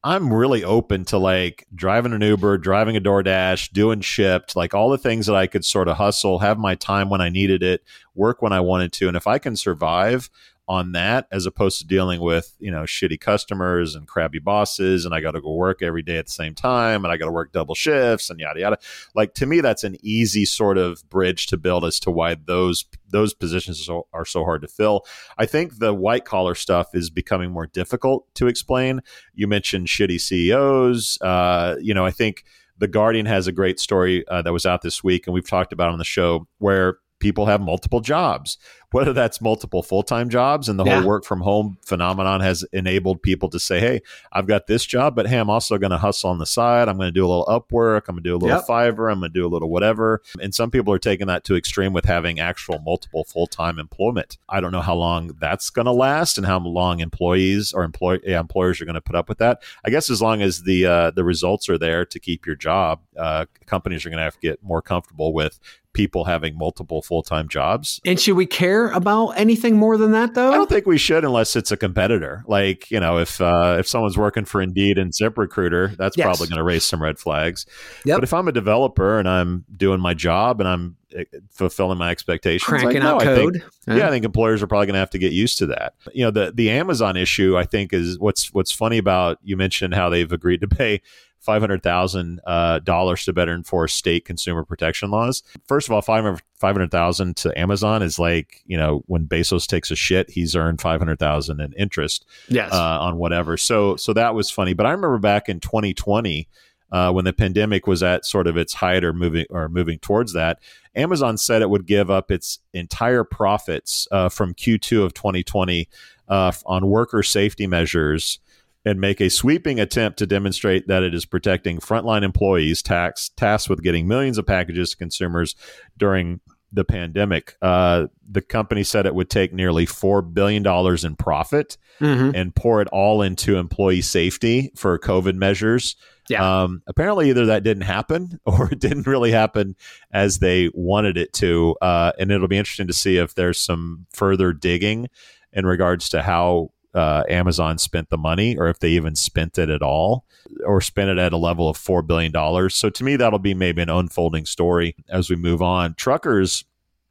I'm 0.05 0.31
really 0.31 0.63
open 0.63 1.03
to 1.05 1.17
like 1.17 1.65
driving 1.73 2.13
an 2.13 2.21
Uber, 2.21 2.59
driving 2.59 2.95
a 2.95 3.01
DoorDash, 3.01 3.71
doing 3.71 4.01
Shipt, 4.01 4.55
like 4.55 4.75
all 4.75 4.91
the 4.91 4.99
things 4.99 5.25
that 5.25 5.35
I 5.35 5.47
could 5.47 5.65
sort 5.65 5.87
of 5.87 5.97
hustle, 5.97 6.37
have 6.39 6.59
my 6.59 6.75
time 6.75 7.09
when 7.09 7.21
I 7.21 7.29
needed 7.29 7.63
it, 7.63 7.81
work 8.13 8.43
when 8.43 8.53
I 8.53 8.59
wanted 8.59 8.93
to. 8.93 9.07
And 9.07 9.17
if 9.17 9.25
I 9.25 9.39
can 9.39 9.55
survive 9.55 10.29
on 10.67 10.93
that 10.93 11.27
as 11.31 11.45
opposed 11.45 11.79
to 11.79 11.87
dealing 11.87 12.21
with, 12.21 12.55
you 12.59 12.71
know, 12.71 12.81
shitty 12.81 13.19
customers 13.19 13.95
and 13.95 14.07
crabby 14.07 14.39
bosses 14.39 15.05
and 15.05 15.13
I 15.13 15.21
got 15.21 15.31
to 15.31 15.41
go 15.41 15.53
work 15.53 15.81
every 15.81 16.01
day 16.01 16.17
at 16.17 16.25
the 16.25 16.31
same 16.31 16.55
time 16.55 17.05
and 17.05 17.11
I 17.11 17.17
got 17.17 17.25
to 17.25 17.31
work 17.31 17.51
double 17.51 17.75
shifts 17.75 18.29
and 18.29 18.39
yada 18.39 18.59
yada. 18.59 18.77
Like 19.13 19.33
to 19.35 19.45
me 19.45 19.61
that's 19.61 19.83
an 19.83 19.97
easy 20.01 20.45
sort 20.45 20.77
of 20.77 21.07
bridge 21.09 21.47
to 21.47 21.57
build 21.57 21.85
as 21.85 21.99
to 22.01 22.11
why 22.11 22.35
those 22.35 22.85
those 23.09 23.33
positions 23.33 23.79
are 23.81 23.83
so, 23.83 24.07
are 24.13 24.25
so 24.25 24.43
hard 24.43 24.61
to 24.61 24.67
fill. 24.67 25.05
I 25.37 25.45
think 25.45 25.77
the 25.79 25.93
white 25.93 26.25
collar 26.25 26.55
stuff 26.55 26.89
is 26.93 27.09
becoming 27.09 27.51
more 27.51 27.67
difficult 27.67 28.33
to 28.35 28.47
explain. 28.47 29.01
You 29.33 29.47
mentioned 29.47 29.87
shitty 29.87 30.19
CEOs. 30.19 31.19
Uh, 31.21 31.75
you 31.79 31.93
know, 31.93 32.05
I 32.05 32.11
think 32.11 32.43
the 32.77 32.87
Guardian 32.87 33.25
has 33.25 33.47
a 33.47 33.51
great 33.51 33.79
story 33.79 34.27
uh, 34.27 34.41
that 34.41 34.51
was 34.51 34.65
out 34.65 34.81
this 34.81 35.03
week, 35.03 35.27
and 35.27 35.33
we've 35.33 35.47
talked 35.47 35.71
about 35.71 35.91
on 35.91 35.97
the 35.97 36.03
show 36.03 36.47
where 36.57 36.97
people 37.25 37.47
have 37.47 37.59
multiple 37.59 38.01
jobs, 38.01 38.59
whether 38.91 39.11
that's 39.11 39.41
multiple 39.41 39.81
full 39.81 40.03
time 40.03 40.29
jobs, 40.29 40.69
and 40.69 40.77
the 40.79 40.83
Yeah. 40.85 40.97
whole 40.99 41.07
work 41.07 41.25
from 41.25 41.41
home 41.41 41.79
phenomenon 41.83 42.39
has 42.41 42.63
enabled 42.71 43.23
people 43.23 43.49
to 43.49 43.59
say, 43.59 43.79
"Hey, 43.79 44.01
I've 44.31 44.45
got 44.45 44.67
this 44.67 44.85
job, 44.85 45.15
but 45.15 45.25
hey, 45.25 45.39
I'm 45.39 45.49
also 45.49 45.79
going 45.79 45.89
to 45.89 45.97
hustle 45.97 46.29
on 46.29 46.37
the 46.37 46.45
side. 46.45 46.87
I'm 46.87 46.97
going 46.97 47.07
to 47.07 47.11
do 47.19 47.25
a 47.25 47.27
little 47.27 47.45
Upwork. 47.47 48.03
I'm 48.07 48.13
going 48.15 48.23
to 48.23 48.29
do 48.29 48.35
a 48.35 48.37
little 48.37 48.57
Yep. 48.57 48.67
Fiverr. 48.67 49.11
I'm 49.11 49.19
going 49.21 49.31
to 49.33 49.39
do 49.39 49.43
a 49.43 49.49
little 49.49 49.71
whatever." 49.71 50.21
And 50.39 50.53
some 50.53 50.69
people 50.69 50.93
are 50.93 50.99
taking 50.99 51.25
that 51.25 51.43
to 51.45 51.55
extreme 51.55 51.93
with 51.93 52.05
having 52.05 52.39
actual 52.39 52.77
multiple 52.85 53.23
full 53.23 53.47
time 53.47 53.79
employment. 53.79 54.37
I 54.47 54.61
don't 54.61 54.71
know 54.71 54.81
how 54.81 54.93
long 54.95 55.31
that's 55.39 55.71
going 55.71 55.85
to 55.87 55.91
last 55.91 56.37
and 56.37 56.45
how 56.45 56.59
long 56.59 56.99
employees 56.99 57.73
or 57.73 57.83
employ 57.83 58.19
yeah, 58.23 58.39
employers 58.39 58.79
are 58.81 58.85
going 58.85 58.93
to 58.93 59.01
put 59.01 59.15
up 59.15 59.27
with 59.29 59.39
that. 59.39 59.63
I 59.83 59.89
guess 59.89 60.11
as 60.11 60.21
long 60.21 60.43
as 60.43 60.61
the 60.61 60.85
uh, 60.85 61.09
the 61.09 61.23
results 61.23 61.69
are 61.69 61.79
there 61.79 62.05
to 62.05 62.19
keep 62.19 62.45
your 62.45 62.55
job, 62.55 62.99
uh, 63.17 63.45
companies 63.65 64.05
are 64.05 64.09
going 64.11 64.19
to 64.19 64.23
have 64.23 64.35
to 64.35 64.39
get 64.47 64.61
more 64.61 64.83
comfortable 64.83 65.33
with 65.33 65.59
people 65.95 66.25
having 66.25 66.55
multiple 66.55 67.01
full 67.01 67.23
time 67.23 67.47
jobs. 67.47 67.99
And 68.05 68.19
should 68.19 68.35
we 68.35 68.45
care 68.45 68.89
about 68.91 69.29
anything 69.31 69.77
more 69.77 69.97
than 69.97 70.11
that, 70.11 70.35
though? 70.35 70.51
I 70.51 70.55
don't 70.55 70.69
think 70.69 70.85
we 70.85 70.99
should 70.99 71.23
unless 71.25 71.55
it's 71.55 71.71
a 71.71 71.77
competitor. 71.77 72.43
Like, 72.45 72.91
you 72.91 72.99
know, 72.99 73.17
if 73.17 73.41
uh, 73.41 73.77
if 73.79 73.87
someone's 73.87 74.17
working 74.17 74.45
for 74.45 74.61
Indeed 74.61 74.99
and 74.99 75.11
ZipRecruiter, 75.11 75.97
that's 75.97 76.15
Yes. 76.17 76.25
probably 76.25 76.47
going 76.49 76.57
to 76.57 76.63
raise 76.63 76.83
some 76.85 77.01
red 77.01 77.17
flags. 77.17 77.65
Yep. 78.05 78.17
But 78.17 78.23
if 78.23 78.33
I'm 78.33 78.47
a 78.47 78.51
developer 78.51 79.17
and 79.17 79.27
I'm 79.27 79.65
doing 79.75 79.99
my 79.99 80.13
job 80.13 80.59
and 80.59 80.67
I'm 80.67 80.97
uh, 81.17 81.23
fulfilling 81.49 81.97
my 81.97 82.11
expectations, 82.11 82.69
like, 82.69 82.81
Cranking 82.81 83.01
no, 83.03 83.15
out 83.15 83.25
I 83.27 83.35
think- 83.35 83.53
code. 83.53 83.63
yeah, 83.97 84.07
I 84.07 84.09
think 84.09 84.25
employers 84.25 84.61
are 84.61 84.67
probably 84.67 84.87
going 84.87 84.95
to 84.95 84.99
have 84.99 85.09
to 85.11 85.17
get 85.17 85.31
used 85.31 85.57
to 85.59 85.65
that. 85.67 85.93
You 86.13 86.25
know, 86.25 86.31
the 86.31 86.51
the 86.53 86.69
Amazon 86.69 87.15
issue, 87.15 87.57
I 87.57 87.63
think, 87.63 87.93
is 87.93 88.19
what's 88.19 88.53
what's 88.53 88.71
funny 88.71 88.97
about 88.97 89.39
you 89.43 89.55
mentioned 89.55 89.93
how 89.95 90.09
they've 90.09 90.31
agreed 90.31 90.59
to 90.61 90.67
pay 90.67 91.01
five 91.45 91.61
hundred 91.61 91.83
thousand 91.83 92.41
uh, 92.45 92.79
dollars 92.79 93.23
to 93.25 93.33
better 93.33 93.53
enforce 93.53 93.93
state 93.93 94.25
consumer 94.25 94.63
protection 94.65 95.11
laws. 95.11 95.43
First 95.67 95.87
of 95.87 95.93
all, 95.93 96.01
five 96.01 96.23
hundred 96.59 96.91
thousand 96.91 97.37
to 97.37 97.57
Amazon 97.59 98.01
is 98.01 98.17
like 98.19 98.63
you 98.65 98.77
know 98.77 99.03
when 99.05 99.27
Bezos 99.27 99.67
takes 99.67 99.91
a 99.91 99.95
shit, 99.95 100.29
he's 100.29 100.55
earned 100.55 100.81
five 100.81 100.99
hundred 100.99 101.19
thousand 101.19 101.61
in 101.61 101.71
interest 101.73 102.25
Yes. 102.49 102.73
uh, 102.73 102.99
on 103.01 103.17
whatever. 103.17 103.57
So 103.57 103.95
so 103.95 104.11
that 104.13 104.33
was 104.35 104.49
funny. 104.49 104.73
But 104.73 104.85
I 104.87 104.91
remember 104.91 105.19
back 105.19 105.47
in 105.47 105.59
2020 105.59 106.47
uh, 106.91 107.11
when 107.11 107.25
the 107.25 107.33
pandemic 107.33 107.87
was 107.87 108.03
at 108.03 108.25
sort 108.25 108.47
of 108.47 108.57
its 108.57 108.73
height 108.73 109.03
or 109.03 109.11
moving 109.13 109.45
or 109.49 109.67
moving 109.69 109.99
towards 109.99 110.33
that. 110.33 110.59
Amazon 110.95 111.37
said 111.37 111.61
it 111.61 111.69
would 111.69 111.85
give 111.87 112.09
up 112.09 112.31
its 112.31 112.59
entire 112.73 113.23
profits 113.25 114.07
uh, 114.11 114.29
from 114.29 114.53
Q2 114.53 115.03
of 115.03 115.13
2020 115.13 115.89
uh, 116.29 116.51
on 116.65 116.87
worker 116.87 117.21
safety 117.21 117.67
measures 117.67 118.39
and 118.85 119.01
make 119.01 119.19
a 119.19 119.29
sweeping 119.29 119.79
attempt 119.79 120.19
to 120.19 120.27
demonstrate 120.27 120.87
that 120.87 121.03
it 121.03 121.13
is 121.13 121.25
protecting 121.25 121.79
frontline 121.79 122.23
employees 122.23 122.81
tax, 122.83 123.29
tasked 123.35 123.69
with 123.69 123.81
getting 123.83 124.07
millions 124.07 124.37
of 124.37 124.45
packages 124.45 124.91
to 124.91 124.97
consumers 124.97 125.55
during 125.97 126.39
the 126.71 126.83
pandemic. 126.83 127.55
Uh, 127.61 128.07
the 128.29 128.41
company 128.41 128.83
said 128.83 129.05
it 129.05 129.15
would 129.15 129.29
take 129.29 129.53
nearly 129.53 129.85
$4 129.85 130.33
billion 130.33 130.65
in 131.05 131.15
profit 131.15 131.77
Mhm. 132.01 132.33
and 132.35 132.53
pour 132.53 132.81
it 132.81 132.89
all 132.89 133.21
into 133.21 133.55
employee 133.55 134.01
safety 134.01 134.69
for 134.75 134.99
COVID 134.99 135.35
measures. 135.35 135.95
Yeah. 136.27 136.63
Um, 136.63 136.81
apparently, 136.87 137.29
either 137.29 137.45
that 137.45 137.63
didn't 137.63 137.83
happen 137.83 138.39
or 138.45 138.67
it 138.71 138.79
didn't 138.79 139.07
really 139.07 139.31
happen 139.31 139.77
as 140.11 140.39
they 140.39 140.69
wanted 140.73 141.17
it 141.17 141.31
to. 141.33 141.77
Uh, 141.81 142.11
and 142.19 142.31
it'll 142.31 142.49
be 142.49 142.57
interesting 142.57 142.87
to 142.87 142.93
see 142.93 143.15
if 143.17 143.35
there's 143.35 143.59
some 143.59 144.07
further 144.11 144.51
digging 144.51 145.07
in 145.53 145.65
regards 145.65 146.09
to 146.09 146.21
how 146.21 146.71
uh, 146.95 147.23
Amazon 147.29 147.77
spent 147.77 148.09
the 148.09 148.17
money 148.17 148.57
or 148.57 148.67
if 148.67 148.79
they 148.79 148.89
even 148.89 149.15
spent 149.15 149.57
it 149.57 149.69
at 149.69 149.81
all 149.81 150.25
or 150.65 150.79
spent 150.81 151.09
it 151.09 151.17
at 151.17 151.33
a 151.33 151.37
level 151.37 151.69
of 151.69 151.77
$4 151.77 152.05
billion. 152.07 152.31
So 152.69 152.89
to 152.89 153.03
me, 153.03 153.17
that'll 153.17 153.39
be 153.39 153.53
maybe 153.53 153.81
an 153.81 153.89
unfolding 153.89 154.45
story 154.45 154.95
as 155.09 155.29
we 155.29 155.35
move 155.35 155.61
on. 155.61 155.93
Truckers, 155.95 156.63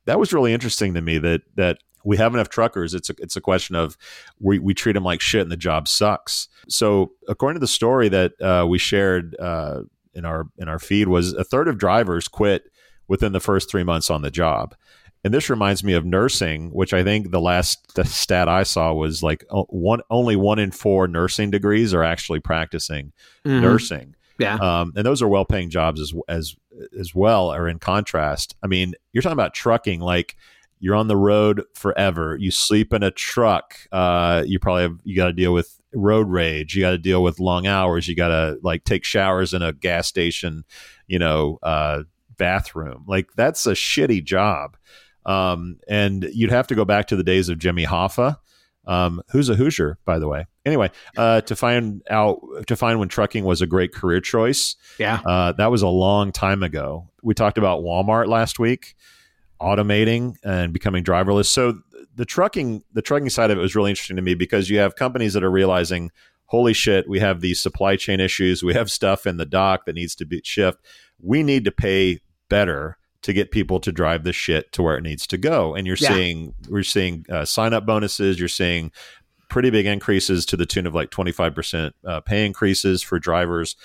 that 0.07 0.19
was 0.19 0.33
really 0.33 0.55
interesting 0.55 0.95
to 0.95 1.03
me 1.03 1.19
that, 1.19 1.43
that 1.57 1.79
we 2.03 2.17
have 2.17 2.35
enough 2.35 2.49
truckers. 2.49 2.95
It's 2.95 3.11
a, 3.11 3.15
it's 3.19 3.37
a 3.37 3.41
question 3.41 3.77
of 3.77 3.97
we, 4.41 4.59
we 4.59 4.73
treat 4.73 4.93
them 4.93 5.05
like 5.05 5.21
shit 5.21 5.43
and 5.43 5.53
the 5.53 5.57
job 5.57 5.87
sucks. 5.87 6.49
So 6.69 7.13
according 7.29 7.57
to 7.57 7.61
the 7.61 7.69
story 7.69 8.09
that 8.09 8.41
uh, 8.41 8.67
we 8.67 8.79
shared 8.79 9.37
uh, 9.39 9.83
in 10.15 10.25
our 10.25 10.47
in 10.57 10.69
our 10.69 10.79
feed 10.79 11.09
was 11.09 11.33
a 11.33 11.45
third 11.45 11.69
of 11.69 11.77
drivers 11.77 12.29
quit 12.29 12.71
within 13.09 13.33
the 13.33 13.41
first 13.41 13.71
three 13.71 13.83
months 13.83 14.11
on 14.11 14.23
the 14.23 14.31
job. 14.31 14.75
And 15.25 15.33
this 15.33 15.49
reminds 15.49 15.83
me 15.83 15.95
of 15.95 16.05
nursing, 16.05 16.71
which 16.71 16.93
I 16.93 17.03
think 17.03 17.31
the 17.31 17.41
last 17.41 17.95
the 17.95 18.05
stat 18.23 18.49
I 18.49 18.63
saw 18.63 18.93
was 18.93 19.23
like 19.23 19.45
one 19.51 20.01
only 20.11 20.37
one 20.37 20.59
in 20.59 20.71
four 20.71 21.09
nursing 21.09 21.51
degrees 21.51 21.95
are 21.95 22.05
actually 22.05 22.41
practicing 22.41 23.13
Mhm. 23.47 23.63
nursing 23.63 24.15
Yeah. 24.39 24.57
um, 24.57 24.93
and 24.97 25.07
those 25.07 25.23
are 25.23 25.29
well-paying 25.29 25.71
jobs 25.71 26.01
as 26.01 26.13
as 26.29 26.55
as 26.99 27.15
well. 27.15 27.53
Or 27.53 27.69
in 27.69 27.79
contrast, 27.79 28.55
I 28.63 28.67
mean, 28.67 28.95
you're 29.13 29.23
talking 29.23 29.33
about 29.33 29.55
trucking. 29.55 30.01
Like 30.01 30.37
you're 30.81 30.97
on 30.97 31.09
the 31.09 31.17
road 31.17 31.63
forever. 31.75 32.37
You 32.39 32.51
sleep 32.51 32.93
in 32.93 33.03
a 33.03 33.11
truck. 33.11 33.75
Uh, 33.93 34.43
you 34.47 34.59
probably 34.59 34.83
have 34.83 34.99
you 35.05 35.17
got 35.17 35.27
to 35.29 35.33
deal 35.33 35.55
with 35.55 35.81
road 35.95 36.29
rage. 36.29 36.75
You 36.75 36.83
got 36.83 36.91
to 36.91 36.99
deal 36.99 37.23
with 37.23 37.39
long 37.41 37.67
hours. 37.67 38.09
You 38.09 38.15
got 38.17 38.29
to 38.29 38.59
like 38.63 38.85
take 38.85 39.05
showers 39.05 39.55
in 39.55 39.63
a 39.63 39.73
gas 39.73 40.09
station, 40.09 40.65
you 41.07 41.19
know, 41.19 41.59
uh, 41.63 42.03
bathroom. 42.37 43.05
Like 43.07 43.29
that's 43.37 43.67
a 43.67 43.73
shitty 43.73 44.25
job. 44.25 44.77
Um, 45.27 45.79
and 45.89 46.25
you'd 46.33 46.51
have 46.51 46.67
to 46.69 46.75
go 46.75 46.85
back 46.85 47.07
to 47.09 47.17
the 47.17 47.25
days 47.25 47.49
of 47.49 47.59
Jimmy 47.59 47.87
Hoffa, 47.87 48.37
um, 48.87 49.23
who's 49.31 49.49
a 49.49 49.55
Hoosier, 49.55 49.99
by 50.05 50.19
the 50.19 50.29
way. 50.29 50.47
Anyway, 50.67 50.91
uh, 51.17 51.41
to 51.43 51.57
find 51.57 52.03
out 52.11 52.41
to 52.67 52.77
find 52.77 52.99
when 52.99 53.09
trucking 53.09 53.45
was 53.45 53.63
a 53.63 53.67
great 53.67 53.93
career 53.93 54.21
choice. 54.21 54.77
Yeah, 54.99 55.21
uh, 55.27 55.53
that 55.53 55.71
was 55.71 55.83
a 55.83 55.89
long 55.89 56.33
time 56.33 56.63
ago. 56.63 57.11
We 57.23 57.35
talked 57.35 57.59
about 57.59 57.83
Walmart 57.83 58.29
last 58.29 58.59
week 58.59 58.95
automating 59.61 60.37
and 60.45 60.73
becoming 60.73 61.05
driverless. 61.05 61.47
So 61.47 61.81
the 62.15 62.25
trucking 62.25 62.83
the 62.93 63.03
trucking 63.03 63.31
side 63.31 63.51
of 63.51 63.59
it 63.59 63.61
was 63.61 63.75
really 63.75 63.91
interesting 63.91 64.17
to 64.17 64.23
me 64.23 64.35
because 64.35 64.71
you 64.71 64.79
have 64.79 64.97
companies 64.97 65.33
that 65.35 65.43
are 65.45 65.51
realizing, 65.51 66.11
holy 66.47 66.75
shit, 66.75 67.09
we 67.09 67.21
have 67.21 67.41
these 67.41 67.63
supply 67.63 67.97
chain 67.97 68.21
issues. 68.21 68.63
We 68.63 68.75
have 68.75 68.91
stuff 68.91 69.27
in 69.27 69.37
the 69.37 69.47
dock 69.47 69.87
that 69.87 69.95
needs 69.95 70.15
to 70.17 70.27
be 70.27 70.41
shipped. 70.45 70.85
We 71.21 71.43
need 71.43 71.65
to 71.65 71.73
pay 71.73 72.21
better 72.49 72.99
to 73.25 73.33
get 73.33 73.51
people 73.51 73.81
to 73.81 73.91
drive 73.91 74.23
the 74.23 74.35
shit 74.35 74.71
to 74.73 74.83
where 74.83 74.99
it 74.99 75.03
needs 75.03 75.27
to 75.27 75.39
go. 75.39 75.75
And 75.75 75.87
you're 75.87 75.97
yeah. 75.99 76.09
seeing 76.09 76.55
we're 76.69 76.83
seeing 76.83 77.25
uh, 77.31 77.47
sign 77.47 77.73
up 77.73 77.87
bonuses. 77.87 78.39
You're 78.39 78.49
seeing 78.49 78.93
pretty 79.49 79.71
big 79.71 79.87
increases 79.87 80.45
to 80.47 80.57
the 80.57 80.67
tune 80.67 80.87
of 80.87 80.95
like 80.95 81.11
25% 81.11 81.93
uh, 82.07 82.21
pay 82.21 82.45
increases 82.45 83.03
for 83.03 83.19
drivers. 83.19 83.77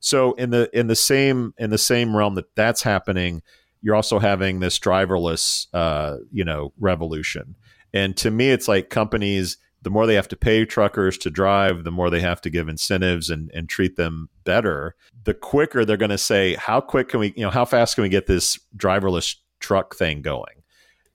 So 0.00 0.34
in 0.34 0.50
the 0.50 0.68
in 0.78 0.88
the 0.88 0.96
same 0.96 1.54
in 1.56 1.70
the 1.70 1.78
same 1.78 2.14
realm 2.14 2.34
that 2.34 2.54
that's 2.54 2.82
happening, 2.82 3.42
you're 3.80 3.94
also 3.94 4.18
having 4.18 4.60
this 4.60 4.78
driverless, 4.78 5.68
uh, 5.72 6.18
you 6.30 6.44
know, 6.44 6.72
revolution. 6.78 7.54
And 7.94 8.14
to 8.18 8.30
me, 8.30 8.50
it's 8.50 8.68
like 8.68 8.90
companies, 8.90 9.56
the 9.82 9.90
more 9.90 10.06
they 10.06 10.14
have 10.14 10.28
to 10.28 10.36
pay 10.36 10.64
truckers 10.64 11.18
to 11.18 11.30
drive, 11.30 11.84
the 11.84 11.90
more 11.90 12.08
they 12.08 12.20
have 12.20 12.40
to 12.42 12.50
give 12.50 12.68
incentives 12.68 13.28
and, 13.28 13.50
and 13.52 13.68
treat 13.68 13.96
them 13.96 14.28
better. 14.44 14.94
The 15.24 15.34
quicker 15.34 15.84
they're 15.84 15.96
going 15.96 16.10
to 16.10 16.18
say, 16.18 16.54
how 16.54 16.80
quick 16.80 17.08
can 17.08 17.20
we, 17.20 17.32
you 17.36 17.42
know, 17.42 17.50
how 17.50 17.64
fast 17.64 17.96
can 17.96 18.02
we 18.02 18.08
get 18.08 18.26
this 18.26 18.58
driverless 18.76 19.36
truck 19.60 19.96
thing 19.96 20.22
going? 20.22 20.62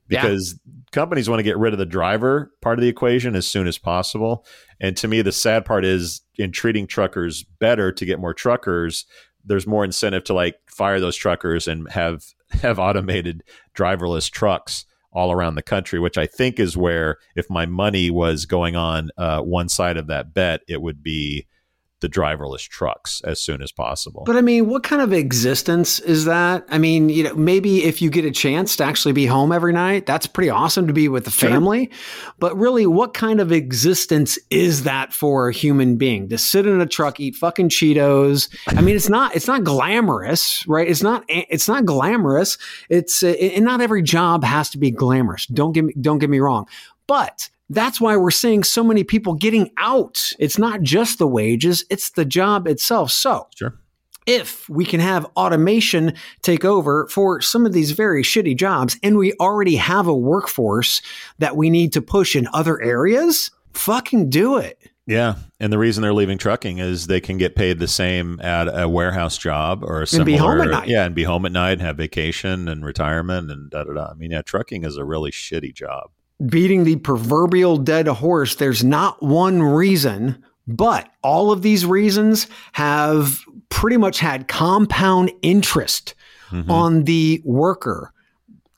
Because 0.06 0.58
yeah. 0.64 0.72
companies 0.92 1.28
want 1.28 1.38
to 1.38 1.44
get 1.44 1.58
rid 1.58 1.72
of 1.72 1.78
the 1.78 1.86
driver 1.86 2.52
part 2.62 2.78
of 2.78 2.82
the 2.82 2.88
equation 2.88 3.34
as 3.34 3.46
soon 3.46 3.66
as 3.66 3.78
possible. 3.78 4.46
And 4.80 4.96
to 4.98 5.08
me, 5.08 5.22
the 5.22 5.32
sad 5.32 5.64
part 5.64 5.84
is 5.84 6.22
in 6.36 6.52
treating 6.52 6.86
truckers 6.86 7.42
better 7.42 7.92
to 7.92 8.04
get 8.06 8.20
more 8.20 8.32
truckers, 8.32 9.04
there's 9.44 9.66
more 9.66 9.84
incentive 9.84 10.24
to 10.24 10.34
like 10.34 10.56
fire 10.66 11.00
those 11.00 11.16
truckers 11.16 11.66
and 11.68 11.90
have 11.90 12.24
have 12.62 12.78
automated 12.78 13.42
driverless 13.74 14.30
trucks 14.30 14.84
all 15.12 15.32
around 15.32 15.54
the 15.54 15.62
country, 15.62 15.98
which 15.98 16.18
I 16.18 16.26
think 16.26 16.58
is 16.58 16.76
where 16.76 17.16
if 17.34 17.48
my 17.48 17.66
money 17.66 18.10
was 18.10 18.46
going 18.46 18.76
on 18.76 19.10
uh, 19.16 19.40
one 19.40 19.68
side 19.68 19.96
of 19.96 20.06
that 20.08 20.34
bet, 20.34 20.60
it 20.68 20.82
would 20.82 21.02
be 21.02 21.46
the 22.00 22.08
driverless 22.08 22.68
trucks 22.68 23.20
as 23.24 23.40
soon 23.40 23.60
as 23.60 23.72
possible. 23.72 24.22
But 24.24 24.36
I 24.36 24.40
mean, 24.40 24.68
what 24.68 24.82
kind 24.82 25.02
of 25.02 25.12
existence 25.12 25.98
is 26.00 26.24
that? 26.26 26.64
I 26.68 26.78
mean, 26.78 27.08
you 27.08 27.24
know, 27.24 27.34
maybe 27.34 27.84
if 27.84 28.00
you 28.00 28.10
get 28.10 28.24
a 28.24 28.30
chance 28.30 28.76
to 28.76 28.84
actually 28.84 29.12
be 29.12 29.26
home 29.26 29.50
every 29.50 29.72
night, 29.72 30.06
that's 30.06 30.26
pretty 30.26 30.50
awesome 30.50 30.86
to 30.86 30.92
be 30.92 31.08
with 31.08 31.24
the 31.24 31.30
family. 31.30 31.90
Sure. 31.90 32.32
But 32.38 32.56
really, 32.56 32.86
what 32.86 33.14
kind 33.14 33.40
of 33.40 33.50
existence 33.50 34.38
is 34.50 34.84
that 34.84 35.12
for 35.12 35.48
a 35.48 35.52
human 35.52 35.96
being 35.96 36.28
to 36.28 36.38
sit 36.38 36.66
in 36.66 36.80
a 36.80 36.86
truck, 36.86 37.18
eat 37.18 37.34
fucking 37.34 37.68
Cheetos? 37.68 38.48
I 38.68 38.80
mean, 38.80 38.94
it's 38.94 39.08
not 39.08 39.34
it's 39.34 39.48
not 39.48 39.64
glamorous, 39.64 40.66
right? 40.68 40.88
It's 40.88 41.02
not 41.02 41.24
it's 41.28 41.68
not 41.68 41.84
glamorous. 41.84 42.58
It's 42.88 43.22
and 43.22 43.64
not 43.64 43.80
every 43.80 44.02
job 44.02 44.44
has 44.44 44.70
to 44.70 44.78
be 44.78 44.90
glamorous. 44.90 45.46
Don't 45.46 45.72
get 45.72 45.84
me 45.84 45.94
don't 46.00 46.18
get 46.18 46.30
me 46.30 46.38
wrong. 46.38 46.66
But 47.08 47.48
that's 47.70 48.00
why 48.00 48.16
we're 48.16 48.30
seeing 48.30 48.62
so 48.62 48.84
many 48.84 49.02
people 49.02 49.34
getting 49.34 49.70
out. 49.78 50.32
It's 50.38 50.58
not 50.58 50.82
just 50.82 51.18
the 51.18 51.26
wages, 51.26 51.84
it's 51.90 52.10
the 52.10 52.24
job 52.24 52.68
itself. 52.68 53.10
So, 53.10 53.48
sure. 53.56 53.74
if 54.26 54.68
we 54.68 54.84
can 54.84 55.00
have 55.00 55.26
automation 55.36 56.14
take 56.42 56.64
over 56.64 57.08
for 57.08 57.40
some 57.40 57.66
of 57.66 57.72
these 57.72 57.90
very 57.90 58.22
shitty 58.22 58.56
jobs, 58.56 58.98
and 59.02 59.18
we 59.18 59.32
already 59.34 59.76
have 59.76 60.06
a 60.06 60.16
workforce 60.16 61.02
that 61.38 61.56
we 61.56 61.70
need 61.70 61.92
to 61.94 62.02
push 62.02 62.36
in 62.36 62.46
other 62.52 62.80
areas, 62.80 63.50
fucking 63.72 64.30
do 64.30 64.56
it. 64.56 64.78
Yeah, 65.06 65.36
and 65.58 65.72
the 65.72 65.78
reason 65.78 66.02
they're 66.02 66.12
leaving 66.12 66.36
trucking 66.36 66.76
is 66.76 67.06
they 67.06 67.22
can 67.22 67.38
get 67.38 67.56
paid 67.56 67.78
the 67.78 67.88
same 67.88 68.38
at 68.42 68.68
a 68.70 68.86
warehouse 68.86 69.38
job 69.38 69.82
or 69.82 70.02
a 70.02 70.06
similar. 70.06 70.20
And 70.20 70.26
be 70.26 70.36
home 70.36 70.60
at 70.60 70.68
night. 70.68 70.88
Yeah, 70.88 71.06
and 71.06 71.14
be 71.14 71.24
home 71.24 71.46
at 71.46 71.52
night, 71.52 71.80
have 71.80 71.96
vacation 71.96 72.68
and 72.68 72.84
retirement 72.84 73.50
and 73.50 73.70
da 73.70 73.84
da 73.84 73.94
da. 73.94 74.10
I 74.10 74.14
mean, 74.14 74.32
yeah, 74.32 74.42
trucking 74.42 74.84
is 74.84 74.98
a 74.98 75.06
really 75.06 75.30
shitty 75.30 75.72
job 75.74 76.10
beating 76.46 76.84
the 76.84 76.96
proverbial 76.96 77.76
dead 77.76 78.06
horse, 78.06 78.56
there's 78.56 78.84
not 78.84 79.22
one 79.22 79.62
reason, 79.62 80.42
but 80.66 81.08
all 81.22 81.50
of 81.50 81.62
these 81.62 81.84
reasons 81.84 82.46
have 82.72 83.40
pretty 83.68 83.96
much 83.96 84.18
had 84.18 84.48
compound 84.48 85.30
interest 85.42 86.14
mm-hmm. 86.50 86.70
on 86.70 87.04
the 87.04 87.40
worker. 87.44 88.12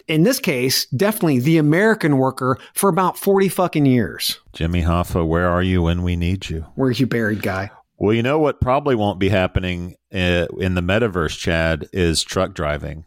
In 0.08 0.24
this 0.24 0.40
case, 0.40 0.86
definitely 0.86 1.38
the 1.38 1.58
American 1.58 2.18
worker 2.18 2.58
for 2.74 2.88
about 2.88 3.16
40 3.16 3.48
fucking 3.48 3.86
years. 3.86 4.40
Jimmy 4.52 4.82
Hoffa, 4.82 5.26
where 5.26 5.48
are 5.48 5.62
you 5.62 5.82
when 5.82 6.02
we 6.02 6.16
need 6.16 6.50
you? 6.50 6.66
Where's 6.74 6.98
you 6.98 7.06
buried, 7.06 7.42
guy? 7.42 7.70
Well, 7.96 8.14
you 8.14 8.22
know 8.22 8.38
what 8.38 8.60
probably 8.60 8.94
won't 8.94 9.20
be 9.20 9.28
happening 9.28 9.94
uh, 10.12 10.46
in 10.58 10.74
the 10.74 10.80
metaverse, 10.80 11.38
Chad, 11.38 11.86
is 11.92 12.22
truck 12.22 12.54
driving. 12.54 13.04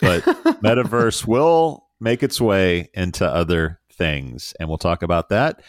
But 0.00 0.22
metaverse 0.62 1.26
will 1.26 1.83
make 2.00 2.22
its 2.22 2.40
way 2.40 2.90
into 2.94 3.26
other 3.26 3.80
things. 3.92 4.54
And 4.58 4.68
we'll 4.68 4.78
talk 4.78 5.02
about 5.02 5.28
that 5.28 5.62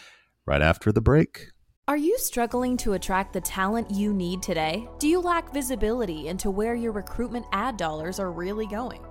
right 0.46 0.62
after 0.62 0.92
the 0.92 1.00
break. 1.00 1.46
Are 1.88 1.96
you 1.96 2.18
struggling 2.18 2.76
to 2.78 2.94
attract 2.94 3.32
the 3.32 3.40
talent 3.40 3.92
you 3.92 4.12
need 4.12 4.42
today? 4.42 4.88
Do 4.98 5.06
you 5.06 5.20
lack 5.20 5.54
visibility 5.54 6.26
into 6.26 6.50
where 6.50 6.74
your 6.74 6.90
recruitment 6.90 7.46
ad 7.52 7.76
dollars 7.76 8.18
are 8.18 8.32
really 8.32 8.66
going? 8.66 9.00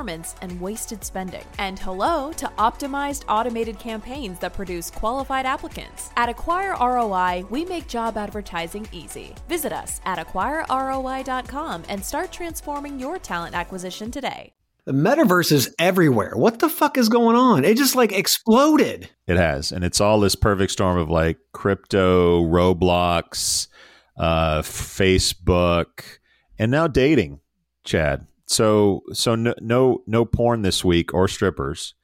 performance 0.00 0.34
and 0.40 0.60
wasted 0.60 1.04
spending. 1.04 1.44
And 1.58 1.78
hello 1.78 2.32
to 2.34 2.46
optimized 2.58 3.24
automated 3.28 3.78
campaigns 3.78 4.38
that 4.38 4.54
produce 4.54 4.90
qualified 4.90 5.44
applicants. 5.44 6.10
At 6.16 6.30
Acquire 6.30 6.74
ROI, 6.80 7.44
we 7.50 7.66
make 7.66 7.86
job 7.86 8.16
advertising 8.16 8.88
easy. 8.92 9.34
Visit 9.48 9.72
us 9.72 10.00
at 10.06 10.18
acquireroi.com 10.18 11.82
and 11.88 12.02
start 12.02 12.32
transforming 12.32 12.98
your 12.98 13.18
talent 13.18 13.54
acquisition 13.54 14.10
today. 14.10 14.52
The 14.86 14.92
metaverse 14.92 15.52
is 15.52 15.74
everywhere. 15.78 16.32
What 16.34 16.60
the 16.60 16.70
fuck 16.70 16.96
is 16.96 17.10
going 17.10 17.36
on? 17.36 17.66
It 17.66 17.76
just 17.76 17.94
like 17.94 18.12
exploded. 18.12 19.10
It 19.26 19.36
has. 19.36 19.70
And 19.70 19.84
it's 19.84 20.00
all 20.00 20.18
this 20.18 20.34
perfect 20.34 20.72
storm 20.72 20.96
of 20.96 21.10
like 21.10 21.36
crypto, 21.52 22.42
Roblox, 22.42 23.68
uh, 24.16 24.62
Facebook, 24.62 26.18
and 26.58 26.70
now 26.70 26.88
dating, 26.88 27.40
Chad. 27.84 28.26
So 28.50 29.04
so 29.12 29.36
no, 29.36 29.54
no 29.60 30.02
no 30.08 30.24
porn 30.24 30.62
this 30.62 30.84
week 30.84 31.14
or 31.14 31.28
strippers, 31.28 31.94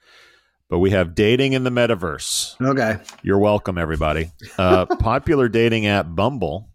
but 0.70 0.78
we 0.78 0.90
have 0.90 1.16
dating 1.16 1.54
in 1.54 1.64
the 1.64 1.70
metaverse. 1.70 2.54
Okay, 2.64 2.98
you're 3.24 3.40
welcome, 3.40 3.76
everybody. 3.76 4.30
Uh, 4.56 4.86
popular 5.00 5.48
dating 5.48 5.86
app 5.86 6.06
Bumble 6.08 6.70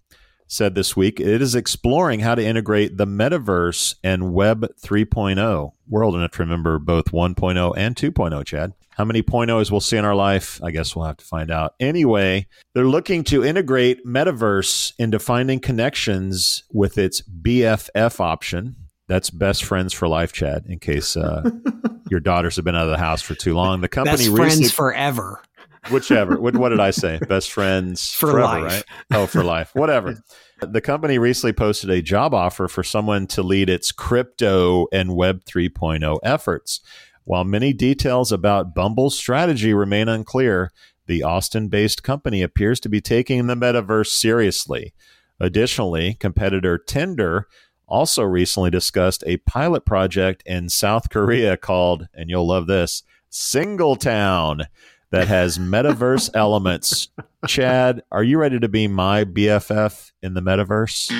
said 0.47 0.75
this 0.75 0.97
week 0.97 1.21
it 1.21 1.41
is 1.41 1.55
exploring 1.55 2.19
how 2.19 2.35
to 2.35 2.45
integrate 2.45 2.97
the 2.97 3.07
metaverse 3.07 3.95
and 4.03 4.33
Web 4.33 4.67
3.0. 4.83 5.71
We're 5.87 6.05
old 6.05 6.15
enough 6.15 6.31
to 6.31 6.43
remember 6.43 6.77
both 6.77 7.05
1.0 7.05 7.73
and 7.77 7.95
2.0. 7.95 8.45
Chad, 8.45 8.73
how 8.89 9.05
many 9.05 9.21
point 9.21 9.49
we'll 9.49 9.79
see 9.79 9.95
in 9.95 10.03
our 10.03 10.15
life? 10.15 10.61
I 10.61 10.71
guess 10.71 10.97
we'll 10.97 11.05
have 11.05 11.15
to 11.15 11.25
find 11.25 11.49
out. 11.49 11.75
Anyway, 11.79 12.47
they're 12.73 12.83
looking 12.83 13.23
to 13.25 13.45
integrate 13.45 14.05
metaverse 14.05 14.91
into 14.99 15.17
finding 15.17 15.61
connections 15.61 16.63
with 16.73 16.97
its 16.97 17.21
BFF 17.21 18.19
option 18.19 18.75
that's 19.11 19.29
best 19.29 19.65
friends 19.65 19.91
for 19.91 20.07
life, 20.07 20.31
Chad. 20.31 20.65
In 20.67 20.79
case 20.79 21.17
uh, 21.17 21.43
your 22.09 22.21
daughters 22.21 22.55
have 22.55 22.63
been 22.63 22.77
out 22.77 22.85
of 22.85 22.91
the 22.91 22.97
house 22.97 23.21
for 23.21 23.35
too 23.35 23.53
long, 23.53 23.81
the 23.81 23.89
company 23.89 24.15
best 24.15 24.35
friends 24.35 24.57
recently, 24.57 24.69
forever. 24.69 25.41
Whichever. 25.89 26.39
what, 26.39 26.55
what, 26.55 26.69
did 26.69 26.79
I 26.79 26.91
say? 26.91 27.19
Best 27.27 27.51
friends 27.51 28.13
for 28.13 28.31
forever, 28.31 28.61
life. 28.61 28.71
right? 28.71 28.83
Oh, 29.11 29.25
for 29.25 29.43
life. 29.43 29.71
Whatever. 29.73 30.15
the 30.61 30.79
company 30.79 31.17
recently 31.17 31.53
posted 31.53 31.89
a 31.89 32.03
job 32.03 32.35
offer 32.35 32.67
for 32.67 32.83
someone 32.83 33.25
to 33.27 33.41
lead 33.41 33.67
its 33.67 33.91
crypto 33.91 34.87
and 34.93 35.15
Web 35.15 35.43
3.0 35.43 36.19
efforts. 36.21 36.81
While 37.23 37.45
many 37.45 37.73
details 37.73 38.31
about 38.31 38.75
Bumble's 38.75 39.17
strategy 39.17 39.73
remain 39.73 40.07
unclear, 40.07 40.71
the 41.07 41.23
Austin 41.23 41.67
based 41.67 42.03
company 42.03 42.43
appears 42.43 42.79
to 42.81 42.89
be 42.89 43.01
taking 43.01 43.47
the 43.47 43.55
metaverse 43.55 44.07
seriously. 44.07 44.93
Additionally, 45.39 46.13
competitor 46.13 46.77
Tinder 46.77 47.47
also 47.91 48.23
recently 48.23 48.69
discussed 48.69 49.23
a 49.27 49.37
pilot 49.37 49.85
project 49.85 50.41
in 50.45 50.69
South 50.69 51.09
Korea 51.09 51.57
called, 51.57 52.07
and 52.13 52.29
you'll 52.29 52.47
love 52.47 52.65
this, 52.65 53.03
Singletown, 53.29 54.65
that 55.11 55.27
has 55.27 55.57
metaverse 55.59 56.29
elements. 56.33 57.09
Chad, 57.47 58.01
are 58.11 58.23
you 58.23 58.39
ready 58.39 58.59
to 58.59 58.69
be 58.69 58.87
my 58.87 59.25
BFF 59.25 60.11
in 60.23 60.33
the 60.33 60.41
metaverse? 60.41 61.11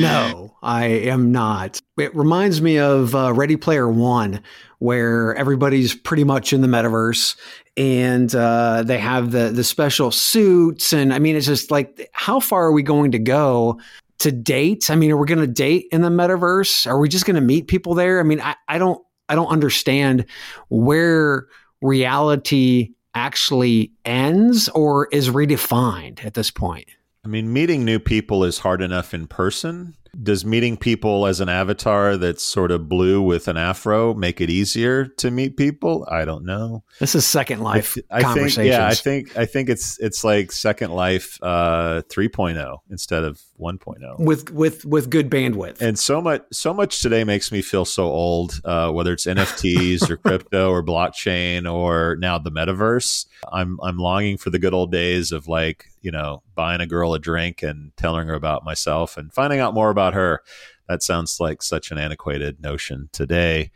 No, 0.00 0.54
I 0.62 0.86
am 0.86 1.32
not. 1.32 1.82
It 1.98 2.14
reminds 2.14 2.62
me 2.62 2.78
of 2.78 3.14
uh, 3.14 3.32
Ready 3.32 3.56
Player 3.56 3.88
One, 3.88 4.40
where 4.78 5.34
everybody's 5.34 5.94
pretty 5.94 6.24
much 6.24 6.52
in 6.52 6.60
the 6.62 6.68
metaverse 6.68 7.36
and 7.76 8.32
uh, 8.34 8.82
they 8.84 8.98
have 8.98 9.32
the 9.32 9.50
the 9.50 9.64
special 9.64 10.10
suits. 10.10 10.92
And 10.92 11.12
I 11.12 11.18
mean, 11.18 11.36
it's 11.36 11.46
just 11.46 11.70
like, 11.70 12.08
how 12.12 12.40
far 12.40 12.66
are 12.66 12.72
we 12.72 12.82
going 12.82 13.10
to 13.12 13.18
go 13.18 13.80
to 14.18 14.32
date? 14.32 14.90
I 14.90 14.96
mean, 14.96 15.10
are 15.10 15.16
we 15.16 15.26
going 15.26 15.40
to 15.40 15.46
date 15.46 15.86
in 15.92 16.02
the 16.02 16.08
metaverse? 16.08 16.86
Are 16.86 16.98
we 16.98 17.08
just 17.08 17.26
going 17.26 17.36
to 17.36 17.40
meet 17.40 17.68
people 17.68 17.94
there? 17.94 18.20
I 18.20 18.22
mean, 18.22 18.40
I, 18.40 18.54
I 18.68 18.78
don't 18.78 19.00
I 19.28 19.34
don't 19.34 19.48
understand 19.48 20.26
where 20.68 21.46
reality 21.80 22.90
actually 23.14 23.92
ends 24.04 24.68
or 24.70 25.08
is 25.12 25.30
redefined 25.30 26.24
at 26.24 26.34
this 26.34 26.50
point. 26.50 26.88
I 27.24 27.28
mean, 27.28 27.52
meeting 27.52 27.84
new 27.84 27.98
people 27.98 28.44
is 28.44 28.58
hard 28.58 28.82
enough 28.82 29.14
in 29.14 29.26
person. 29.26 29.94
Does 30.22 30.44
meeting 30.44 30.76
people 30.76 31.26
as 31.26 31.40
an 31.40 31.48
avatar 31.48 32.16
that's 32.16 32.42
sort 32.42 32.70
of 32.70 32.88
blue 32.88 33.22
with 33.22 33.48
an 33.48 33.56
afro 33.56 34.14
make 34.14 34.40
it 34.40 34.50
easier 34.50 35.06
to 35.06 35.30
meet 35.30 35.56
people? 35.56 36.06
I 36.10 36.24
don't 36.24 36.44
know. 36.44 36.84
This 37.00 37.14
is 37.14 37.26
Second 37.26 37.60
Life 37.60 37.96
I, 38.10 38.22
th- 38.22 38.26
I 38.28 38.34
think, 38.34 38.68
yeah, 38.68 38.86
I 38.86 38.94
think 38.94 39.36
I 39.36 39.46
think 39.46 39.68
it's 39.68 39.98
it's 39.98 40.24
like 40.24 40.52
Second 40.52 40.92
Life 40.92 41.38
uh, 41.42 42.02
3.0 42.08 42.78
instead 42.90 43.24
of 43.24 43.40
1.0 43.60 44.18
with 44.18 44.50
with 44.50 44.84
with 44.84 45.10
good 45.10 45.30
bandwidth. 45.30 45.80
And 45.80 45.98
so 45.98 46.20
much 46.20 46.42
so 46.52 46.74
much 46.74 47.00
today 47.00 47.24
makes 47.24 47.50
me 47.52 47.62
feel 47.62 47.84
so 47.84 48.04
old. 48.04 48.60
Uh, 48.64 48.90
whether 48.90 49.12
it's 49.12 49.26
NFTs 49.26 50.08
or 50.10 50.16
crypto 50.16 50.70
or 50.70 50.82
blockchain 50.82 51.70
or 51.70 52.16
now 52.20 52.38
the 52.38 52.50
metaverse, 52.50 53.26
I'm 53.52 53.78
I'm 53.82 53.98
longing 53.98 54.38
for 54.38 54.50
the 54.50 54.58
good 54.58 54.74
old 54.74 54.92
days 54.92 55.32
of 55.32 55.48
like 55.48 55.86
you 56.04 56.10
know 56.10 56.42
buying 56.54 56.80
a 56.80 56.86
girl 56.86 57.14
a 57.14 57.18
drink 57.18 57.62
and 57.62 57.90
telling 57.96 58.28
her 58.28 58.34
about 58.34 58.64
myself 58.64 59.16
and 59.16 59.32
finding 59.32 59.58
out 59.58 59.74
more 59.74 59.90
about 59.90 60.14
her. 60.14 60.42
That 60.88 61.02
sounds 61.02 61.40
like 61.40 61.62
such 61.62 61.90
an 61.90 61.98
antiquated 61.98 62.60
notion 62.60 63.08
today, 63.12 63.70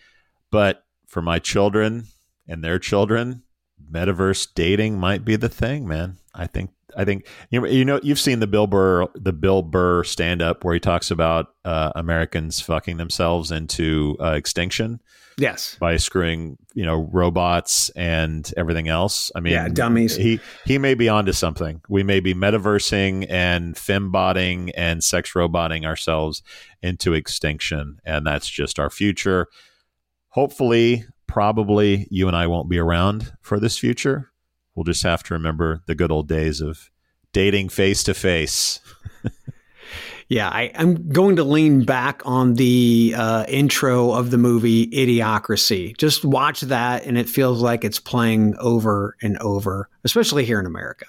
but 0.50 0.84
for 1.06 1.22
my 1.22 1.38
children 1.38 2.04
and 2.46 2.62
their 2.62 2.78
children, 2.78 3.42
metaverse 3.90 4.48
dating 4.54 4.98
might 4.98 5.24
be 5.24 5.36
the 5.36 5.48
thing, 5.48 5.86
man. 5.86 6.18
I 6.34 6.46
think 6.46 6.70
I 6.96 7.04
think 7.04 7.26
you 7.50 7.60
know, 7.60 7.66
you 7.66 7.84
know 7.84 8.00
you've 8.02 8.18
seen 8.18 8.40
the 8.40 8.46
Bill 8.46 8.66
Burr 8.66 9.06
the 9.14 9.32
Bill 9.32 9.62
Burr 9.62 10.04
stand 10.04 10.40
up 10.40 10.64
where 10.64 10.74
he 10.74 10.80
talks 10.80 11.10
about 11.10 11.48
uh, 11.64 11.92
Americans 11.94 12.60
fucking 12.60 12.96
themselves 12.96 13.50
into 13.50 14.16
uh, 14.20 14.32
extinction. 14.32 15.00
Yes, 15.36 15.76
by 15.78 15.96
screwing 15.98 16.58
you 16.74 16.84
know 16.84 17.08
robots 17.12 17.90
and 17.90 18.52
everything 18.56 18.88
else. 18.88 19.30
I 19.36 19.40
mean, 19.40 19.52
yeah, 19.52 19.68
dummies. 19.68 20.16
He 20.16 20.40
he 20.64 20.78
may 20.78 20.94
be 20.94 21.08
onto 21.08 21.32
something. 21.32 21.80
We 21.88 22.02
may 22.02 22.18
be 22.20 22.34
metaversing 22.34 23.26
and 23.28 23.76
fembotting 23.76 24.72
and 24.76 25.04
sex 25.04 25.36
roboting 25.36 25.86
ourselves 25.86 26.42
into 26.82 27.14
extinction, 27.14 28.00
and 28.04 28.26
that's 28.26 28.48
just 28.48 28.80
our 28.80 28.90
future. 28.90 29.46
Hopefully, 30.30 31.04
probably 31.28 32.08
you 32.10 32.26
and 32.26 32.36
I 32.36 32.48
won't 32.48 32.68
be 32.68 32.78
around 32.78 33.32
for 33.40 33.60
this 33.60 33.78
future. 33.78 34.32
We'll 34.74 34.84
just 34.84 35.04
have 35.04 35.22
to 35.24 35.34
remember 35.34 35.82
the 35.86 35.94
good 35.94 36.10
old 36.10 36.26
days 36.26 36.60
of 36.60 36.90
dating 37.32 37.68
face 37.68 38.02
to 38.04 38.14
face. 38.14 38.80
Yeah, 40.30 40.50
I, 40.50 40.64
am 40.74 41.08
going 41.08 41.36
to 41.36 41.44
lean 41.44 41.84
back 41.84 42.20
on 42.26 42.54
the 42.54 43.14
uh, 43.16 43.46
intro 43.48 44.12
of 44.12 44.30
the 44.30 44.36
movie 44.36 44.86
Idiocracy. 44.88 45.96
Just 45.96 46.22
watch 46.22 46.60
that, 46.62 47.06
and 47.06 47.16
it 47.16 47.30
feels 47.30 47.62
like 47.62 47.82
it's 47.82 47.98
playing 47.98 48.54
over 48.58 49.16
and 49.22 49.38
over, 49.38 49.88
especially 50.04 50.44
here 50.44 50.60
in 50.60 50.66
America. 50.66 51.06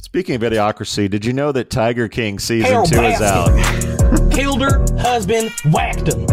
Speaking 0.00 0.34
of 0.34 0.42
Idiocracy, 0.42 1.08
did 1.08 1.24
you 1.24 1.32
know 1.32 1.52
that 1.52 1.70
Tiger 1.70 2.08
King 2.08 2.40
season 2.40 2.84
two 2.84 3.00
is 3.00 3.20
out? 3.20 3.52
Killed 4.32 4.60
her 4.60 4.84
husband, 4.98 5.52
whacked 5.66 6.08
him. 6.08 6.26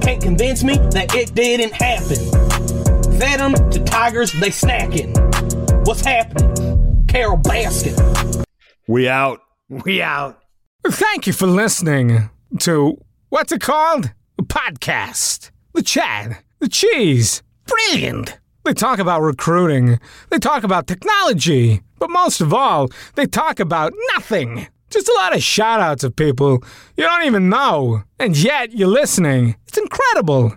Can't 0.00 0.22
convince 0.22 0.62
me 0.62 0.76
that 0.92 1.14
it 1.14 1.34
didn't 1.34 1.72
happen. 1.72 2.53
Fed 3.18 3.40
them 3.40 3.54
to 3.70 3.84
tigers, 3.84 4.32
they 4.32 4.50
snacking. 4.50 5.14
What's 5.86 6.00
happening? 6.00 7.04
Carole 7.06 7.38
Baskin. 7.38 8.44
We 8.88 9.08
out. 9.08 9.40
We 9.68 10.02
out. 10.02 10.42
Thank 10.86 11.26
you 11.26 11.32
for 11.32 11.46
listening 11.46 12.28
to 12.60 12.98
what's 13.28 13.52
it 13.52 13.60
called? 13.60 14.12
A 14.38 14.42
podcast. 14.42 15.50
The 15.74 15.82
Chad. 15.82 16.38
The 16.58 16.68
Cheese. 16.68 17.42
Brilliant. 17.66 18.38
They 18.64 18.74
talk 18.74 18.98
about 18.98 19.22
recruiting. 19.22 20.00
They 20.30 20.38
talk 20.38 20.64
about 20.64 20.86
technology. 20.86 21.82
But 21.98 22.10
most 22.10 22.40
of 22.40 22.52
all, 22.52 22.90
they 23.14 23.26
talk 23.26 23.60
about 23.60 23.92
nothing. 24.14 24.66
Just 24.90 25.08
a 25.08 25.14
lot 25.14 25.34
of 25.34 25.42
shout 25.42 25.80
outs 25.80 26.04
of 26.04 26.16
people 26.16 26.62
you 26.96 27.04
don't 27.04 27.24
even 27.24 27.48
know. 27.48 28.02
And 28.18 28.36
yet 28.36 28.72
you're 28.72 28.88
listening. 28.88 29.56
It's 29.66 29.78
incredible. 29.78 30.56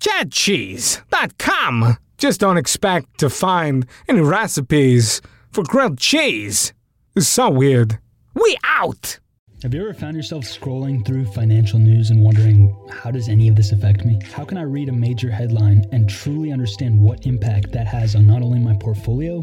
www.chadcheese.com. 0.00 1.96
Just 2.16 2.40
don't 2.40 2.56
expect 2.56 3.18
to 3.18 3.30
find 3.30 3.86
any 4.08 4.20
recipes 4.20 5.20
for 5.52 5.62
grilled 5.64 5.98
cheese. 5.98 6.72
It's 7.14 7.28
so 7.28 7.48
weird. 7.50 7.98
We 8.34 8.56
out! 8.64 9.20
Have 9.62 9.74
you 9.74 9.82
ever 9.82 9.94
found 9.94 10.16
yourself 10.16 10.44
scrolling 10.44 11.04
through 11.04 11.24
financial 11.32 11.80
news 11.80 12.10
and 12.10 12.22
wondering, 12.22 12.76
how 12.90 13.10
does 13.10 13.28
any 13.28 13.48
of 13.48 13.56
this 13.56 13.72
affect 13.72 14.04
me? 14.04 14.20
How 14.32 14.44
can 14.44 14.56
I 14.56 14.62
read 14.62 14.88
a 14.88 14.92
major 14.92 15.30
headline 15.30 15.84
and 15.90 16.08
truly 16.08 16.52
understand 16.52 17.00
what 17.00 17.26
impact 17.26 17.72
that 17.72 17.88
has 17.88 18.14
on 18.14 18.26
not 18.26 18.42
only 18.42 18.60
my 18.60 18.76
portfolio, 18.76 19.42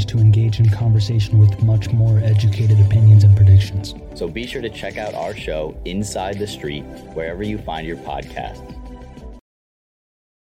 to 0.05 0.17
engage 0.17 0.59
in 0.59 0.69
conversation 0.69 1.37
with 1.39 1.61
much 1.63 1.91
more 1.91 2.19
educated 2.19 2.79
opinions 2.79 3.23
and 3.23 3.35
predictions. 3.35 3.93
So 4.15 4.27
be 4.27 4.45
sure 4.45 4.61
to 4.61 4.69
check 4.69 4.97
out 4.97 5.13
our 5.13 5.35
show, 5.35 5.75
Inside 5.85 6.39
the 6.39 6.47
Street, 6.47 6.83
wherever 7.13 7.43
you 7.43 7.57
find 7.57 7.85
your 7.87 7.97
podcasts. 7.97 8.80